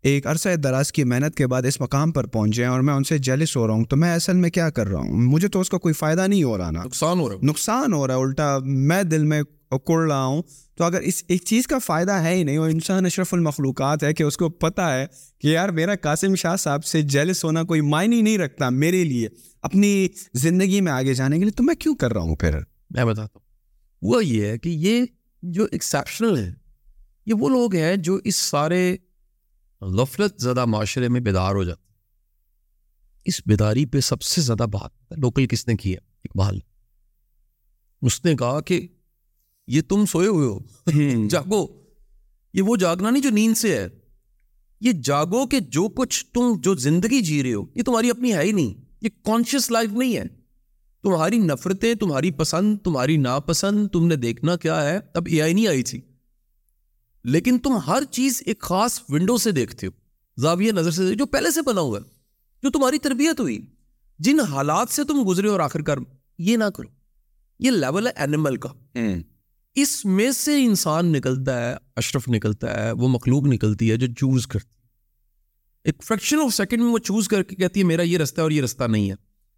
ایک 0.03 0.27
عرصہ 0.27 0.57
دراز 0.57 0.93
کی 0.93 1.05
محنت 1.05 1.37
کے 1.37 1.47
بعد 1.47 1.63
اس 1.63 1.81
مقام 1.81 2.13
پر 2.13 2.27
پہنچے 2.27 2.63
ہیں 2.63 2.71
اور 2.71 2.81
میں 2.81 2.95
ان 2.95 3.05
سے 3.05 3.19
جیلس 3.19 3.57
ہو 3.57 3.67
رہا 3.67 3.75
ہوں 3.75 3.85
تو 3.85 3.97
میں 3.97 4.15
اصل 4.15 4.37
میں 4.37 4.51
کیا 4.51 4.71
کر 4.71 4.87
رہا 4.87 4.99
ہوں؟ 4.99 5.13
مجھے 5.13 5.49
تو 5.49 5.61
اس 5.61 5.71
کا 5.71 5.79
کوئی 5.79 5.95
فائدہ 5.95 6.27
نہیں 6.27 6.43
ہو 6.43 6.59
رہا 6.59 6.71
نا۔ 6.71 6.83
نقصان 6.85 7.21
ہو 7.21 7.29
رہا 7.29 7.37
نقصان 7.43 7.93
ہو 7.93 8.07
رہا 8.07 8.17
ہے 8.17 8.21
الٹا 8.21 8.59
میں 8.63 9.03
دل 9.03 9.25
میں 9.25 9.43
اکڑ 9.71 10.07
رہا 10.09 10.25
ہوں۔ 10.25 10.43
تو 10.77 10.85
اگر 10.85 11.01
اس 11.01 11.25
ایک 11.29 11.45
چیز 11.45 11.67
کا 11.67 11.79
فائدہ 11.79 12.13
ہے 12.13 12.35
ہی 12.35 12.43
نہیں 12.43 12.57
اور 12.57 12.71
انسان 12.71 13.07
اشرف 13.07 13.35
المخلوقات 13.35 14.05
ہے 14.05 14.15
کہ 14.15 14.23
اس 14.23 14.37
کو 14.37 14.49
پتہ 14.49 14.81
ہے 14.81 15.07
کہ 15.41 15.49
یار 15.49 15.69
میرا 15.69 15.93
قاسم 16.03 16.35
شاہ 16.35 16.57
صاحب 16.57 16.85
سے 16.85 17.03
جیلس 17.03 17.45
ہونا 17.45 17.63
کوئی 17.63 17.81
معنی 17.81 18.23
نہیں 18.23 18.39
رکھتا 18.39 18.69
میرے 18.69 19.05
لیے۔ 19.05 19.29
اپنی 19.67 20.09
زندگی 20.35 20.81
میں 20.81 20.93
آگے 20.93 21.15
جانے 21.15 21.37
کے 21.39 21.43
لیے 21.43 21.51
تو 21.51 21.63
میں 21.63 21.75
کیوں 21.75 21.97
کر 21.97 22.13
رہا 22.13 22.21
ہوں 22.21 22.37
پھر؟ 22.37 22.59
میں 22.91 23.05
بتاتا 23.05 23.39
ہوں۔ 23.39 23.41
وہ 24.03 24.25
یہ 24.25 24.47
ہے 24.47 24.59
کہ 24.59 24.69
یہ 24.69 25.05
جو 25.43 25.67
ایکسیپشنل 25.73 26.37
ہے 26.37 26.55
یہ 27.27 27.35
وہ 27.35 27.49
لوگ 27.49 27.75
ہیں 27.75 27.97
جو 27.97 28.19
اس 28.25 28.37
سارے 28.37 28.97
غفلت 29.81 30.41
زدہ 30.41 30.65
معاشرے 30.65 31.09
میں 31.09 31.21
بیدار 31.21 31.55
ہو 31.55 31.65
جاتے 31.65 31.83
اس 33.25 33.43
بیداری 33.47 33.87
پہ 33.87 34.01
سب 34.01 34.23
سے 34.23 34.41
زیادہ 34.41 34.67
بات 34.67 35.13
لوکل 35.17 35.47
کس 35.47 35.69
نے 35.69 35.75
کی 35.75 35.93
ہے؟ 35.93 35.99
اقبال۔ 36.25 36.59
اس 38.03 38.25
نے 38.25 38.37
کہا 38.37 38.61
کہ 38.61 38.87
یہ 39.67 39.83
تم 39.89 40.05
سوئے 40.07 40.29
ہوئے 40.29 40.49
ہو۔ 40.49 40.59
جاگو۔ 41.29 41.67
یہ 42.55 42.63
وہ 42.63 42.77
جاگنا 42.77 43.11
نہیں 43.11 43.23
جو 43.23 43.31
نیند 43.31 43.57
سے 43.57 43.77
ہے۔ 43.77 43.89
یہ 44.81 44.93
جاگو 44.93 45.47
کہ 45.47 45.61
جو 45.61 45.89
کچھ 45.89 46.27
تم 46.27 46.61
جو 46.61 46.75
زندگی 46.75 47.21
جی 47.21 47.43
رہے 47.43 47.55
ہو 47.55 47.65
یہ 47.75 47.83
تمہاری 47.83 48.11
اپنی 48.11 48.35
ہے 48.35 48.43
ہی 48.43 48.53
نہیں۔ 48.53 48.86
یہ 49.01 49.09
کانشیس 49.25 49.71
لائف 49.71 49.91
نہیں 49.91 50.17
ہے۔ 50.17 50.25
تمہاری 51.03 51.39
نفرتیں 51.39 51.95
تمہاری 51.95 52.31
پسند 52.31 52.79
تمہاری 52.85 53.17
ناپسند 53.17 53.89
تم 53.89 54.07
نے 54.07 54.17
دیکھنا 54.17 54.57
کیا 54.57 54.85
ہے۔ 54.85 55.01
اب 55.15 55.23
اے 55.27 55.43
آئی 55.43 55.55
نہیں 55.55 55.67
آئی 55.67 55.83
تھی۔ 55.83 56.01
لیکن 57.25 57.59
تم 57.59 57.77
ہر 57.77 58.03
چیز 58.11 58.43
ایک 58.47 58.61
خاص 58.61 59.01
ونڈو 59.09 59.37
سے 59.37 59.51
دیکھتے 59.51 59.87
ہو۔ 59.87 59.93
زاویہ 60.41 60.73
نظر 60.73 60.91
سے 60.91 61.15
جو 61.15 61.27
پہلے 61.27 61.51
سے 61.51 61.63
بنا 61.63 61.81
ہوا 61.81 61.99
ہے 61.99 62.09
جو 62.63 62.71
تمہاری 62.71 62.99
تربیت 62.99 63.41
ہوئی۔ 63.41 63.67
جن 64.19 64.41
حالات 64.41 64.89
سے 64.89 65.05
تم 65.05 65.23
گزرے 65.29 65.49
اور 65.49 65.61
آخر 65.61 65.83
کار 65.83 65.97
یہ 66.39 66.57
نہ 66.57 66.65
کرو۔ 66.65 66.89
یہ 67.59 67.71
لیول 67.71 68.07
ہے 68.07 68.13
اینیمل 68.17 68.57
کا۔ 68.57 68.99
اس 69.75 70.05
میں 70.05 70.31
سے 70.31 70.65
انسان 70.65 71.13
نکلتا 71.13 71.71
ہے 71.71 71.75
اشرف 71.97 72.29
نکلتا 72.29 72.85
ہے 72.85 72.93
وہ 72.93 73.09
مخلوق 73.09 73.43
نکلتی 73.45 73.91
ہے 73.91 73.97
جو 73.97 74.07
چوز 74.07 74.47
کرتی 74.47 74.76
ایک 75.87 76.03
فریکشن 76.05 76.37
آف 76.45 76.55
سیکنڈ 76.55 76.83
میں 76.83 76.93
وہ 76.93 76.99
چوز 76.99 77.29
کر 77.29 77.43
کے 77.43 77.57
کہتی 77.57 77.81
ہے، 77.81 77.85
میرا 77.85 78.03
یہ 78.03 78.19
رستہ 78.19 78.41
اور 78.41 78.51
یہ 78.51 78.63
رستہ 78.63 78.85
نہیں 78.85 79.11
ہے. 79.11 79.15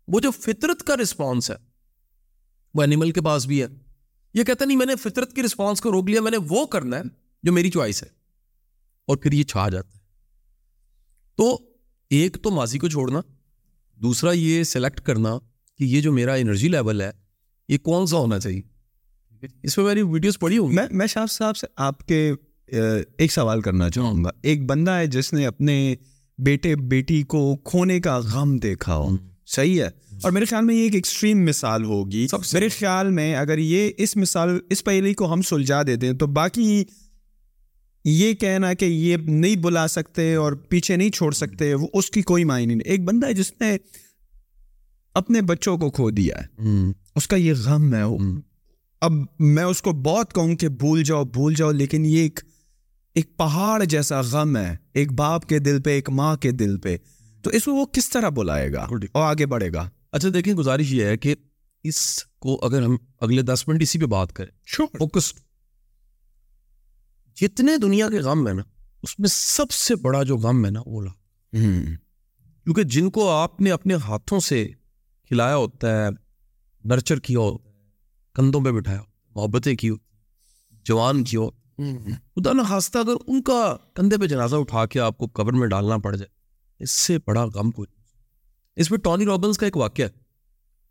وہ 0.08 0.20
جو 0.20 0.30
فطرت 0.30 0.82
کا 0.82 0.96
رسپانس 0.96 1.50
ہے، 1.50 1.56
وہ 2.74 2.82
اینیمل 2.82 3.10
کے 3.10 3.20
پاس 3.20 3.46
بھی 3.46 3.62
ہے۔ 3.62 3.66
یہ 4.34 4.44
کہتا 4.44 4.64
نہیں، 4.64 4.76
میں 4.76 4.86
نے 4.86 4.96
فطرت 4.96 5.32
کی 5.32 5.42
رسپانس 5.42 5.80
کو 5.80 5.92
روک 5.92 6.10
لیا، 6.10 6.20
میں 6.20 6.30
نے 6.30 6.36
وہ 6.48 6.66
کرنا 6.66 6.96
ہے 6.96 7.02
جو 7.42 7.52
میری 7.52 7.70
چوائس 7.70 8.02
ہے. 8.02 8.08
اور 9.06 9.16
پھر 9.16 9.32
یہ 9.32 9.42
چھا 9.42 9.68
جاتا 9.68 9.88
ہے۔ 9.94 10.00
تو 11.36 11.58
ایک 12.10 12.36
تو 12.42 12.50
ماضی 12.50 12.78
کو 12.78 12.88
چھوڑنا، 12.88 13.20
دوسرا 13.94 14.32
یہ 14.32 14.62
سلیکٹ 14.62 15.00
کرنا 15.00 15.38
کہ 15.78 15.84
یہ 15.84 16.00
جو 16.00 16.12
میرا 16.12 16.34
انرجی 16.34 16.68
لیول 16.68 17.00
ہے، 17.00 17.10
یہ 17.68 17.78
کون 17.78 18.06
سا 18.06 18.16
ہونا 18.16 18.40
چاہیے؟ 18.40 18.62
اس 19.62 19.76
پہ 19.76 19.82
میری 19.82 20.02
ویڈیوز 20.02 20.38
پڑھی 20.38 20.58
ہوں 20.58 20.68
میں 20.68 20.86
میں 20.90 21.06
شاہ 21.06 21.26
صاحب 21.26 21.56
سے 21.56 21.66
آپ 21.76 22.06
کے 22.08 22.32
ایک 23.18 23.32
سوال 23.32 23.60
کرنا 23.60 23.90
چاہوں 23.90 24.24
گا۔ 24.24 24.30
ایک 24.42 24.66
بندہ 24.66 24.90
ہے 24.90 25.06
جس 25.06 25.32
نے 25.32 25.46
اپنے 25.46 25.94
بیٹے 26.38 26.76
بیٹی 26.76 27.22
کو 27.22 27.56
کھونے 27.56 28.00
کا 28.00 28.18
غم 28.18 28.56
دیکھا 28.56 28.96
ہو۔ 28.96 29.16
صحیح 29.46 29.82
ہے۔ 29.82 29.90
اور 30.22 30.32
میرے 30.32 30.44
خیال 30.44 30.64
میں 30.64 30.74
یہ 30.74 30.82
ایک 30.82 30.94
ایکسٹریم 30.94 31.44
مثال 31.44 31.84
ہوگی۔ 31.84 32.26
میرے 32.52 32.68
خیال 32.68 33.10
میں 33.10 33.34
اگر 33.34 33.58
یہ 33.58 33.90
اس 33.98 34.16
مثال 34.16 34.58
اس 34.70 34.84
پہلی 34.84 35.14
کو 35.14 35.32
ہم 35.32 35.42
سلجھا 35.42 35.82
دیتے 35.82 36.06
ہیں 36.06 36.14
تو 36.14 36.26
باقی 36.26 36.84
یہ 38.04 38.32
کہنا 38.32 38.74
کہ 38.74 38.84
یہ 38.84 39.16
نہیں 39.16 39.56
بلا 39.56 39.88
سکتے 39.88 40.34
اور 40.34 40.52
پیچھے 40.52 40.96
نہیں 40.96 41.10
چھوڑ 41.10 41.32
سکتے 41.32 41.74
وہ 41.74 41.88
اس 41.94 42.10
کی 42.10 42.22
کوئی 42.22 42.44
معنی 42.44 42.66
نہیں۔ 42.66 42.78
ایک 42.78 43.04
بندہ 43.04 43.26
ہے 43.26 43.32
جس 43.32 43.52
نے 43.60 43.76
اپنے 45.14 45.40
بچوں 45.40 45.78
کو 45.78 45.90
کھو 45.90 46.10
دیا 46.10 46.36
ہے۔ 46.36 46.62
اس 47.16 47.28
کا 47.28 47.36
یہ 47.36 47.52
غم 47.64 47.94
ہے۔ 47.94 48.02
اب 49.00 49.12
میں 49.38 49.64
اس 49.64 49.82
کو 49.82 49.92
بہت 49.92 50.34
کہوں 50.34 50.56
کہ 50.56 50.68
بھول 50.68 51.02
جاؤ 51.02 51.24
بھول 51.24 51.54
جاؤ 51.54 51.72
لیکن 51.72 52.06
یہ 52.06 52.18
ایک 52.18 52.40
ایک 53.18 53.36
پہاڑ 53.36 53.84
جیسا 53.84 54.20
غم 54.20 54.56
ہے 54.56 54.76
ایک 54.92 55.12
باپ 55.12 55.46
کے 55.46 55.58
دل 55.58 55.82
پہ 55.82 55.90
ایک 55.90 56.10
ماں 56.10 56.36
کے 56.36 56.50
دل 56.50 56.78
پہ۔ 56.78 56.96
تو 57.42 57.50
اس 57.50 57.64
کو 57.64 57.74
وہ 57.74 57.86
کس 57.86 58.10
طرح 58.10 58.28
بلائے 58.28 58.72
گا؟ 58.72 58.86
اور 59.12 59.26
آگے 59.26 59.46
بڑھے 59.46 59.72
گا۔ 59.72 59.90
اچھا 60.12 60.28
دیکھیں 60.34 60.54
گزارش 60.54 60.92
یہ 60.92 61.04
ہے 61.04 61.16
کہ 61.16 61.34
اس 61.84 62.24
کو 62.24 62.64
اگر 62.66 62.82
ہم 62.82 62.96
اگلے 63.20 63.42
دس 63.42 63.68
منٹ 63.68 63.82
اسی 63.82 63.98
پہ 63.98 64.06
بات 64.06 64.32
کریں 64.32 64.82
فوکس 64.98 65.34
جتنے 67.36 67.76
دنیا 67.76 68.10
کے 68.10 68.18
غم 68.18 68.48
ہے 68.48 68.52
نا 68.52 68.62
اس 69.02 69.18
میں 69.18 69.28
سب 69.28 69.70
سے 69.70 69.96
بڑا 69.96 70.22
جو 70.22 70.36
غم 70.36 70.66
ہے 70.66 70.70
نا 70.70 70.80
اولا 70.80 71.10
کیونکہ 72.64 72.82
جن 72.82 73.10
کو 73.10 73.30
آپ 73.30 73.60
نے 73.60 73.70
اپنے 73.70 73.94
ہاتھوں 73.94 74.40
سے 74.40 74.68
کھلایا 75.28 75.56
ہوتا 75.56 76.04
ہے 76.04 76.08
نرچر 76.84 77.18
کیا 77.18 77.38
ہو 77.38 77.58
کندھوں 78.34 78.64
پہ 78.64 78.70
بٹھایا 78.70 79.02
محبتیں 79.34 79.76
کی 79.76 79.90
ہو 79.90 79.94
جوان 80.84 81.24
کی 81.24 81.36
ہو 81.36 81.50
خدا 82.36 82.52
نہ 82.52 82.62
خاصہ 82.62 82.98
اگر 82.98 83.12
ان 83.26 83.42
کا 83.42 83.76
کندھے 83.94 84.18
پہ 84.18 84.26
جنازہ 84.26 84.56
اٹھا 84.56 84.86
کے 84.86 85.00
آپ 85.00 85.18
کو 85.18 85.26
قبر 85.32 85.52
میں 85.52 85.68
ڈالنا 85.68 85.98
پڑ 85.98 86.16
جائے 86.16 86.28
اس 86.82 86.90
سے 86.90 87.18
بڑا 87.26 87.44
غم 87.44 87.70
کوئی 87.70 87.86
اس 88.76 88.90
میں 88.90 88.98
ٹونی 88.98 89.26
رابنس 89.26 89.58
کا 89.58 89.66
ایک 89.66 89.76
واقعہ 89.76 90.04
ہے۔ 90.04 90.10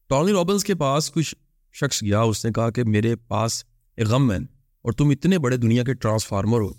ٹونی 0.08 0.34
رابنس 0.34 0.63
کے 0.63 0.76
پاس 0.76 1.12
کچھ 1.12 1.36
شخص 1.73 2.04
گیا 2.04 2.21
اس 2.21 2.45
نے 2.45 2.52
کہا 2.52 2.69
کہ 2.69 2.84
میرے 2.84 3.15
پاس 3.15 3.63
ایک 3.97 4.08
غم 4.08 4.32
ہے 4.32 4.38
اور 4.82 4.91
تم 4.91 5.10
اتنے 5.10 5.39
بڑے 5.39 5.58
دنیا 5.58 5.84
کے 5.84 5.93
ٹرانسفارمر 5.93 6.62
ہو 6.62 6.71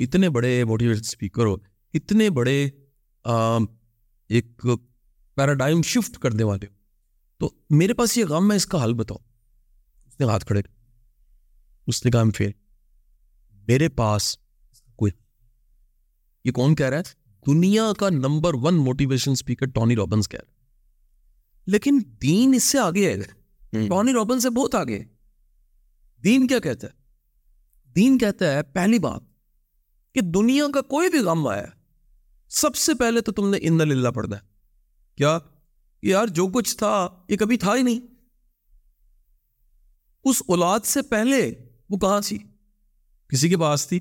اتنے 0.00 0.28
بڑے 0.28 0.64
موٹیویٹ 0.64 0.96
اسپیکر 0.96 1.46
ہو 1.46 1.54
اتنے 1.94 2.30
بڑے 2.30 2.68
ایک 4.28 4.66
پیراڈائم 5.34 5.82
شفٹ 5.82 6.18
کرنے 6.18 6.42
والے 6.42 6.66
ہو۔ 6.66 6.72
تو 7.38 7.50
میرے 7.70 7.94
پاس 7.94 8.18
یہ 8.18 8.24
غم 8.24 8.50
ہے 8.50 8.56
اس 8.56 8.66
کا 8.66 8.84
حل 8.84 8.94
بتاؤ۔ 8.94 9.18
اس 10.06 10.20
نے 10.20 10.26
ہاتھ 10.26 10.46
کھڑے 10.46 10.62
اس 11.86 12.04
نے 12.04 12.10
کہا 12.10 12.22
پھر 12.34 12.50
میرے 13.70 13.88
پاس 13.88 14.38
کوئی 14.96 15.12
یہ 16.44 16.52
کون 16.52 16.74
کہہ 16.74 16.86
رہا 16.86 16.98
ہے؟ 16.98 17.02
دنیا 17.46 17.92
کا 17.98 18.08
number 18.08 18.54
one 18.54 18.74
motivation 18.74 19.30
speaker 19.30 19.66
Tony 19.66 19.96
Robbins 19.96 20.28
کہہ 20.28 20.40
رہا 20.40 20.52
ہے۔ 20.52 20.56
لیکن 21.66 21.98
دین 22.22 22.54
اس 22.54 22.64
سے 22.64 22.78
آگے 22.78 23.12
ہے۔ 23.12 23.22
ٹونی 23.88 24.12
رابن 24.12 24.40
سے 24.40 24.50
بہت 24.50 24.74
آگے 24.74 25.04
دین 26.24 26.46
کیا 26.46 26.58
کہتا 26.58 26.86
ہے؟ 26.86 26.92
دین 27.92 28.18
کہتا 28.18 28.52
ہے 28.52 28.62
پہلی 28.62 28.98
بات 28.98 29.20
کہ 30.14 30.20
دنیا 30.20 30.64
کا 30.74 30.80
کوئی 30.80 31.10
بھی 31.10 31.18
غم 31.18 31.46
آیا 31.46 31.66
سب 32.48 32.76
سے 32.76 32.94
پہلے 32.94 33.20
تو 33.20 33.32
تم 33.32 33.50
نے 33.50 33.58
ان 33.60 33.78
للہ 33.78 34.08
پڑھنا 34.08 34.36
ہے۔ 34.36 34.42
کیا؟ 35.16 35.38
یار 36.02 36.26
جو 36.26 36.46
کچھ 36.46 36.76
تھا 36.76 37.08
یہ 37.28 37.36
کبھی 37.36 37.56
تھا 37.56 37.76
ہی 37.76 37.82
نہیں۔ 37.82 38.00
اس 40.24 40.42
اولاد 40.48 40.80
سے 40.80 41.02
پہلے 41.02 41.54
وہ 41.90 41.98
کہاں 41.98 42.20
تھی؟ 42.20 42.38
کسی 43.30 43.48
کے 43.48 43.56
پاس 43.56 43.86
تھی۔ 43.86 44.00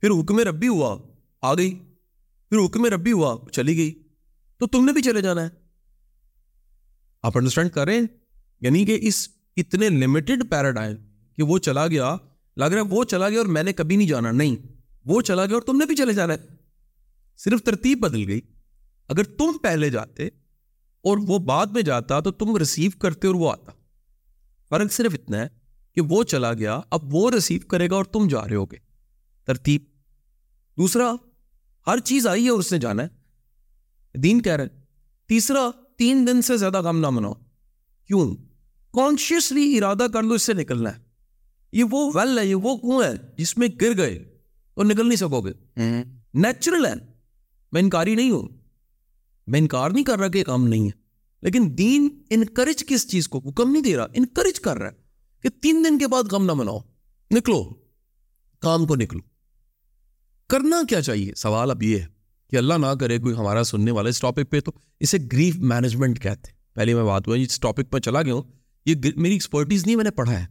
پھر 0.00 0.10
حکم 0.10 0.38
ربی 0.38 0.68
ہوا، 0.68 0.98
آ 1.42 1.54
گئی۔ 1.54 1.78
پھر 2.48 2.66
حکم 2.66 2.86
ربی 2.86 3.12
ہوا، 3.12 3.38
چلی 3.52 3.76
گئی۔ 3.76 4.02
تو 4.58 4.66
تم 4.66 4.84
نے 4.84 4.92
بھی 4.92 5.02
چلے 5.02 5.22
جانا 5.22 5.42
ہے۔ 5.42 5.48
آپ 7.22 7.38
انڈرسٹینڈ 7.38 7.70
کریں 7.70 8.02
یعنی 8.60 8.84
کہ 8.84 8.98
اس 9.02 9.28
اتنے 9.56 9.88
لمیٹڈ 9.88 10.50
پیراڈائم 10.50 10.96
کہ 11.36 11.42
وہ 11.42 11.58
چلا 11.58 11.86
گیا، 11.86 12.16
لگ 12.56 12.64
رہا 12.64 12.76
ہے 12.76 12.86
وہ 12.90 13.04
چلا 13.04 13.28
گیا 13.28 13.38
اور 13.38 13.46
میں 13.46 13.62
نے 13.62 13.72
کبھی 13.72 13.96
نہیں 13.96 14.08
جانا، 14.08 14.30
نہیں۔ 14.30 14.56
وہ 15.04 15.22
چلا 15.22 15.46
گیا 15.46 15.54
اور 15.54 15.62
تم 15.62 15.76
نے 15.76 15.86
بھی 15.86 15.96
چلے 15.96 16.12
جانا 16.12 16.34
ہے۔ 16.34 16.38
صرف 17.36 17.62
ترتیب 17.62 17.98
بدل 17.98 18.28
گئی۔ 18.28 18.40
اگر 19.08 19.24
تم 19.24 19.58
پہلے 19.62 19.90
جاتے 19.90 20.26
اور 21.02 21.18
وہ 21.18 21.38
بعد 21.38 21.66
میں 21.66 21.82
جاتا 21.82 22.20
تو 22.20 22.30
تم 22.30 22.56
ریسیو 22.56 22.90
کرتے 22.98 23.26
اور 23.26 23.34
وہ 23.34 23.52
آتا۔ 23.52 23.72
فرق 24.68 24.92
صرف 24.92 25.14
اتنا 25.14 25.38
ہے 25.38 25.61
کہ 25.94 26.00
وہ 26.00 26.22
چلا 26.22 26.54
گیا 26.54 26.80
اب 26.90 27.14
وہ 27.14 27.30
ریسیو 27.30 27.60
کرے 27.68 27.90
گا 27.90 27.94
اور 27.94 28.04
تم 28.04 28.28
جا 28.28 28.48
رہے 28.48 28.56
ہوگے۔ 28.56 28.76
ترتیب۔ 29.44 29.82
دوسرا 30.76 31.12
ہر 31.86 31.98
چیز 31.98 32.26
آئی 32.26 32.44
ہے 32.44 32.48
اور 32.48 32.58
اس 32.58 32.72
نے 32.72 32.78
جانا 32.78 33.02
ہے۔ 33.02 33.08
دین 34.18 34.42
کہہ 34.42 34.52
رہے 34.52 34.68
تیسرا 35.28 35.70
تین 35.96 36.26
دن 36.26 36.42
سے 36.42 36.56
زیادہ 36.56 36.82
غم 36.82 36.98
نہ 36.98 37.10
مناؤ۔ 37.10 37.32
کیوں؟ 38.06 38.34
کانشیسلی 38.92 39.78
ارادہ 39.78 40.06
کر 40.12 40.22
لو 40.22 40.34
اس 40.34 40.42
سے 40.42 40.52
نکلنا 40.52 40.96
ہے۔ 40.96 41.02
یہ 41.72 41.84
وہ 41.90 42.12
ویل 42.14 42.38
ہے 42.38 42.46
یہ 42.46 42.54
وہ 42.54 42.76
کنواں 42.76 43.04
ہے 43.04 43.12
جس 43.36 43.58
میں 43.58 43.68
گر 43.80 43.96
گئے 43.96 44.38
اور 44.74 44.84
نکل 44.84 45.08
نہیں 45.08 45.16
سکو 45.16 45.40
گے۔ 45.40 45.52
نیچرل 46.34 46.86
ہے۔ 46.86 46.94
میں 47.72 47.82
انکاری 47.82 48.14
نہیں 48.14 48.30
ہوں۔ 48.30 48.48
میں 49.46 49.60
انکار 49.60 49.90
نہیں 49.90 50.04
کر 50.04 50.18
رہا 50.18 50.28
کہ 50.28 50.44
کام 50.44 50.66
نہیں 50.68 50.86
ہے۔ 50.86 50.90
لیکن 51.42 51.78
دین 51.78 52.22
انکریج 52.30 52.86
کس 52.86 53.08
چیز 53.08 53.28
کو؟ 53.28 53.38
حکم 53.38 53.70
نہیں 53.70 53.82
دے 53.82 53.96
رہا 53.96 54.06
انکریج 54.14 54.60
کر 54.60 54.76
رہا 54.76 54.86
ہے۔ 54.86 55.01
کہ 55.42 55.48
تین 55.48 55.84
دن 55.88 55.98
کے 55.98 56.06
بعد 56.06 56.22
غم 56.32 56.44
نہ 56.44 56.52
مناؤ۔ 56.52 56.78
نکلو، 57.30 57.64
کام 58.58 58.86
کو 58.86 58.96
نکلو۔ 58.96 59.20
کرنا 60.48 60.76
کیا 60.88 61.02
چاہیے؟ 61.02 61.34
سوال 61.34 61.70
اب 61.70 61.82
یہ 61.82 61.98
ہے 61.98 62.06
کہ 62.50 62.56
اللہ 62.56 62.74
نہ 62.74 62.86
کرے 62.86 63.18
کوئی 63.18 63.34
ہمارا 63.34 63.64
سننے 63.64 63.90
والا 63.90 64.08
اس 64.08 64.20
ٹاپک 64.20 64.50
پہ، 64.50 64.60
تو 64.60 64.72
اسے 65.00 65.18
گریف 65.32 65.56
مینجمنٹ 65.56 66.22
کہتے 66.22 66.50
ہیں۔ 66.50 66.74
پہلے 66.74 66.94
میں 66.94 67.04
بات 67.04 67.28
ہوا، 67.28 67.36
اس 67.36 67.60
ٹاپک 67.60 67.90
پہ 67.90 67.98
چلا 67.98 68.22
گیا 68.22 68.34
ہوں۔ 68.34 68.42
یہ 68.86 68.94
میری 69.16 69.32
ایکسپرٹیز 69.32 69.86
نہیں 69.86 69.96
میں 69.96 70.04
نے 70.04 70.10
پڑھا 70.10 70.40
ہے۔ 70.40 70.46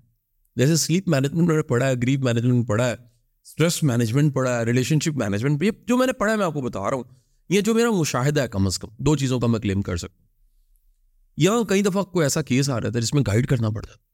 جیسے 0.56 0.75
سلیپ 0.75 1.08
مینجمنٹ 1.08 1.47
میں 1.47 1.56
نے 1.56 1.62
پڑھا 1.62 1.88
ہے 1.88 1.95
گریف 1.95 2.19
مینجمنٹ 2.19 2.67
پڑھا 2.67 2.89
ہے 2.89 2.95
اسٹریس 3.43 3.84
مینجمنٹ 3.84 4.34
پڑھا 4.34 4.60
ہے 4.60 4.63
ریلیشن 4.65 4.99
شپ 4.99 5.17
مینجمنٹ 5.17 5.63
یہ 5.63 5.71
جو 5.88 5.97
میں 5.97 6.08
نے 6.08 6.13
پڑھا 6.13 6.34
ہے، 6.34 6.38
میں 6.38 6.45
آپ 6.45 6.54
کو 6.54 6.62
بتا 6.62 6.89
رہا 6.89 6.97
ہوں۔ 6.97 7.04
یہ 7.49 7.62
جو 7.62 7.73
میرا 7.73 7.91
مشاہدہ 7.91 8.41
ہے، 8.41 8.47
کم 8.47 8.65
از 8.65 8.80
کم 8.80 8.88
دو 8.97 9.15
چیزوں 9.15 9.39
کا 9.39 9.47
میں 9.47 9.60
کلیم 9.60 9.82
کر 9.82 9.97
سکتا 9.97 10.15
ہوں۔ 10.17 11.63
کئی 11.63 11.82
دفعہ 11.82 12.04
کوئی 12.04 12.25
ایسا 12.25 12.41
کیس 12.41 12.69
آ 12.69 12.82
رہا 12.82 12.89
تھا 12.89 12.99
جس 12.99 13.13
میں 13.13 13.23
گائڈ 13.27 13.47
کرنا 13.47 13.69
پڑتا 13.69 14.11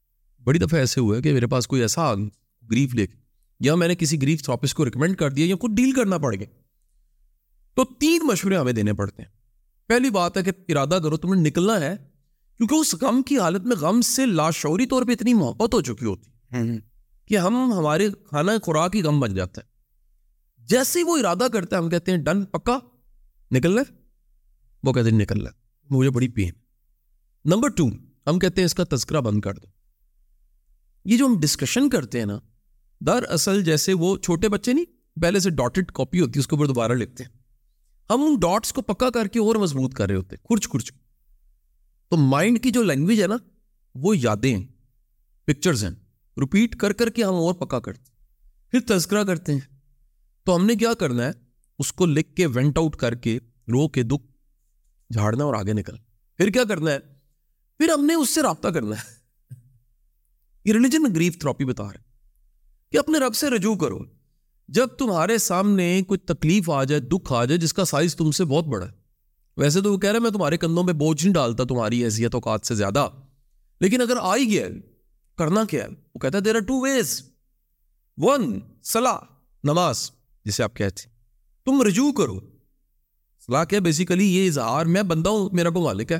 بڑی 0.48 0.58
دفعہ 0.58 0.80
ایسے 0.80 1.00
ہوا 1.00 1.16
ہے 1.16 1.22
کہ 1.22 1.32
میرے 1.32 1.46
پاس 1.46 1.66
کوئی 1.66 1.82
ایسا 1.82 2.14
گریف 2.70 2.94
لے 2.94 3.06
کے 3.06 3.16
یا 3.60 3.74
میں 3.74 3.88
نے 3.88 3.94
کسی 3.94 4.22
گریف 4.22 4.42
تھراپسٹ 4.42 4.74
کو 4.74 4.84
ریکمینڈ 4.84 5.16
کر 5.16 5.30
دیا 5.30 5.46
یا 5.46 5.56
خود 5.56 5.70
ڈیل 5.70 5.92
کرنا 5.92 6.18
پڑ 6.18 6.34
گیا۔ 6.34 6.46
تو 7.74 7.84
تین 7.84 8.26
مشورے 8.26 8.56
ہمیں 8.56 8.72
دینے 8.72 8.92
پڑتے 8.92 9.22
ہیں۔ 9.22 9.30
پہلی 9.86 10.10
بات 10.10 10.36
ہے 10.36 10.42
کہ 10.42 10.50
ارادہ 10.68 10.98
کرو 11.02 11.16
تمہیں 11.16 11.42
نکلنا 11.42 11.80
ہے 11.80 11.96
کیونکہ 12.56 12.74
اس 12.74 12.94
غم 12.94 13.22
کی 13.22 13.38
حالت 13.38 13.66
میں 13.66 13.76
غم 13.76 14.00
سے 14.00 14.26
لاشعوری 14.26 14.86
طور 14.86 15.02
پہ 15.06 15.12
اتنی 15.12 15.34
محبت 15.34 15.74
ہو 15.74 15.80
چکی 15.80 16.04
ہوتی 16.04 16.30
کہ 17.26 17.38
ہم 17.38 17.72
ہمارے 17.72 18.08
کھانا 18.10 18.52
خوراک 18.62 18.96
ہی 18.96 19.02
غم 19.02 19.20
بن 19.20 19.34
جاتا 19.34 19.60
ہے۔ 19.60 19.66
جیسے 20.64 20.98
ہی 20.98 21.04
وہ 21.04 21.18
ارادہ 21.18 21.46
کرتا 21.52 21.76
ہے 21.76 21.82
ہم 21.82 21.88
کہتے 21.88 22.10
ہیں 22.10 22.18
ڈن 22.18 22.44
پکا 22.44 22.78
نکل 23.50 23.78
رہے 23.78 23.94
وہ 24.82 24.92
کہتے 24.92 25.10
ہیں 25.10 25.18
نکل 25.18 25.42
رہا 25.42 25.50
مجھے 25.90 26.10
بڑی 26.10 26.28
پین 26.28 26.52
نمبر 27.44 27.68
ٹو 27.68 27.88
ہم 28.26 28.38
کہتے 28.38 28.60
ہیں 28.60 28.66
اس 28.66 28.74
کا 28.74 28.84
تذکرہ 28.90 29.20
بند 29.20 29.40
کر 29.40 29.54
دو۔ 29.54 29.77
یہ 31.04 31.18
جو 31.18 31.26
ہم 31.26 31.40
ڈسکشن 31.40 31.90
کرتے 31.90 32.18
ہیں 32.18 32.26
نا 32.26 32.40
در 33.00 33.22
اصل 33.28 33.64
جیسے 33.64 33.92
وہ 33.92 34.16
چھوٹے 34.16 34.48
بچے 34.48 34.72
نہیں، 34.72 34.84
پہلے 35.22 35.40
سے 35.40 35.50
ڈاٹڈ 35.50 35.90
کاپی 35.92 36.20
ہوتی 36.20 36.32
ہے، 36.36 36.40
اس 36.40 36.46
کے 36.46 36.56
اوپر 36.56 36.66
دوبارہ 36.66 36.92
لکھتے 36.92 37.24
ہیں۔ 37.24 37.30
ہم 38.10 38.22
ان 38.22 38.34
ڈاٹس 38.34 38.72
کو 38.72 38.82
پکا 38.82 39.10
کر 39.10 39.26
کے 39.26 39.38
اور 39.38 39.56
مضبوط 39.56 39.94
کر 39.94 40.06
رہے 40.06 40.14
ہوتے 40.14 40.36
ہیں، 40.36 40.44
کھرچ 40.44 40.68
کھرچ۔ 40.68 40.92
تو 42.08 42.16
مائنڈ 42.16 42.62
کی 42.62 42.70
جو 42.70 42.82
لینگویج 42.82 43.22
ہے 43.22 43.26
نا، 43.26 43.36
وہ 43.94 44.18
یادیں 44.18 44.56
ہیں 44.56 44.66
پکچرز 45.44 45.84
ہیں۔ 45.84 45.90
رپیٹ 46.40 46.76
کر 46.76 46.92
کر 46.92 47.10
کے 47.10 47.24
ہم 47.24 47.34
اور 47.34 47.54
پکا 47.54 47.80
کرتے 47.80 48.12
پھر 48.70 48.80
تذکرہ 48.80 49.24
کرتے 49.24 49.52
ہیں۔ 49.52 49.60
تو 50.44 50.56
ہم 50.56 50.66
نے 50.66 50.74
کیا 50.74 50.94
کرنا 50.94 51.24
ہے، 51.24 51.30
اس 51.78 51.92
کو 51.92 52.06
لکھ 52.06 52.34
کے 52.34 52.46
وینٹ 52.46 52.78
آؤٹ 52.78 52.96
کر 52.96 53.14
کے 53.14 53.38
رو 53.68 53.88
کے 53.88 54.02
دکھ، 54.02 54.26
جھاڑنا 55.12 55.44
اور 55.44 55.54
آگے 55.54 55.72
نکل 55.72 55.96
پھر 56.36 56.50
کیا 56.50 56.64
کرنا 56.64 56.90
ہے؟ 56.90 56.98
پھر 57.78 57.88
ہم 57.88 58.04
نے 58.04 58.14
اس 58.14 58.30
سے 58.30 58.42
رابطہ 58.42 58.68
کرنا 58.68 58.96
ہے۔ 58.96 59.17
یہ 60.64 60.72
ریلیجن 60.72 61.14
گریف 61.14 61.38
تھراپی 61.38 61.64
بتا 61.64 61.84
رہے 61.84 61.98
کہ 62.92 62.98
اپنے 62.98 63.18
رب 63.18 63.34
سے 63.34 63.50
رجوع 63.50 63.74
کرو۔ 63.74 63.98
جب 64.68 64.86
تمہارے 64.86 65.38
سامنے 65.38 66.02
کوئی 66.02 66.18
تکلیف 66.18 66.70
آ 66.70 66.84
جائے، 66.84 67.00
دکھ 67.00 67.32
آ 67.32 67.44
جائے، 67.44 67.58
جس 67.58 67.72
کا 67.72 67.84
سائز 67.84 68.16
تم 68.16 68.30
سے 68.30 68.44
بہت 68.44 68.64
بڑا 68.64 68.86
ہے۔ 68.86 68.92
ویسے 69.56 69.80
تو 69.80 69.92
وہ 69.92 69.98
کہہ 69.98 70.10
رہے 70.10 70.18
میں 70.18 70.30
تمہارے 70.30 70.56
کندھوں 70.56 70.84
میں 70.84 70.92
بوجھ 70.92 71.24
نہیں 71.24 71.34
ڈالتا، 71.34 71.64
تمہاری 71.64 72.04
حیثیت 72.04 72.34
اوقات 72.34 72.66
سے 72.66 72.74
زیادہ۔ 72.74 73.08
لیکن 73.80 74.00
اگر 74.00 74.16
آ 74.20 74.36
ہی 74.36 74.50
گیا 74.50 74.66
کرنا 75.38 75.64
کیا 75.64 75.84
ہے؟ 75.84 75.88
وہ 75.88 76.18
کہتا 76.18 76.38
ہے 76.38 76.42
there 76.42 76.54
are 76.54 76.60
two 76.60 76.80
ways 76.80 77.22
one 78.16 78.60
سلا 78.82 79.18
نماز، 79.64 80.10
جسے 80.44 80.62
آپ 80.62 80.76
کہتے 80.76 81.08
تم 81.64 81.82
رجوع 81.82 82.12
کرو۔ 82.12 82.40
سلاح 83.46 83.64
کیا 83.64 83.78
بیسیکلی 83.78 84.36
یہ 84.36 84.46
اظہار، 84.46 84.86
میں 84.86 85.02
بندہ 85.02 85.28
ہوں، 85.28 85.48
میرا 85.52 85.70
کو 85.70 85.84
مالک 85.84 86.12
ہے۔ 86.12 86.18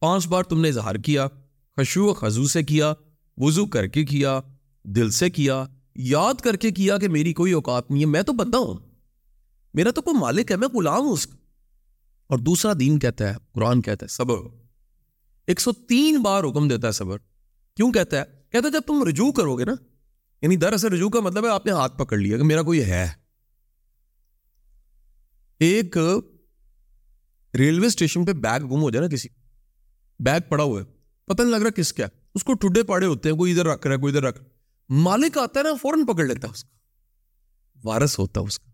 پانچ 0.00 0.28
بار 0.28 0.42
تم 0.42 0.60
نے 0.60 0.68
اظہار 0.68 0.94
کیا 0.94 1.28
خشو 1.76 2.04
و 2.04 2.14
خزو 2.14 2.46
سے 2.46 2.62
کیا۔ 2.62 2.92
وضو 3.36 3.66
کر 3.66 3.86
کے 3.86 4.04
کیا، 4.04 4.40
دل 4.84 5.10
سے 5.10 5.30
کیا، 5.30 5.64
یاد 5.94 6.34
کر 6.34 6.56
کے 6.56 6.70
کیا 6.70 6.98
کہ 6.98 7.08
میری 7.08 7.32
کوئی 7.32 7.52
اوقات 7.52 7.90
نہیں 7.90 8.00
ہے، 8.00 8.06
میں 8.06 8.22
تو 8.22 8.32
بندہ 8.32 8.56
ہوں۔ 8.56 8.78
میرا 9.74 9.90
تو 9.90 10.02
کوئی 10.02 10.18
مالک 10.18 10.50
ہے، 10.50 10.56
میں 10.56 10.68
غلام 10.68 11.00
ہوں 11.00 11.12
اس 11.12 11.26
کا۔ 11.26 11.36
اور 12.26 12.38
دوسرا 12.38 12.72
دین 12.80 12.98
کہتا 12.98 13.28
ہے، 13.28 13.34
قرآن 13.52 13.82
کہتا 13.82 14.04
ہے، 14.04 14.08
صبر۔ 14.08 14.36
ایک 15.46 15.60
سو 15.60 15.72
تین 15.72 16.22
بار 16.22 16.44
حکم 16.44 16.68
دیتا 16.68 16.86
ہے 16.86 16.92
صبر۔ 16.92 17.18
کیوں 17.76 17.92
کہتا 17.92 18.20
ہے؟ 18.20 18.24
کہتا 18.50 18.68
ہے 18.68 18.72
جب 18.72 18.80
تم 18.86 19.04
رجوع 19.08 19.32
کرو 19.32 19.56
گے 19.56 19.64
نا 19.64 19.72
یعنی 20.42 20.56
دراصل 20.56 20.92
رجوع 20.92 21.08
کا 21.08 21.20
مطلب 21.20 21.44
ہے 21.44 21.50
آپ 21.50 21.66
نے 21.66 21.72
ہاتھ 21.72 21.98
پکڑ 21.98 22.16
لیا 22.16 22.36
کہ 22.36 22.42
میرا 22.42 22.62
کوئی 22.62 22.84
ہے۔ 22.84 23.08
ایک 25.58 25.96
ریلوے 27.54 27.86
اسٹیشن 27.86 28.24
پہ 28.24 28.32
بیگ 28.32 28.60
گم 28.60 28.82
ہو 28.82 28.90
جائے 28.90 29.06
نا 29.06 29.14
کسی، 29.14 29.28
بیگ 30.18 30.40
پڑا 30.48 30.64
ہوا 30.64 30.80
ہے، 30.80 30.84
پتہ 31.24 31.42
نہیں 31.42 31.52
لگ 31.52 31.56
رہا 31.56 31.70
کس 31.70 31.92
کیا 31.92 32.06
اس 32.34 32.44
کو 32.44 32.54
ٹھڈے 32.54 32.82
پاڑے 32.82 33.06
ہوتے 33.06 33.30
ہیں، 33.30 33.36
کوئی 33.36 33.52
ادھر 33.52 33.66
رکھ 33.66 33.86
رہا 33.86 33.94
ہے، 33.94 34.00
کوئی 34.00 34.16
ادھر 34.16 34.26
رکھ 34.26 34.42
مالک 34.88 35.38
آتا 35.38 35.60
ہے 35.60 35.64
نا، 35.64 35.70
فوراً 35.82 36.06
پکڑ 36.06 36.24
لیتا 36.24 36.48
ہے 36.48 36.52
اس 36.52 36.64
کو۔ 36.64 36.70
وارس 37.84 38.18
ہوتا 38.18 38.40
اس 38.40 38.58
کا۔ 38.58 38.70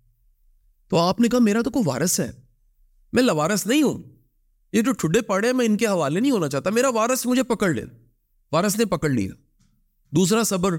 تو 0.88 0.98
آپ 0.98 1.20
نے 1.20 1.28
کہا، 1.28 1.38
میرا 1.38 1.62
تو 1.62 1.70
کوئی 1.70 1.82
وارس 1.86 2.20
ہے۔ 2.20 2.32
میں 3.12 3.22
لوارس 3.22 3.66
نہیں 3.66 3.82
ہوں۔ 3.82 4.02
یہ 4.72 4.82
جو 4.82 4.92
ٹھڈے 4.92 5.20
پڑے 5.20 5.52
میں 5.52 5.66
ان 5.66 5.76
کے 5.76 5.86
حوالے 5.86 6.20
نہیں 6.20 6.30
ہونا 6.30 6.48
چاہتا۔ 6.48 6.70
میرا 6.70 6.88
وارس 6.88 7.26
مجھے 7.26 7.42
پکڑ 7.42 7.68
لے۔ 7.70 7.84
وارس 8.52 8.76
نے 8.76 8.84
پکڑ 8.84 9.08
لیا۔ 9.08 9.32
دوسرا، 10.10 10.42
صبر۔ 10.42 10.76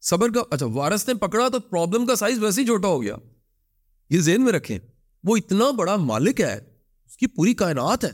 صبر 0.00 0.28
کا 0.32 0.42
اچھا 0.50 0.66
وارس 0.66 1.08
نے 1.08 1.14
پکڑا 1.14 1.48
تو 1.48 1.60
پرابلم 1.60 2.06
کا 2.06 2.16
سائز 2.16 2.38
ویسے 2.38 2.60
ہی 2.60 2.66
چھوٹا 2.66 2.88
ہو 2.88 3.02
گیا۔ 3.02 3.16
یہ 4.10 4.20
ذہن 4.20 4.44
میں 4.44 4.52
رکھیں، 4.52 4.78
وہ 5.24 5.36
اتنا 5.36 5.70
بڑا 5.70 5.96
مالک 5.96 6.40
ہے، 6.40 6.58
اس 7.06 7.16
کی 7.16 7.26
پوری 7.26 7.54
کائنات 7.54 8.04
ہے۔ 8.04 8.10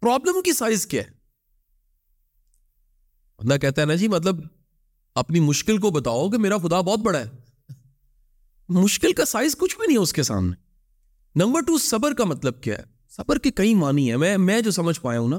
پرابلم 0.00 0.42
کی 0.42 0.52
سائز 0.52 0.86
کیا 0.86 1.02
ہے؟ 1.02 1.15
بندہ 3.38 3.56
کہتا 3.56 3.82
ہے 3.82 3.86
نا 3.86 3.94
جی 3.94 4.08
مطلب 4.08 4.36
اپنی 5.14 5.40
مشکل 5.40 5.78
کو 5.78 5.90
بتاؤ 5.90 6.30
کہ 6.30 6.38
میرا 6.38 6.58
خدا 6.58 6.80
بہت 6.80 6.98
بڑا 6.98 7.18
ہے۔ 7.18 7.30
مشکل 8.68 9.12
کا 9.12 9.24
سائز 9.24 9.56
کچھ 9.56 9.76
بھی 9.76 9.86
نہیں 9.86 9.96
ہے 9.96 10.02
اس 10.02 10.12
کے 10.12 10.22
سامنے۔ 10.22 10.56
نمبر 11.34 11.60
ٹو 11.60 11.78
صبر 11.78 12.14
کا 12.14 12.24
مطلب 12.24 12.62
کیا 12.62 12.78
ہے؟ 12.78 12.82
صبر 13.08 13.38
کے 13.38 13.50
کئی 13.50 13.74
معنی 13.74 14.10
ہیں۔ 14.10 14.16
میں 14.16 14.36
میں 14.36 14.60
جو 14.60 14.70
سمجھ 14.70 15.00
پایا 15.00 15.20
ہوں 15.20 15.28
نا، 15.28 15.38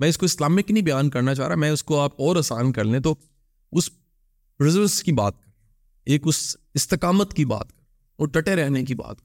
میں 0.00 0.08
اس 0.08 0.18
کو 0.18 0.26
اسلامک 0.26 0.70
نہیں 0.70 0.84
بیان 0.84 1.10
کرنا 1.10 1.34
چاہ 1.34 1.48
رہا، 1.48 1.54
میں 1.54 1.70
اس 1.70 1.84
کو 1.84 2.00
آپ 2.00 2.20
اور 2.20 2.36
آسان 2.36 2.72
کر 2.72 2.84
لیں 2.84 3.00
تو 3.00 3.14
اس 3.72 3.90
ریزلٹس 4.60 5.02
کی 5.02 5.12
بات 5.12 5.42
کر۔ 5.42 5.50
ایک 6.04 6.22
اس 6.24 6.56
استقامت 6.74 7.34
کی 7.34 7.44
بات 7.44 7.72
کر۔ 7.72 7.84
اور 8.16 8.28
ٹٹے 8.28 8.56
رہنے 8.56 8.84
کی 8.84 8.94
بات 8.94 9.16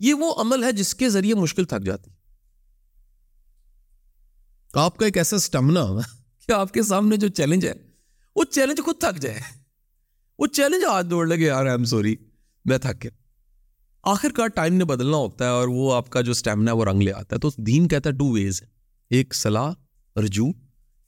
یہ 0.00 0.14
وہ 0.14 0.34
عمل 0.40 0.64
ہے 0.64 0.72
جس 0.72 0.94
کے 0.94 1.08
ذریعے 1.08 1.34
مشکل 1.34 1.64
تھک 1.64 1.84
جاتی۔ 1.84 2.10
آپ 4.74 4.96
کا 4.96 5.04
ایک 5.04 5.16
ایسا 5.16 5.36
اسٹمنا 5.36 5.86
کہ 6.46 6.52
آپ 6.52 6.72
کے 6.72 6.82
سامنے 6.82 7.16
جو 7.16 7.28
چیلنج 7.28 7.66
ہے، 7.66 7.72
وہ 8.36 8.44
چیلنج 8.44 8.80
خود 8.84 8.96
تھک 9.00 9.22
جائے۔ 9.22 9.40
وہ 10.38 10.46
چیلنج 10.46 10.84
ہاتھ 10.84 11.06
دوڑ 11.06 11.26
لگے، 11.26 11.44
یار 11.44 11.66
ایم 11.66 11.84
سوری 11.84 12.16
میں 12.64 12.78
تھک 12.78 13.00
کے 13.00 13.10
آخر 14.02 14.28
کار 14.36 14.46
ٹائم 14.46 14.74
نے 14.74 14.84
بدلنا 14.84 15.16
ہوتا 15.16 15.44
ہے 15.44 15.50
اور 15.50 15.68
وہ 15.68 15.94
آپ 15.94 16.10
کا 16.10 16.20
جو 16.20 16.30
اسٹیمنا 16.30 16.70
ہے، 16.70 16.76
وہ 16.76 16.84
رنگ 16.84 17.02
لے 17.02 17.12
آتا 17.12 17.36
ہے۔ 17.36 17.40
تو 17.40 17.50
دین 17.58 17.88
کہتا 17.88 18.10
ہے 18.10 18.14
ٹو 18.14 18.32
ویز 18.32 18.62
ایک 19.10 19.34
صلاح، 19.34 19.70
رجوع، 20.16 20.52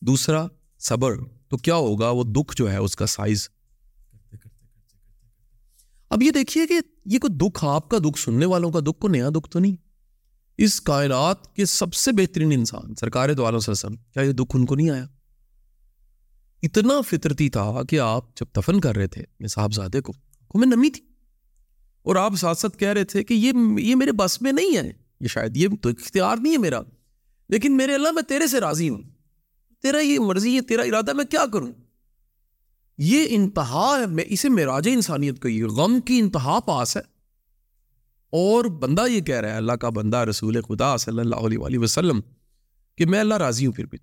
دوسرا 0.01 0.47
صبر۔ 0.79 1.13
تو 1.49 1.57
کیا 1.57 1.75
ہوگا؟ 1.75 2.11
وہ 2.11 2.25
دکھ 2.25 2.57
جو 2.57 2.73
ہے، 2.73 2.77
اس 2.77 2.97
کا 2.97 3.07
سائز 3.07 3.49
اب 6.11 6.23
یہ 6.23 6.31
دیکھیے 6.31 6.67
کہ 6.67 6.75
یہ 7.05 7.19
کوئی 7.19 7.37
دکھ، 7.37 7.65
آپ 7.65 7.91
کا 7.91 7.99
دکھ، 7.99 8.19
سننے 8.19 8.47
والوں 8.47 8.73
کا 8.73 8.81
دکھ 8.81 9.01
کو 9.01 9.09
نیا 9.09 9.29
دکھ 9.31 9.51
تو 9.51 9.59
نہیں۔ 9.59 9.77
اس 10.59 10.81
کائنات 10.81 11.57
کے 11.57 11.65
سب 11.65 11.95
سے 11.95 12.13
بہترین 12.13 12.53
انسان، 12.53 12.95
سرکار 12.95 13.31
دو 13.31 13.45
عالم 13.45 13.59
وسلم، 13.67 13.97
کیا 13.97 14.23
یہ 14.23 14.33
دکھ 14.33 14.57
ان 14.57 14.67
کو 14.67 14.75
نہیں 14.75 14.91
آیا؟ 14.91 15.07
اتنا 16.63 17.01
فطرتی 17.01 17.49
تھا 17.49 17.83
کہ 17.89 18.01
آپ 18.01 18.37
جب 18.37 18.47
دفن 18.57 18.81
کر 18.81 18.97
رہے 18.97 19.07
تھے 19.07 19.23
میں 19.41 19.49
صاحبزادے 19.49 20.01
کو 20.01 20.13
میں 20.55 20.67
نمی 20.67 20.91
تھی۔ 20.91 21.03
اور 22.03 22.17
آپ 22.17 22.33
ساتھ 22.35 22.59
ساتھ 22.59 22.79
کہہ 22.79 22.89
رہے 22.89 23.05
تھے 23.05 23.25
کہ 23.25 23.35
یہ 23.35 23.53
یہ 23.79 23.95
میرے 23.95 24.13
بس 24.13 24.43
میں 24.43 24.53
نہیں 24.53 24.77
ہے۔ 24.77 24.93
یہ 25.21 25.27
شاید 25.27 25.57
یہ 25.57 25.69
تو 25.83 25.89
اختیار 25.89 26.37
نہیں 26.37 26.53
ہے 26.53 26.59
میرا۔ 26.59 26.81
لیکن 27.49 27.77
میرے 27.77 27.95
اللہ 27.95 28.13
میں 28.13 28.23
تیرے 28.23 28.47
سے 28.47 28.61
راضی 28.61 28.89
ہوں۔ 28.89 29.03
تیرا 29.83 29.99
یہ 29.99 30.19
مرضی 30.19 30.57
ہے، 30.57 30.61
تیرا 30.61 30.83
ارادہ 30.83 31.13
میں 31.13 31.25
کیا 31.25 31.45
کروں؟ 31.53 31.73
یہ 32.99 33.27
انتہا 33.29 33.97
ہے، 34.01 34.07
میں 34.07 34.25
اسے 34.27 34.49
معراج 34.49 34.89
انسانیت 34.93 35.43
کو 35.43 35.49
یہ 35.49 35.65
غم 35.65 36.01
کی 36.01 36.19
انتہا 36.19 36.61
پاس 36.61 36.97
ہے۔ 36.97 37.03
اور 38.31 38.65
بندہ 38.65 39.07
یہ 39.11 39.21
کہہ 39.21 39.37
رہا 39.37 39.51
ہے، 39.51 39.57
اللہ 39.57 39.73
کا 39.73 39.89
بندہ 39.89 40.17
رسول 40.17 40.63
خدا 40.63 40.97
صلی 40.97 41.19
اللہ 41.19 41.37
علیہ 41.37 41.79
وسلم 41.79 42.21
کہ 42.97 43.07
میں 43.07 43.21
اللہ 43.21 43.35
راضی 43.35 43.67
ہوں 43.67 43.73
پھر 43.73 43.87
بھی۔ 43.87 43.99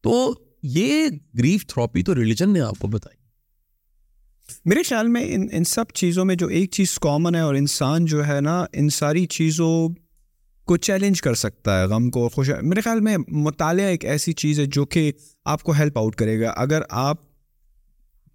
تو 0.00 0.34
یہ 0.66 1.06
گریف 1.38 1.66
تھراپی 1.66 2.02
تو 2.02 2.14
ریلیجن 2.14 2.52
نے 2.52 2.60
آپ 2.60 2.78
کو 2.78 2.88
بتائی۔ 2.88 3.16
میرے 4.64 4.82
خیال 4.82 5.08
میں 5.08 5.34
ان 5.34 5.46
ان 5.52 5.64
سب 5.64 5.84
چیزوں 5.94 6.24
میں 6.24 6.34
جو 6.34 6.46
ایک 6.46 6.70
چیز 6.70 6.98
کامن 6.98 7.34
ہے 7.34 7.40
اور 7.40 7.54
انسان 7.54 8.04
جو 8.04 8.26
ہے 8.26 8.40
نا، 8.40 8.64
ان 8.72 8.88
ساری 8.88 9.26
چیزوں 9.26 9.88
کو 10.64 10.76
چیلنج 10.76 11.22
کر 11.22 11.34
سکتا 11.34 11.80
ہے، 11.80 11.86
غم 11.86 12.10
کو 12.10 12.28
خوش۔ 12.28 12.50
میرے 12.62 12.80
خیال 12.80 13.00
میں 13.00 13.16
مطالعہ 13.28 13.86
ایک 13.86 14.04
ایسی 14.04 14.32
چیز 14.32 14.60
ہے 14.60 14.66
جو 14.66 14.84
کہ 14.84 15.12
آپ 15.44 15.62
کو 15.62 15.72
ہیلپ 15.72 15.98
آؤٹ 15.98 16.16
کرے 16.16 16.40
گا۔ 16.40 16.50
اگر 16.50 16.82
آپ 16.90 17.16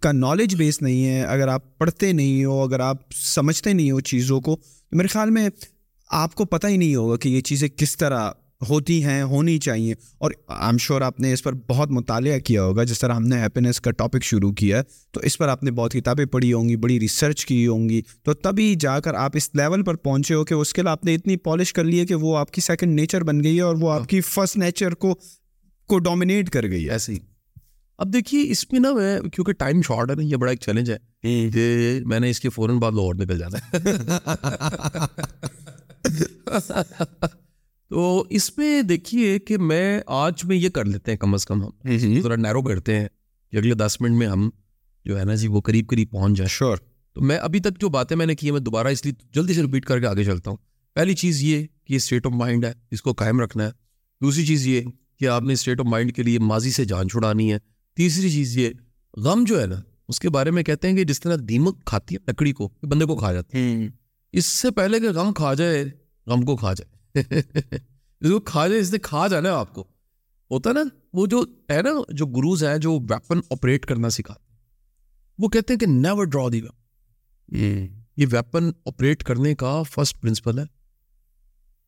کا 0.00 0.12
نالج 0.12 0.56
بیس 0.56 0.82
نہیں 0.82 1.06
ہے، 1.06 1.22
اگر 1.22 1.48
آپ 1.48 1.78
پڑھتے 1.78 2.12
نہیں 2.12 2.44
ہو، 2.44 2.62
اگر 2.62 2.80
آپ 2.80 2.96
سمجھتے 3.12 3.72
نہیں 3.72 3.90
ہو 3.90 4.00
چیزوں 4.00 4.40
کو، 4.40 4.56
تو 4.90 4.96
میرے 4.96 5.08
خیال 5.08 5.30
میں 5.30 5.48
آپ 6.10 6.34
کو 6.34 6.44
پتہ 6.44 6.66
ہی 6.66 6.76
نہیں 6.76 6.94
ہوگا 6.94 7.16
کہ 7.16 7.28
یہ 7.28 7.40
چیزیں 7.40 7.68
کس 7.68 7.96
طرح 7.96 8.30
ہوتی 8.68 9.04
ہیں 9.04 9.22
ہونی 9.22 9.58
چاہیے۔ 9.58 9.94
اور 10.18 10.30
آئی 10.48 10.66
ایم 10.66 10.78
شیور 10.78 11.00
آپ 11.00 11.20
نے 11.20 11.32
اس 11.32 11.42
پر 11.42 11.52
بہت 11.52 11.90
مطالعہ 11.90 12.38
کیا 12.38 12.62
ہوگا۔ 12.62 12.84
جس 12.84 12.98
طرح 12.98 13.14
ہم 13.14 13.22
نے 13.22 13.42
ہیپینس 13.42 13.80
کا 13.80 13.90
ٹاپک 13.90 14.22
شروع 14.22 14.52
کیا 14.52 14.78
ہے 14.78 14.82
تو 15.10 15.20
اس 15.20 15.38
پر 15.38 15.48
آپ 15.48 15.62
نے 15.62 15.70
بہت 15.70 15.92
کتابیں 15.92 16.26
پڑھی 16.26 16.52
ہوں 16.52 16.68
گی 16.68 16.76
بڑی 16.76 17.00
ریسرچ 17.00 17.46
کی 17.46 17.66
ہوں 17.66 17.88
گی۔ 17.88 18.02
تو 18.22 18.34
تبھی 18.34 18.74
جا 18.80 19.00
کر 19.00 19.14
آپ 19.14 19.30
اس 19.34 19.50
لیول 19.54 19.84
پر 19.84 19.94
پہنچے 19.94 20.34
ہو 20.34 20.44
کہ 20.44 20.54
اس 20.54 20.72
کے 20.72 20.82
لیے 20.82 20.90
آپ 20.90 21.04
نے 21.04 21.14
اتنی 21.14 21.36
پالش 21.36 21.72
کر 21.72 21.84
لی 21.84 22.00
ہے 22.00 22.06
کہ 22.06 22.14
وہ 22.14 22.36
آپ 22.36 22.50
کی 22.50 22.60
سیکنڈ 22.60 23.00
نیچر 23.00 23.22
بن 23.24 23.44
گئی 23.44 23.56
ہے 23.56 23.62
اور 23.62 23.76
وہ 23.80 23.92
آپ 23.92 24.08
کی 24.08 24.20
فرسٹ 24.20 24.56
نیچر 24.56 24.94
کو 24.94 25.14
کو 25.88 25.98
ڈومینیٹ 25.98 26.50
کر 26.50 26.62
گئی 26.62 26.86
ہے۔ 26.86 26.90
ایسے 26.90 27.12
ہی 27.12 27.18
اب 27.98 28.12
دیکھیے 28.12 28.50
اس 28.50 28.72
میں 28.72 28.80
نا 28.80 28.92
میں 28.92 29.20
کیونکہ 29.20 29.52
ٹائم 29.52 29.82
شارٹ 29.82 30.10
ہے 30.10 30.14
نا 30.14 30.22
یہ 30.22 30.36
بڑا 30.36 30.50
ایک 30.50 30.60
چیلنج 30.60 30.90
ہے 30.90 30.96
کہ 31.50 32.00
میں 32.04 32.20
نے 32.20 32.30
اس 32.30 32.40
کے 32.40 32.48
فوراً 32.48 32.78
بعد 32.78 32.92
لاہور 32.92 33.14
نکل 33.14 33.38
جانا 33.38 33.58
ہے۔ 33.58 33.78
تو 37.90 38.24
اس 38.30 38.58
میں 38.58 38.82
دیکھیے 38.82 39.38
کہ 39.38 39.58
میں 39.58 40.00
آج 40.06 40.44
میں 40.44 40.56
یہ 40.56 40.68
کر 40.68 40.84
لیتے 40.84 41.10
ہیں 41.10 41.18
کم 41.18 41.34
از 41.34 41.46
کم 41.46 41.64
ہم۔ 41.64 41.98
ذرا 42.20 42.36
نیرو 42.36 42.62
بیٹھتے 42.62 42.96
ہیں۔ 42.96 43.08
کہ 43.50 43.56
اگلے 43.56 43.74
دس 43.74 43.96
منٹ 44.00 44.16
میں 44.16 44.26
ہم 44.26 44.50
جو 45.04 45.18
ہے 45.18 45.24
نا 45.24 45.34
جی 45.34 45.48
وہ 45.48 45.60
قریب 45.60 45.88
قریب 45.88 46.10
پہنچ 46.10 46.38
جائیں۔ 46.38 46.48
شور 46.48 46.76
تو 47.12 47.20
میں 47.20 47.36
ابھی 47.36 47.60
تک 47.60 47.80
جو 47.80 47.88
باتیں 47.88 48.16
میں 48.16 48.26
نے 48.26 48.34
کی 48.34 48.46
ہیں 48.46 48.52
میں 48.52 48.60
دوبارہ 48.60 48.88
اس 48.88 49.04
لیے 49.04 49.14
جلدی 49.34 49.54
سے 49.54 49.62
رپیٹ 49.62 49.84
کر 49.84 50.00
کے 50.00 50.06
آگے 50.06 50.24
چلتا 50.24 50.50
ہوں۔ 50.50 50.56
پہلی 50.94 51.14
چیز 51.14 51.42
یہ 51.42 51.66
کہ 51.84 51.92
یہ 51.92 51.96
اسٹیٹ 51.96 52.26
آف 52.26 52.32
مائنڈ 52.32 52.64
ہے 52.64 52.72
اس 52.90 53.02
کو 53.02 53.12
قائم 53.12 53.40
رکھنا 53.40 53.64
ہے۔ 53.64 53.70
دوسری 54.20 54.46
چیز 54.46 54.66
یہ 54.66 54.80
کہ 55.18 55.28
آپ 55.28 55.42
نے 55.42 55.52
اسٹیٹ 55.52 55.80
آف 55.80 55.86
مائنڈ 55.86 56.16
کے 56.16 56.22
لیے 56.22 56.38
ماضی 56.38 56.70
سے 56.70 56.84
جان 56.84 57.08
چھڑانی 57.08 57.52
ہے۔ 57.52 57.58
تیسری 57.96 58.30
چیز 58.30 58.56
یہ 58.56 58.68
غم 59.16 59.44
جو 59.46 59.60
ہے 59.60 59.66
نا 59.66 59.80
اس 60.08 60.20
کے 60.20 60.28
بارے 60.28 60.50
میں 60.50 60.62
کہتے 60.62 60.88
ہیں 60.88 60.96
کہ 60.96 61.04
جس 61.04 61.20
طرح 61.20 61.36
دیمک 61.48 61.84
کھاتی 61.84 62.14
ہے 62.14 62.30
لکڑی 62.30 62.52
کو 62.52 62.68
بندے 62.82 63.04
کو 63.04 63.16
کھا 63.16 63.32
جاتی 63.32 63.58
ہے۔ 63.58 63.88
اس 64.32 64.46
سے 64.46 64.70
پہلے 64.70 65.00
کہ 65.00 65.10
غم 65.10 65.32
کھا 65.32 65.54
جائے 65.54 65.84
غم 66.26 66.42
کو 66.42 66.56
کھا 66.56 66.74
جائے۔ 66.74 66.99
کھا 68.44 68.68
جائے 68.68 68.80
اس 68.80 68.92
نے 68.92 68.98
کھا 68.98 69.26
جانا 69.26 69.52
آپ 69.52 69.74
کو 69.74 69.84
ہوتا 70.50 70.72
نا 70.72 70.80
وہ 71.12 71.26
جو 71.26 71.44
ہے 71.70 71.82
نا 71.82 71.90
جو 72.08 72.26
گروز 72.26 72.64
ہیں 72.64 72.78
جو 72.78 72.98
ویپن 73.10 73.40
آپریٹ 73.50 73.86
کرنا 73.86 74.10
سکھاتے 74.10 74.48
وہ 75.38 75.48
کہتے 75.48 75.72
ہیں 75.72 75.80
کہ 75.80 75.86
نیور 75.86 76.24
ڈرا 76.24 76.48
دی 76.52 76.60
ویپن 76.60 77.88
یہ 78.16 78.26
ویپن 78.30 78.70
آپریٹ 78.86 79.24
کرنے 79.24 79.54
کا 79.54 79.82
فرسٹ 79.82 80.20
پرنسپل 80.20 80.58
ہے. 80.58 80.64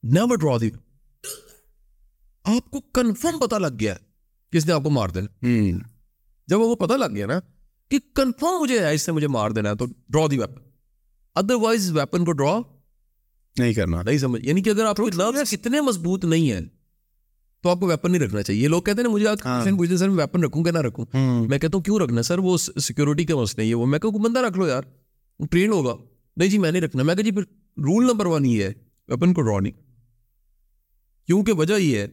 نیور 0.03 0.37
ڈرا 0.37 0.57
دی 0.61 0.70
آپ 2.45 2.70
کو 2.70 2.81
کنفرم 2.81 3.39
پتا 3.39 3.59
لگ 3.59 3.79
گیا 3.81 3.95
کس 4.53 4.66
نے 4.66 4.73
آپ 4.73 4.83
کو 4.83 4.91
مار 4.91 5.09
دینا. 5.09 5.49
جب 6.49 6.61
وہ 6.61 6.75
پتا 6.77 6.97
لگ 6.97 7.14
گیا 7.14 7.27
نا 7.27 7.41
کہ 7.91 7.99
کنفرم 8.14 8.62
مجھے 8.62 8.79
ہے 8.79 8.95
اس 8.95 9.03
سے 9.03 9.12
مجھے 9.12 9.29
مار 9.29 9.51
دینا 9.51 9.70
ہے 9.70 9.75
تو 9.75 9.87
draw 9.87 10.27
the 10.31 10.39
weapon 10.39 10.61
otherwise 11.55 11.91
weapon 11.93 12.25
کو 12.25 12.33
ڈرا 12.33 12.59
نہیں 13.59 13.73
کرنا۔ 13.73 14.03
نہیں 14.03 14.19
سمجھ 14.19 14.45
یعنی 14.45 14.63
کہ 14.63 14.71
اگر 14.71 14.85
آپ 14.85 15.01
اتنے 15.01 15.81
مضبوط 15.81 16.25
نہیں 16.25 16.53
ہیں 16.53 16.61
تو 17.63 17.69
آپ 17.69 17.81
کو 17.81 17.87
ویپن 17.87 18.13
نہیں 18.13 18.23
رکھنا 18.23 18.43
چاہیے۔ 18.43 18.69
لوگ 18.69 18.83
کہتے 18.83 19.03
ہیں 19.03 19.09
مجھے 19.09 19.27
پوچھتے 19.77 19.97
سر 19.97 20.09
میں 20.09 20.25
ویپن 20.25 20.45
رکھوں 20.45 20.65
کہ 20.65 20.71
نہ 20.71 20.79
رکھوں؟ 20.79 21.07
میں 21.49 21.59
کہتا 21.59 21.77
ہوں 21.77 21.85
کیوں 21.85 21.99
رکھنا 21.99 22.23
سر 22.23 22.39
وہ 22.39 22.57
سیکورٹی 22.59 23.25
کے 23.25 23.35
مسئلے 23.35 23.67
یہ 23.67 23.75
وہ 23.75 23.87
میں 23.87 23.99
کہوں 23.99 24.13
بندہ 24.13 24.41
رکھ 24.41 24.59
لو 24.59 24.69
یار 24.69 24.83
ٹرین 25.51 25.73
ہوگا۔ 25.73 25.95
نہیں 26.37 26.49
جی 26.49 26.59
میں 26.59 26.73
نہیں 26.73 26.83
رکھنا۔ 26.83 27.03
میں 27.03 27.15
کہ 27.15 27.23
جی 27.23 27.31
پھر 27.31 27.43
رول 27.79 28.05
نمبر 28.05 28.27
ون 28.27 28.47
یہ 28.47 28.63
ہے 28.63 28.73
ویپن 29.09 29.35
کو 29.35 29.43
ڈرا 29.43 29.61
نہیں۔ 29.61 29.73
کیونکہ 31.27 31.53
وجہ 31.53 31.75
یہ 31.75 31.99
ہے 31.99 32.07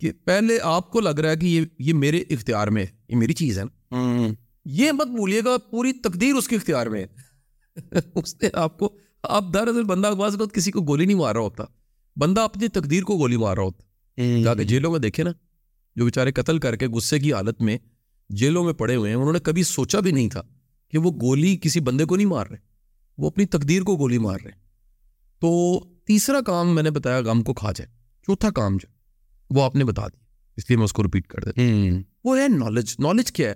کہ 0.00 0.12
پہلے 0.24 0.58
آپ 0.62 0.90
کو 0.90 1.00
لگ 1.00 1.08
رہا 1.08 1.30
ہے 1.30 1.36
کہ 1.36 1.46
یہ 1.46 1.60
یہ 1.78 1.92
میرے 1.92 2.24
اختیار 2.30 2.68
میں 2.68 2.86
یہ 3.08 3.16
میری 3.16 3.32
چیز 3.32 3.58
ہے 3.58 3.64
نا۔ 3.64 3.96
یہ 4.64 4.92
مت 4.92 5.06
بھولیے 5.06 5.40
گا 5.44 5.58
پوری 5.58 5.92
تقدیر 5.92 6.34
اس 6.34 6.48
کے 6.48 6.56
اختیار 6.56 6.86
میں 6.86 7.04
ہے۔ 7.04 7.06
اس 8.14 8.42
نے 8.42 8.48
آپ 8.52 8.78
کو 8.78 8.96
اب 9.28 9.54
دراصل 9.54 9.84
بندہ 9.84 10.06
بعض 10.18 10.36
وقت 10.40 10.54
کسی 10.54 10.70
کو 10.70 10.80
گولی 10.80 11.04
نہیں 11.04 11.16
مار 11.16 11.34
رہا 11.34 11.42
ہوتا۔ 11.42 11.64
بندہ 12.16 12.40
اپنی 12.40 12.68
تقدیر 12.68 13.02
کو 13.02 13.16
گولی 13.18 13.36
مار 13.36 13.56
رہا 13.56 13.64
ہوتا۔ 13.64 13.82
جا 14.44 14.54
کے 14.54 14.64
جیلوں 14.64 14.92
میں 14.92 14.98
دیکھے 14.98 15.22
نا 15.22 15.30
جو 15.96 16.04
بیچارے 16.04 16.32
قتل 16.32 16.58
کر 16.58 16.76
کے 16.76 16.86
غصے 16.86 17.18
کی 17.18 17.32
حالت 17.32 17.62
میں 17.62 17.78
جیلوں 18.30 18.64
میں 18.64 18.72
پڑے 18.72 18.96
ہوئے 18.96 19.10
ہیں 19.10 19.16
انہوں 19.16 19.32
نے 19.32 19.38
کبھی 19.38 19.62
سوچا 19.62 20.00
بھی 20.00 20.12
نہیں 20.12 20.28
تھا 20.28 20.42
کہ 20.90 20.98
وہ 20.98 21.10
گولی 21.10 21.56
کسی 21.56 21.80
بندے 21.80 22.04
کو 22.04 22.16
نہیں 22.16 22.26
مار 22.26 22.46
رہے۔ 22.46 22.56
وہ 23.18 23.26
اپنی 23.26 23.46
تقدیر 23.46 23.82
کو 23.82 23.96
گولی 23.96 24.18
مار 24.18 24.38
رہے۔ 24.44 24.50
تو 25.40 25.80
تیسرا 26.04 26.40
کام 26.40 26.74
میں 26.74 26.82
نے 26.82 26.90
بتایا 26.90 27.20
غم 27.20 27.42
کو 27.42 27.54
کھا 27.54 27.72
جائے۔ 27.72 27.90
چوتھا 28.22 28.50
کام 28.50 28.76
جو 28.76 28.86
وہ 29.50 29.64
آپ 29.64 29.74
نے 29.74 29.84
بتا 29.84 30.08
دیا۔ 30.08 30.24
اس 30.56 30.70
لیے 30.70 30.76
میں 30.76 30.84
اس 30.84 30.92
کو 30.92 31.02
رپیٹ 31.02 31.26
کر 31.26 31.44
دیتا 31.44 31.60
وہ 32.24 32.38
ہے 32.38 32.48
نالج 32.48 32.94
نالج 32.98 33.32
کیا 33.32 33.50
ہے؟ 33.50 33.54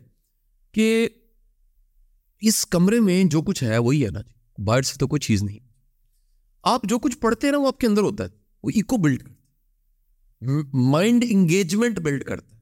کہ 0.72 1.08
اس 2.40 2.66
کمرے 2.66 3.00
میں 3.00 3.24
جو 3.24 3.42
کچھ 3.42 3.64
ہے 3.64 3.78
وہی 3.78 4.04
ہے 4.04 4.10
نا 4.10 4.20
جی۔ 4.20 4.39
باہر 4.64 4.82
سے 4.82 4.98
تو 4.98 5.06
کوئی 5.06 5.20
چیز 5.20 5.42
نہیں۔ 5.42 5.58
آپ 6.62 6.80
جو 6.84 6.98
کچھ 6.98 7.18
پڑھتے 7.18 7.46
ہیں 7.46 7.52
نا 7.52 7.58
وہ 7.58 7.66
آپ 7.66 7.78
کے 7.78 7.86
اندر 7.86 8.02
ہوتا 8.02 8.24
ہے، 8.24 8.28
وہ 8.62 8.70
ایکو 8.74 8.96
بلڈ 8.96 9.22
کرتا 9.22 9.32
ہے۔ 9.32 9.40
مائنڈ 10.72 11.24
انگیجمنٹ 11.28 11.98
بلڈ 11.98 12.24
کرتا 12.24 12.54
ہے۔ 12.54 12.60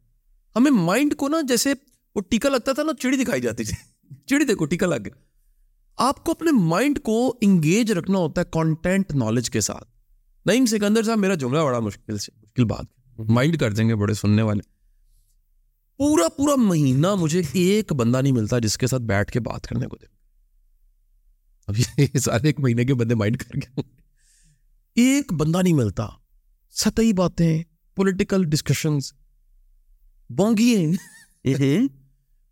ہمیں 0.56 0.70
مائنڈ 0.70 1.16
کو 1.16 1.28
نا 1.28 1.40
جیسے 1.48 1.74
وہ 2.14 2.20
ٹیکا 2.20 2.48
لگتا 2.48 2.72
تھا 2.72 2.82
نا، 2.82 2.92
چڑی 3.00 3.24
دکھائی 3.24 3.40
جاتی 3.42 3.64
تھی۔ 3.64 3.76
چڑی 4.26 4.44
دیکھو، 4.44 4.64
ٹیکا 4.64 4.86
لگ 4.86 4.94
گیا۔ 4.94 5.20
آپ 5.96 6.24
کو 6.24 6.32
اپنے 6.32 6.50
مائنڈ 6.52 6.98
کو 7.02 7.38
انگیج 7.40 7.92
رکھنا 7.92 8.18
ہوتا 8.18 8.40
ہے 8.40 8.46
کانٹینٹ 8.52 9.14
نالج 9.14 9.50
کے 9.50 9.60
ساتھ۔ 9.60 9.84
نعیم 10.46 10.66
سکندر 10.66 11.02
صاحب، 11.02 11.18
میرا 11.18 11.34
جملہ 11.34 11.58
بڑا 11.58 11.78
مشکل 11.78 12.18
سے، 12.18 12.32
مشکل 12.42 12.64
بات۔ 12.64 12.84
مائنڈ 13.18 13.60
کر 13.60 13.72
دیں 13.72 13.88
گے 13.88 13.94
بڑے 13.94 14.14
سننے 14.14 14.42
والے۔ 14.42 14.60
پورا 15.96 16.28
پورا 16.28 16.54
مہینہ 16.56 17.14
مجھے 17.14 17.42
ایک 17.52 17.92
بندہ 17.92 18.22
نہیں 18.22 18.32
ملتا 18.32 18.58
جس 18.58 18.78
کے 18.78 18.86
ساتھ 18.86 19.02
بیٹھ 19.02 19.32
کے 19.32 19.40
بات 19.40 19.66
کرنے 19.66 19.86
کو 19.86 19.96
دے۔ 19.96 20.17
اب 21.68 21.74
یہ 21.78 22.18
سارے 22.18 22.46
ایک 22.46 22.60
مہینے 22.60 22.84
کے 22.84 22.94
بندے 22.94 23.14
مائنڈ 23.14 23.36
کر 23.36 23.60
کے 23.60 23.80
ایک 24.94 25.32
بندہ 25.32 25.62
نہیں 25.62 25.72
ملتا۔ 25.72 26.06
سطحی 26.70 27.12
باتیں 27.12 27.62
پولیٹیکل 27.96 28.44
ڈسکشنز 28.44 29.12
بونگیے 30.30 30.86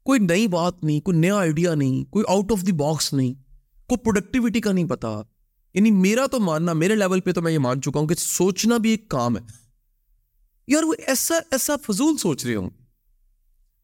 کوئی 0.02 0.20
نئی 0.20 0.46
بات 0.46 0.84
نہیں 0.84 1.00
کوئی 1.00 1.18
نیا 1.18 1.36
آئیڈیا 1.36 1.74
نہیں 1.74 2.12
کوئی 2.12 2.24
آؤٹ 2.28 2.52
آف 2.52 2.66
دی 2.66 2.72
باکس 2.72 3.12
نہیں 3.12 3.34
کوئی 3.86 3.98
پروڈکٹیوٹی 3.98 4.60
کا 4.60 4.72
نہیں 4.72 4.88
پتا۔ 4.88 5.22
یعنی 5.74 5.90
میرا 5.90 6.26
تو 6.26 6.40
ماننا 6.40 6.72
میرے 6.72 6.94
لیول 6.94 7.20
پہ 7.20 7.32
تو 7.32 7.42
میں 7.42 7.52
یہ 7.52 7.58
مان 7.58 7.80
چکا 7.80 8.00
ہوں 8.00 8.06
کہ 8.06 8.14
سوچنا 8.14 8.76
بھی 8.76 8.90
ایک 8.90 9.08
کام 9.08 9.36
ہے۔ 9.36 9.42
یار 10.66 10.82
وہ 10.82 10.94
ایسا 11.06 11.34
ایسا 11.50 11.76
فضول 11.76 12.16
سوچ 12.16 12.46
رہے 12.46 12.54
ہوں۔ 12.54 12.70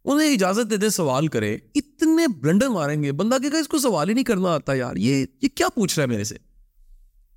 انہیں 0.04 0.32
اجازت 0.32 0.70
دے 0.70 0.76
دے 0.76 0.88
سوال 0.88 1.26
کرے 1.26 1.58
اتنے 1.74 2.26
بلنڈر 2.26 2.68
ماریں 2.68 3.02
گے، 3.02 3.12
بندہ 3.12 3.38
کہ 3.42 3.56
اس 3.56 3.68
کو 3.68 3.78
سوال 3.78 4.08
ہی 4.08 4.14
نہیں 4.14 4.24
کرنا 4.24 4.48
آتا 4.48 4.74
یار، 4.74 4.96
یہ 4.96 5.26
یہ 5.42 5.48
کیا 5.54 5.68
پوچھ 5.68 5.98
رہا 5.98 6.02
ہے 6.02 6.08
میرے 6.08 6.24
سے؟ 6.24 6.36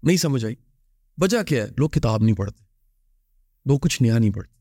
نہیں 0.04 0.18
سمجھ 0.18 0.46
آئی۔ 0.46 0.56
وجہ 1.22 1.44
کیا 1.44 1.64
ہے؟ 1.64 1.70
لوگ 1.78 1.90
کتاب 1.90 2.24
نہیں 2.24 2.36
پڑھتے، 2.36 2.64
لوگ 3.66 3.80
کچھ 3.80 4.02
نیا 4.02 4.18
نہیں 4.18 4.32
پڑھتے۔ 4.32 4.56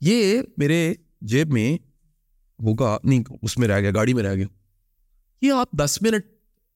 یہ 0.00 0.42
میرے 0.56 0.94
جیب 1.20 1.52
میں 1.52 1.78
ہوگا، 2.62 2.98
نہیں، 3.04 3.22
اس 3.42 3.58
میں 3.58 3.68
رہ 3.68 3.80
گیا، 3.80 3.90
گاڑی 3.94 4.14
میں 4.14 4.22
رہ 4.22 4.34
گیا۔ 4.34 4.46
یہ 5.42 5.52
آپ 5.52 5.70
دس 5.70 5.98
منٹ، 6.02 6.26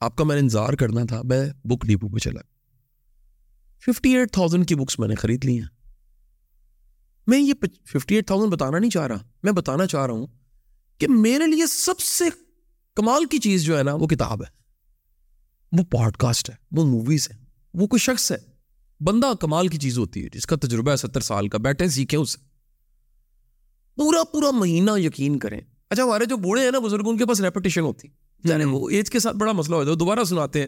آپ 0.00 0.16
کا 0.16 0.24
میں 0.24 0.36
نے 0.36 0.42
انتظار 0.42 0.72
کرنا 0.72 1.04
تھا، 1.04 1.22
میں 1.24 1.66
بک 1.66 1.86
ڈیپو 1.86 2.08
پہ 2.08 2.18
چلا۔ 2.18 2.40
ففٹی 3.86 4.16
ایٹ 4.16 4.32
تھاؤزینڈ 4.32 4.68
کی 4.68 4.74
بکس 4.74 4.98
میں 4.98 5.08
نے 5.08 5.14
خرید 5.14 5.44
لی 5.44 5.60
ہیں۔ 5.60 5.68
میں 7.26 7.40
یہ 7.40 7.54
ففٹی 7.86 8.14
ایٹ 8.14 8.26
تھاؤزینڈ 8.26 8.52
بتانا 8.52 8.78
نہیں 8.78 8.90
چاہ 8.90 9.06
رہا، 9.06 9.18
میں 9.42 9.52
بتانا 9.52 9.86
چاہ 9.86 10.06
رہا 10.06 10.14
ہوں۔ 10.14 10.26
کہ 11.00 11.08
میرے 11.08 11.46
لیے 11.46 11.66
سب 11.66 12.00
سے 12.00 12.24
کمال 12.96 13.24
کی 13.24 13.38
چیز 13.38 13.62
جو 13.62 13.78
ہے 13.78 13.82
نا 13.82 13.94
وہ 13.94 14.06
کتاب 14.06 14.42
ہے۔ 14.42 14.60
وہ 15.78 15.84
پوڈ 15.84 16.16
کاسٹ 16.16 16.50
ہے 16.50 16.54
وہ 16.72 16.84
موویز 16.86 17.28
ہے 17.30 17.36
وہ 17.74 17.86
کوئی 17.86 18.00
شخص 18.00 18.32
ہے۔ 18.32 18.36
بندہ 19.04 19.32
کمال 19.40 19.68
کی 19.68 19.78
چیز 19.78 19.98
ہوتی 19.98 20.24
ہے 20.24 20.28
جس 20.32 20.46
کا 20.46 20.56
تجربہ 20.56 20.90
ہے 20.90 20.96
ستر 20.96 21.20
سال 21.20 21.48
کا 21.48 21.58
بیٹھے 21.58 21.88
سیکھیں 21.88 22.18
اس 22.18 22.30
سے 22.30 22.38
پورا 23.96 24.24
پورا 24.24 24.50
مہینہ 24.50 24.90
یقین 24.96 25.38
کریں۔ 25.38 25.60
اچھا 25.90 26.02
ہمارے 26.02 26.24
جو 26.24 26.36
بوڑھے 26.36 26.64
ہیں 26.64 26.70
نا 26.70 26.78
بزرگ 26.78 27.08
ان 27.08 27.16
کے 27.16 27.26
پاس 27.26 27.40
ریپوٹیشن 27.40 27.80
ہوتی۔ 27.80 28.08
یعنی 28.44 28.64
وہ 28.64 28.90
ایج 28.90 29.10
کے 29.10 29.18
ساتھ 29.18 29.36
بڑا 29.36 29.52
مسئلہ 29.52 29.76
ہوتا 29.76 29.90
ہے 29.90 29.96
دوبارہ 29.96 30.24
سناتے 30.24 30.60
ہیں۔ 30.60 30.66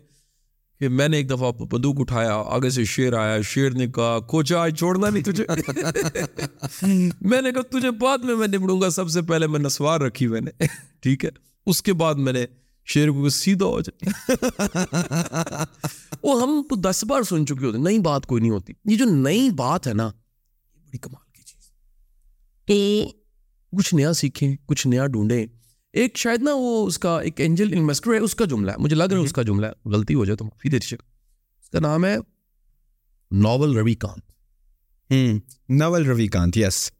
کہ 0.81 0.89
میں 0.89 1.09
نے 1.09 1.17
ایک 1.17 1.31
دفعہ 1.31 1.53
بندوق 1.53 1.95
اٹھایا 1.99 2.37
آگے 2.37 2.71
سے 2.71 2.85
شیر 2.85 3.13
آیا 3.13 3.41
شیر 3.41 3.71
نے 3.71 3.87
کہا 3.87 4.19
کوچا 4.19 4.59
آج 4.61 4.79
چھوڑنا 4.79 5.11
نہیں 5.11 5.25
تجھے. 5.25 5.47
میں 7.21 7.43
نے 7.43 7.53
کہا 7.53 7.79
تجھے 7.79 7.91
بعد 7.91 8.19
میں 8.19 8.37
میں 8.37 8.47
نمڑوں 8.47 8.81
گا 8.81 8.91
سب 8.91 9.11
سے 9.11 9.23
پہلے 9.23 9.47
میں 9.47 9.61
نسوار 9.61 10.01
رکھی 10.01 10.27
میں 10.27 10.41
نے. 10.41 10.67
ٹھیک 11.01 11.25
ہے؟ 11.25 11.31
اس 11.67 11.83
کے 11.83 11.93
بعد 11.93 12.15
میں 12.15 12.33
نے 12.33 12.45
شیر 12.85 13.09
کو 13.11 13.29
سیدھا 13.29 13.67
ہو 13.67 13.81
جائے 13.81 14.35
وہ 16.23 16.43
ہم 16.43 16.81
دس 16.81 17.05
بار 17.05 17.23
سن 17.23 17.47
چکے 17.47 17.67
ہوتے 17.67 17.79
نئی 17.79 17.99
بات 17.99 18.27
کوئی 18.27 18.41
نہیں 18.41 18.51
ہوتی۔ 18.51 18.73
یہ 18.85 18.97
جو 18.97 19.05
نئی 19.05 19.51
بات 19.51 19.87
ہے 19.87 19.95
نا 19.95 20.11
یہ 20.75 20.81
بڑی 20.87 20.99
کمال 20.99 21.33
کی 21.33 21.43
چیز۔ 21.43 21.71
تو 22.67 23.77
کچھ 23.77 23.95
نیا 23.95 24.13
سیکھیں 24.13 24.57
کچھ 24.67 24.87
نیا 24.87 25.07
ڈھونڈیں۔ 25.07 25.47
ایک 25.93 26.17
شاید 26.17 26.43
نا 26.43 26.51
وہ 26.55 26.87
اس 26.87 26.99
کا 26.99 27.21
ایک 27.21 27.41
اینجل 27.41 27.79
انویسٹر 27.79 28.13
ہے 28.13 28.19
اس 28.19 28.35
کا 28.35 28.45
جملہ 28.45 28.71
ہے 28.71 28.77
مجھے 28.77 28.97
لگ 28.97 29.05
رہا 29.05 29.19
ہے 29.19 29.23
اس 29.23 29.33
کا 29.33 29.43
جملہ 29.43 29.67
ہے 29.67 29.89
غلطی 29.89 30.15
ہو 30.15 30.25
جائے 30.25 30.37
تو 30.37 30.45
معافی 30.45 30.69
دے 30.69 30.79
دیجیے 30.79 30.99
اس 31.63 31.71
کا 31.71 31.81
نام 31.81 32.05
ہے 32.05 32.17
ناول 33.31 33.77
روی 33.77 33.95
کانت۔ 33.95 35.13
ناول 35.69 36.07
روی 36.07 36.27
کانت 36.27 36.57
یس 36.57 36.93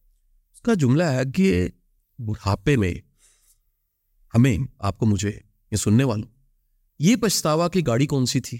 اس 0.55 0.61
کا 0.61 0.75
جملہ 0.75 1.03
ہے 1.03 1.21
کہ 1.35 1.69
بڑھاپے 2.19 2.77
میں 2.77 2.95
ہمیں 4.35 4.59
آپ 4.79 4.99
کو 4.99 5.07
مجھے 5.07 5.33
یہ 5.71 5.77
سننے 5.77 6.05
والوں 6.05 6.29
یہ 6.99 7.17
پچھتاوا 7.17 7.69
کہ 7.69 7.81
گاڑی 7.87 8.07
کون 8.07 8.27
سی 8.27 8.41
تھی؟ 8.41 8.59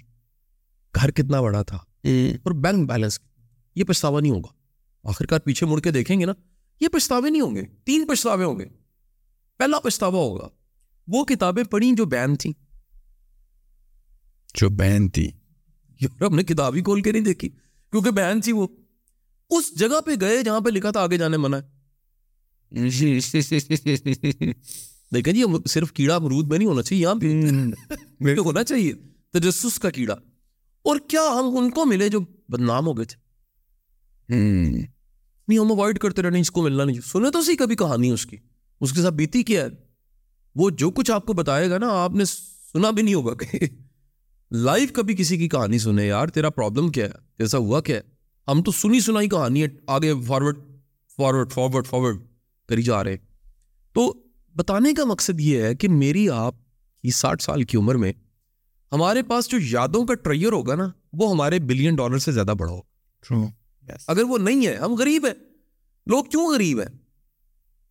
گھر 0.95 1.11
کتنا 1.11 1.41
بڑا 1.41 1.61
تھا؟ 1.61 1.77
اور 2.43 2.51
بینک 2.51 2.89
بیلنس 2.89 3.19
یہ 3.75 3.83
پچھتاوا 3.83 4.19
نہیں 4.19 4.31
ہوگا۔ 4.31 4.53
آخرکار 5.03 5.39
پیچھے 5.39 5.67
مڑ 5.67 5.79
کے 5.79 5.91
دیکھیں 5.91 6.19
گے 6.19 6.25
نا 6.25 6.33
یہ 6.79 6.87
پچھتاوے 6.87 7.29
نہیں 7.29 7.41
ہوں 7.41 7.55
گے 7.55 7.61
تین 7.83 8.07
پچھتاوے 8.07 8.45
ہوں 8.45 8.59
گے۔ 8.59 8.65
پہلا 9.57 9.79
پچھتاوا 9.79 10.19
ہوگا 10.19 10.47
وہ 11.07 11.25
کتابیں 11.25 11.63
پڑھی 11.63 11.91
جو 11.97 12.05
بین 12.05 12.35
تھیں۔ 12.35 12.53
جو 14.55 14.69
بین 14.69 15.09
تھی۔ 15.09 15.31
ہم 16.01 16.35
نے 16.35 16.43
کتاب 16.43 16.75
ہی 16.75 16.81
کھول 16.81 17.01
کے 17.01 17.11
نہیں 17.11 17.21
دیکھی 17.21 17.49
کیونکہ 17.91 18.11
بین 18.11 18.41
تھی 18.41 18.51
وہ۔ 18.51 18.67
اس 19.49 19.79
جگہ 19.79 20.01
پہ 20.05 20.11
گئے 20.21 20.43
جہاں 20.43 20.59
پہ 20.59 20.69
لکھا 20.69 20.91
تھا 20.91 20.99
آگے 21.01 21.17
جانے 21.17 21.37
منع۔ 21.37 21.57
دیکھیں 25.13 25.33
جی 25.33 25.43
صرف 25.65 25.91
کیڑا 25.91 26.15
امرود 26.15 26.47
میں 26.47 26.57
نہیں 26.57 26.67
ہونا 26.67 26.81
چاہیے 26.81 27.03
یہاں 27.03 27.15
پہ 27.15 28.39
ہونا 28.39 28.63
چاہیے 28.63 28.93
تجسس 29.33 29.79
کا 29.79 29.89
کیڑا۔ 29.89 30.13
اور 30.81 30.97
کیا 31.07 31.21
ہم 31.21 31.57
ان 31.57 31.69
کو 31.69 31.85
ملے 31.85 32.09
جو 32.09 32.19
بدنام 32.49 32.87
ہو 32.87 32.97
گئے 32.97 33.05
تھے؟ 33.05 33.17
نہیں 35.47 35.59
ہم 35.59 35.71
اوائڈ 35.71 35.99
کرتے 35.99 36.21
رہے 36.21 36.39
اس 36.39 36.51
کو 36.51 36.63
ملنا 36.63 36.83
نہیں۔ 36.83 37.01
سنے 37.01 37.31
تو 37.31 37.41
سی 37.41 37.55
کبھی 37.55 37.75
کہانی 37.75 38.11
اس 38.11 38.25
کی۔ 38.25 38.37
اس 38.83 38.93
کے 38.93 39.01
ساتھ 39.01 39.13
بیتی 39.13 39.43
کیا 39.43 39.61
ہے؟ 39.61 39.67
وہ 40.55 40.69
جو 40.69 40.91
کچھ 40.91 41.11
آپ 41.11 41.25
کو 41.25 41.33
بتائے 41.33 41.69
گا 41.69 41.77
نا 41.77 41.87
آپ 41.89 42.11
نے 42.11 42.25
سنا 42.73 42.91
بھی 42.91 43.03
نہیں 43.03 43.13
ہوگا 43.13 43.33
کہ 43.33 43.59
لائف 44.51 44.91
کبھی 44.91 45.15
کسی 45.15 45.37
کی 45.37 45.49
کہانی 45.49 45.79
سنے۔ 45.79 46.07
یار 46.07 46.27
تیرا 46.27 46.49
پرابلم 46.49 46.89
کیا 46.89 47.05
ہے؟ 47.05 47.11
ایسا 47.39 47.57
ہوا 47.57 47.81
کیا 47.81 47.95
ہے؟ 47.95 48.01
ہم 48.47 48.63
تو 48.63 48.71
سنی 48.71 48.99
سنائی 48.99 49.29
کہانی 49.29 49.63
ہے۔ 49.63 49.67
آگے 49.87 50.13
فارورڈ 50.27 50.57
فارورڈ 51.17 51.51
فارورڈ 51.51 51.87
فارورڈ 51.87 52.17
کری 52.69 52.83
جا 52.83 53.03
رہے۔ 53.03 53.17
تو 53.93 54.13
بتانے 54.55 54.93
کا 54.93 55.05
مقصد 55.05 55.41
یہ 55.41 55.61
ہے 55.61 55.75
کہ 55.75 55.89
میری 55.89 56.29
آپ 56.29 56.55
کی 57.01 57.09
ساٹھ 57.09 57.43
سال 57.43 57.63
کی 57.63 57.77
عمر 57.77 57.95
میں 57.95 58.13
ہمارے 58.91 59.23
پاس 59.23 59.49
جو 59.49 59.57
یادوں 59.61 60.05
کا 60.05 60.13
ٹریئر 60.13 60.51
ہوگا 60.51 60.75
نا 60.75 60.91
وہ 61.13 61.31
ہمارے 61.31 61.59
بلین 61.59 61.95
ڈالر 61.95 62.17
سے 62.17 62.31
زیادہ 62.31 62.53
بڑا 62.57 62.71
ہو 62.71 62.81
اگر 64.07 64.23
وہ 64.23 64.37
نہیں 64.37 64.67
ہے 64.67 64.75
ہم 64.75 64.93
غریب 64.93 65.25
ہیں۔ 65.25 65.33
لوگ 66.05 66.23
کیوں 66.23 66.47
غریب 66.47 66.79
ہیں؟ 66.79 67.02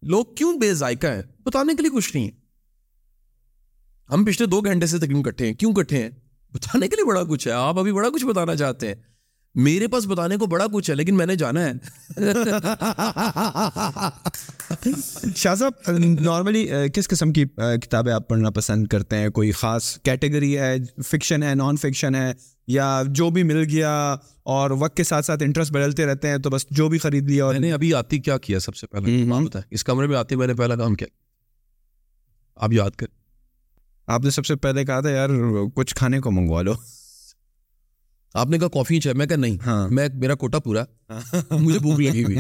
لوگ 0.03 0.25
کیوں 0.37 0.59
بے 0.59 0.75
ذائقہ 0.75 1.07
ہیں؟ 1.07 1.23
بتانے 1.45 1.75
کے 1.75 1.83
لیے 1.83 1.91
کچھ 1.91 2.17
نہیں۔ 2.17 2.27
ہے 2.27 2.43
ہم 4.13 4.25
پچھلے 4.25 4.47
دو 4.47 4.61
گھنٹے 4.61 4.87
سے 4.87 4.99
تقریباً 4.99 5.23
کٹھے 5.23 5.47
ہیں۔ 5.47 5.55
کیوں 5.55 5.73
کٹھے 5.73 6.03
ہیں؟ 6.03 6.11
بتانے 6.53 6.89
کے 6.89 6.97
لیے 6.97 7.05
بڑا 7.05 7.25
کچھ 7.25 7.49
ہے۔ 7.49 7.53
آپ 7.53 7.79
ابھی 7.79 7.93
بڑا 7.93 8.11
کچھ 8.11 8.25
بتانا 8.25 8.57
چاہتے 8.57 8.89
ہیں۔ 8.89 8.95
میرے 9.55 9.89
پاس 9.89 10.07
بتانے 10.07 10.37
کو 10.37 10.47
بڑا 10.47 10.67
کچھ 10.73 10.91
ہے، 10.91 10.95
لیکن 10.95 11.17
میں 11.17 11.27
نے 11.27 11.37
جانا 11.37 11.65
ہے۔ 11.65 11.73
شاہ 15.37 15.55
صاحب، 15.55 15.73
نارملی 16.21 16.69
کس 16.95 17.09
قسم 17.09 17.33
کی 17.33 17.45
کتابیں 17.83 18.13
آپ 18.13 18.29
پڑھنا 18.29 18.51
پسند 18.51 18.87
کرتے 18.87 19.17
ہیں؟ 19.17 19.29
کوئی 19.29 19.53
خاص 19.53 19.99
کیٹیگری 19.99 20.59
ہے؟ 20.59 20.77
فکشن 21.05 21.43
ہے، 21.43 21.55
نان 21.55 21.77
فکشن 21.77 22.15
ہے؟ 22.15 22.33
یا 22.67 23.03
جو 23.09 23.31
بھی 23.31 23.43
مل 23.43 23.63
گیا 23.63 24.17
اور 24.43 24.71
وقت 24.71 24.97
کے 24.97 25.05
ساتھ 25.05 25.27
ساتھ 25.27 25.43
انٹرسٹ 25.43 25.73
بدلتے 25.73 26.07
رہتے 26.07 26.29
ہیں 26.29 26.39
تو 26.39 26.51
بس 26.51 26.67
جو 26.71 26.89
بھی 26.89 26.99
خرید 26.99 27.31
لیا 27.31 27.45
اور 27.45 27.55
نے 27.55 27.73
ابھی 27.73 27.95
آتی 27.95 28.19
کیا 28.19 28.39
کیا 28.39 28.61
سب 28.61 28.77
سے 28.77 28.87
پہلے؟ 28.87 29.25
اس 29.71 29.85
کمرے 29.85 30.07
میں 30.07 30.17
آتی 30.17 30.37
میں 30.37 30.47
نے 30.47 30.55
پہلا 30.55 30.77
کام 30.77 30.95
کیا۔ 30.95 31.09
آپ 32.57 32.73
یاد 32.73 32.91
کر۔ 32.91 33.07
آپ 34.07 34.25
نے 34.25 34.31
سب 34.31 34.47
سے 34.47 34.57
پہلے 34.57 34.85
کہا 34.85 35.01
تھا 35.01 35.11
یار 35.11 35.29
کچھ 35.75 35.95
کھانے 35.95 36.21
کو 36.21 36.31
منگوا 36.31 36.63
لو۔ 36.63 36.73
آپ 38.35 38.47
نے 38.47 38.59
کہا 38.59 38.69
کافی 38.69 39.01
چاہیے 39.01 39.19
میں 39.19 39.27
کہا 39.27 39.37
نہیں 39.37 39.59
ہاں۔ 39.67 39.89
میں 39.89 40.09
میرا 40.15 40.35
کوٹا 40.35 40.59
پورا۔ 40.59 40.85
مجھے 41.51 41.79
بھوک 41.79 42.01
لگی 42.01 42.25
ہوئی۔ 42.25 42.37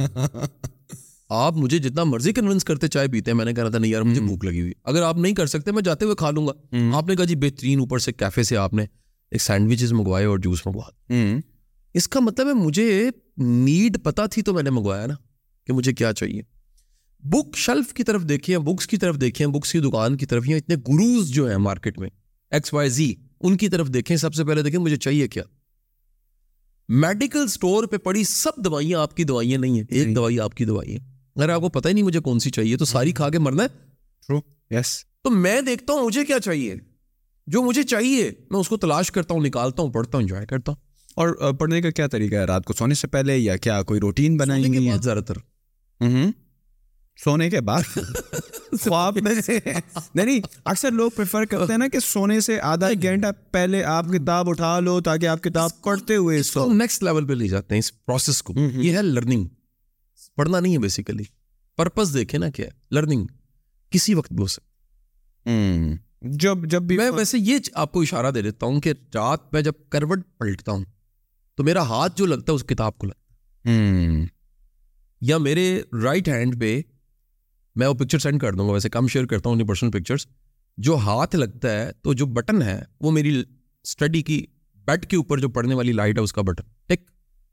آپ 1.28 1.54
مجھے 1.56 1.78
جتنا 1.78 2.04
مرضی 2.04 2.32
کنونس 2.32 2.64
کرتے 2.64 2.88
چائے 2.88 3.08
پیتے 3.08 3.30
ہیں 3.30 3.36
میں 3.38 3.44
نے 3.44 3.52
کہا 3.52 3.68
تھا 3.68 3.78
نہیں 3.78 3.92
یار 3.92 4.02
مجھے 4.02 4.20
بھوک 4.20 4.44
لگی 4.44 4.60
ہوئی۔ 4.60 4.72
اگر 4.84 5.02
آپ 5.02 5.16
نہیں 5.16 5.34
کر 5.34 5.46
سکتے 5.46 5.72
میں 5.72 5.82
جاتے 5.82 6.04
ہوئے 6.04 6.16
کھا 6.16 6.30
لوں 6.30 6.46
گا۔ 6.46 6.76
آپ 6.94 7.06
نے 7.06 7.16
کہا 7.16 7.24
جی 7.24 7.36
بہترین 7.36 7.78
اوپر 7.78 7.98
سے 7.98 8.12
کیفے 8.12 8.42
سے 8.42 8.56
آپ 8.56 8.74
نے 8.74 8.86
ایک 9.32 9.42
سینڈوچز 9.42 9.92
منگوائے 9.92 10.26
اور 10.26 10.38
جوس 10.38 10.66
منگوا 10.66 11.14
اس 11.94 12.08
کا 12.08 12.20
مطلب 12.20 12.48
ہے 12.48 12.52
مجھے 12.52 13.10
نیڈ 13.36 13.98
پتا 14.02 14.26
تھی 14.26 14.42
تو 14.42 14.54
میں 14.54 14.62
نے 14.62 14.70
منگوایا 14.70 15.06
نا 15.06 15.14
کہ 15.66 15.72
مجھے 15.72 15.92
کیا 15.92 16.12
چاہیے۔ 16.12 16.42
بک 17.18 17.56
شلف 17.56 17.92
کی 17.92 18.04
طرف 18.04 18.22
دیکھیں 18.22 18.58
بکس 18.58 18.86
کی 18.86 18.96
طرف 18.96 19.20
دیکھیں 19.20 19.46
بکس 19.46 19.72
کی 19.72 19.78
دکان 19.78 20.16
کی 20.16 20.26
طرف 20.26 20.48
یا 20.48 20.56
اتنے 20.56 20.74
گروز 20.74 21.28
جو 21.28 21.48
ہیں 21.50 21.56
مارکیٹ 21.56 21.98
میں 21.98 22.08
ایکس 22.50 22.74
وائی 22.74 22.90
زی 22.90 23.14
ان 23.40 23.56
کی 23.56 23.68
طرف 23.68 23.88
دیکھیں۔ 23.88 24.16
سب 24.16 24.34
سے 24.34 24.44
پہلے 24.44 24.62
دیکھیں 24.62 24.80
مجھے 24.80 24.96
چاہیے 24.96 25.28
کیا۔ 25.28 25.42
میڈیکل 26.88 27.42
اسٹور 27.42 27.84
پہ 27.84 27.96
پڑی 27.96 28.24
سب 28.24 28.64
دوائیاں 28.64 29.00
آپ 29.00 29.16
کی 29.16 29.24
دوائیاں 29.24 29.58
نہیں 29.58 29.76
ہیں 29.76 29.84
ایک 29.88 30.16
دوائی 30.16 30.40
آپ 30.40 30.54
کی 30.54 30.64
دوائی 30.64 30.94
ہے 30.94 30.98
اگر 31.36 31.48
آپ 31.48 31.60
کو 31.60 31.68
پتہ 31.68 31.88
ہی 31.88 31.92
نہیں 31.92 32.04
مجھے 32.04 32.20
کون 32.20 32.38
سی 32.38 32.50
چاہیے 32.50 32.76
تو 32.76 32.84
ساری 32.84 33.12
کھا 33.12 33.30
کے 33.30 33.38
مرنا 33.38 33.64
ہے۔ 33.64 33.68
یس۔ 34.70 35.04
تو 35.22 35.30
میں 35.30 35.60
دیکھتا 35.60 35.92
ہوں 35.92 36.04
مجھے 36.04 36.24
کیا 36.24 36.40
چاہیے۔ 36.40 36.76
جو 37.52 37.62
مجھے 37.62 37.82
چاہیے 37.82 38.30
میں 38.50 38.60
اس 38.60 38.68
کو 38.68 38.76
تلاش 38.76 39.10
کرتا 39.10 39.34
ہوں 39.34 39.40
نکالتا 39.40 39.82
ہوں 39.82 39.90
پڑھتا 39.90 40.18
ہوں 40.18 40.22
انجوائے 40.22 40.46
کرتا 40.46 40.72
ہوں۔ 40.72 40.92
اور 41.14 41.52
پڑھنے 41.52 41.82
کا 41.82 41.90
کیا 41.90 42.06
طریقہ 42.06 42.34
ہے؟ 42.34 42.44
رات 42.44 42.64
کو 42.64 42.72
سونے 42.72 42.94
سے 42.94 43.06
پہلے 43.06 43.38
یا 43.38 43.56
کیا 43.56 43.82
کوئی 43.82 44.00
روٹین 44.00 44.36
بنائیں 44.36 44.72
گے 44.72 44.90
زیادہ 45.02 45.18
تر۔ 45.18 45.34
سونے 47.24 47.50
کے 47.50 47.60
بعد؟ 47.60 47.82
خواب 48.80 49.18
میں 50.14 50.24
نہیں 50.24 50.40
اکثر 50.64 50.90
لوگ 50.90 51.10
پریفر 51.16 51.44
کرتے 51.44 51.72
ہیں 51.72 51.78
نا 51.78 51.88
کہ 51.88 51.98
سونے 51.98 52.40
سے 52.40 52.60
آدھا 52.60 52.86
ایک 52.86 53.02
گھنٹہ 53.02 53.26
پہلے 53.50 53.84
آپ 53.84 54.04
کتاب 54.04 54.48
اٹھا 54.48 54.80
لو 54.80 55.00
تاکہ 55.00 55.26
آپ 55.26 55.42
کتاب 55.42 55.70
پڑھتے 55.82 56.16
ہوئے 56.16 56.38
اس 56.38 56.50
کو 56.50 56.72
نیکسٹ 56.72 57.02
لیول 57.02 57.26
پہ 57.26 57.32
لے 57.32 57.48
جاتے 57.48 57.74
ہیں 57.74 57.78
اس 57.78 58.04
پروسیس 58.06 58.42
کو۔ 58.42 58.54
یہ 58.58 58.96
ہے 58.96 59.02
لرننگ 59.02 59.44
پڑھنا 60.36 60.60
نہیں 60.60 60.72
ہے 60.72 60.78
بیسیکلی 60.78 61.24
پرپز 61.76 62.14
دیکھے 62.14 62.38
نا 62.38 62.50
کیا 62.50 62.66
ہے۔ 62.66 62.70
لرننگ 62.90 63.26
کسی 63.90 64.14
وقت 64.14 64.32
بھی 64.32 64.42
ہو 64.42 64.46
سکتا۔ 64.46 64.68
جب 66.22 66.58
جب 66.66 66.82
بھی 66.82 66.96
میں 66.96 67.10
ویسے 67.10 67.38
یہ 67.40 67.58
آپ 67.74 67.92
کو 67.92 68.00
اشارہ 68.00 68.30
دے 68.30 68.42
دیتا 68.42 68.66
ہوں 68.66 68.80
کہ 68.80 68.92
رات 69.14 69.52
میں 69.52 69.62
جب 69.62 69.72
کروٹ 69.88 70.18
پلٹتا 70.38 70.72
ہوں 70.72 70.84
تو 71.56 71.64
میرا 71.64 71.82
ہاتھ 71.82 72.12
جو 72.16 72.26
لگتا 72.26 72.52
ہے 72.52 72.54
اس 72.54 72.64
کتاب 72.64 72.98
کو 72.98 73.06
لگتا 73.06 73.34
ہے۔ 73.70 74.26
یا 75.20 75.38
میرے 75.38 75.82
رائٹ 76.02 76.28
ہینڈ 76.28 76.60
پہ 76.60 76.80
میں 77.76 77.86
وہ 77.86 77.94
پکچر 77.94 78.18
سینڈ 78.18 78.40
کر 78.40 78.52
دوں 78.52 78.68
گا 78.68 78.72
ویسے 78.72 78.88
کم 78.90 79.06
شیئر 79.06 79.26
کرتا 79.26 79.48
ہوں 79.48 79.56
اپنی 79.56 79.68
پرسنل 79.68 79.90
پکچرس 79.90 80.26
جو 80.76 80.96
ہاتھ 80.96 81.36
لگتا 81.36 81.70
ہے 81.70 81.90
تو 82.02 82.12
جو 82.12 82.26
بٹن 82.26 82.62
ہے 82.62 82.82
وہ 83.00 83.10
میری 83.10 83.44
اسٹڈی 83.82 84.22
کی 84.22 84.46
بیڈ 84.74 85.06
کے 85.06 85.16
اوپر 85.16 85.38
جو 85.38 85.48
پڑھنے 85.48 85.74
والی 85.74 85.92
لائٹ 85.92 86.18
ہے 86.18 86.22
اس 86.22 86.32
کا 86.32 86.42
بٹن 86.42 86.62
ٹک 86.86 87.10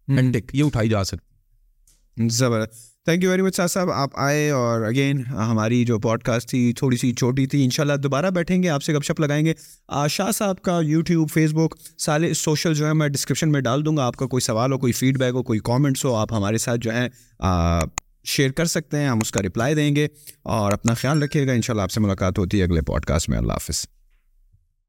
اینڈ 0.08 0.38
ٹک 0.38 0.56
یہ 0.56 0.64
اٹھائی 0.64 0.90
جا 0.90 1.04
سکتی۔ 1.04 2.28
زبردست۔ 2.30 2.89
تھینک 3.06 3.24
یو 3.24 3.30
ویری 3.30 3.42
مچ 3.42 3.56
صاحب 3.56 3.72
صاحب 3.72 3.92
آپ 3.92 4.10
آئے 4.14 4.50
اور 4.50 4.82
اگین 4.82 5.26
ہماری 5.26 5.84
جو 5.86 6.00
پوڈ 6.00 6.24
کاسٹ 6.24 6.50
تھی 6.50 6.74
تھوڑی 6.78 6.98
سی 6.98 7.14
چھوٹی 7.14 7.46
تھی 7.46 7.64
ان 7.64 7.70
شاء 7.70 7.84
اللہ 7.84 7.94
دوبارہ 7.94 8.30
بیٹھیں 8.30 8.62
گے، 8.64 8.70
آپ 8.70 8.84
سے 8.84 8.94
گپ 8.94 9.04
شپ 9.04 9.20
لگائیں 9.20 9.46
گے۔ 9.46 9.54
شاہ 10.10 10.32
صاحب 10.32 10.62
کا 10.62 10.80
یوٹیوب 10.84 11.30
فیس 11.34 11.52
بک 11.54 11.76
سارے 11.98 12.34
سوشل 12.34 12.74
جو 12.74 12.88
ہے 12.88 12.94
میں 12.94 13.08
ڈسکرپشن 13.08 13.52
میں 13.52 13.62
ڈال 13.62 13.86
دوں 13.86 13.96
گا۔ 13.98 14.06
آپ 14.06 14.16
کا 14.16 14.26
کوئی 14.26 14.42
سوال 14.42 14.72
ہو، 14.72 14.78
کوئی 14.78 14.94
فیڈ 14.94 15.20
بیک 15.20 15.34
ہو، 15.34 15.44
کوئی 15.44 15.60
کامنٹس 15.64 16.06
ہو، 16.06 16.16
آپ 16.16 16.34
ہمارے 16.34 16.58
ساتھ 16.58 16.80
جو 16.82 16.92
ہے 16.94 17.08
شیئر 18.26 18.52
کر 18.52 18.66
سکتے 18.66 18.98
ہیں۔ 18.98 19.08
ہم 19.08 19.20
اس 19.22 19.32
کا 19.32 19.42
رپلائی 19.42 19.76
دیں 19.76 19.96
گے 19.96 20.08
اور 20.56 20.72
اپنا 20.72 20.94
خیال 20.94 21.24
رکھیے 21.24 21.48
گا۔ 21.48 21.52
ان 21.52 21.62
شاء 21.62 21.74
اللہ 21.74 21.84
آپ 21.84 21.92
سے 21.92 22.00
ملاقات 22.00 22.40
ہوتی 22.40 22.60
ہے 22.60 22.64
اگلے 22.64 22.82
پوڈ 22.82 23.06
کاسٹ 23.06 23.30
میں۔ 23.30 23.38
اللہ 23.38 23.54
حافظ۔ 23.54 23.86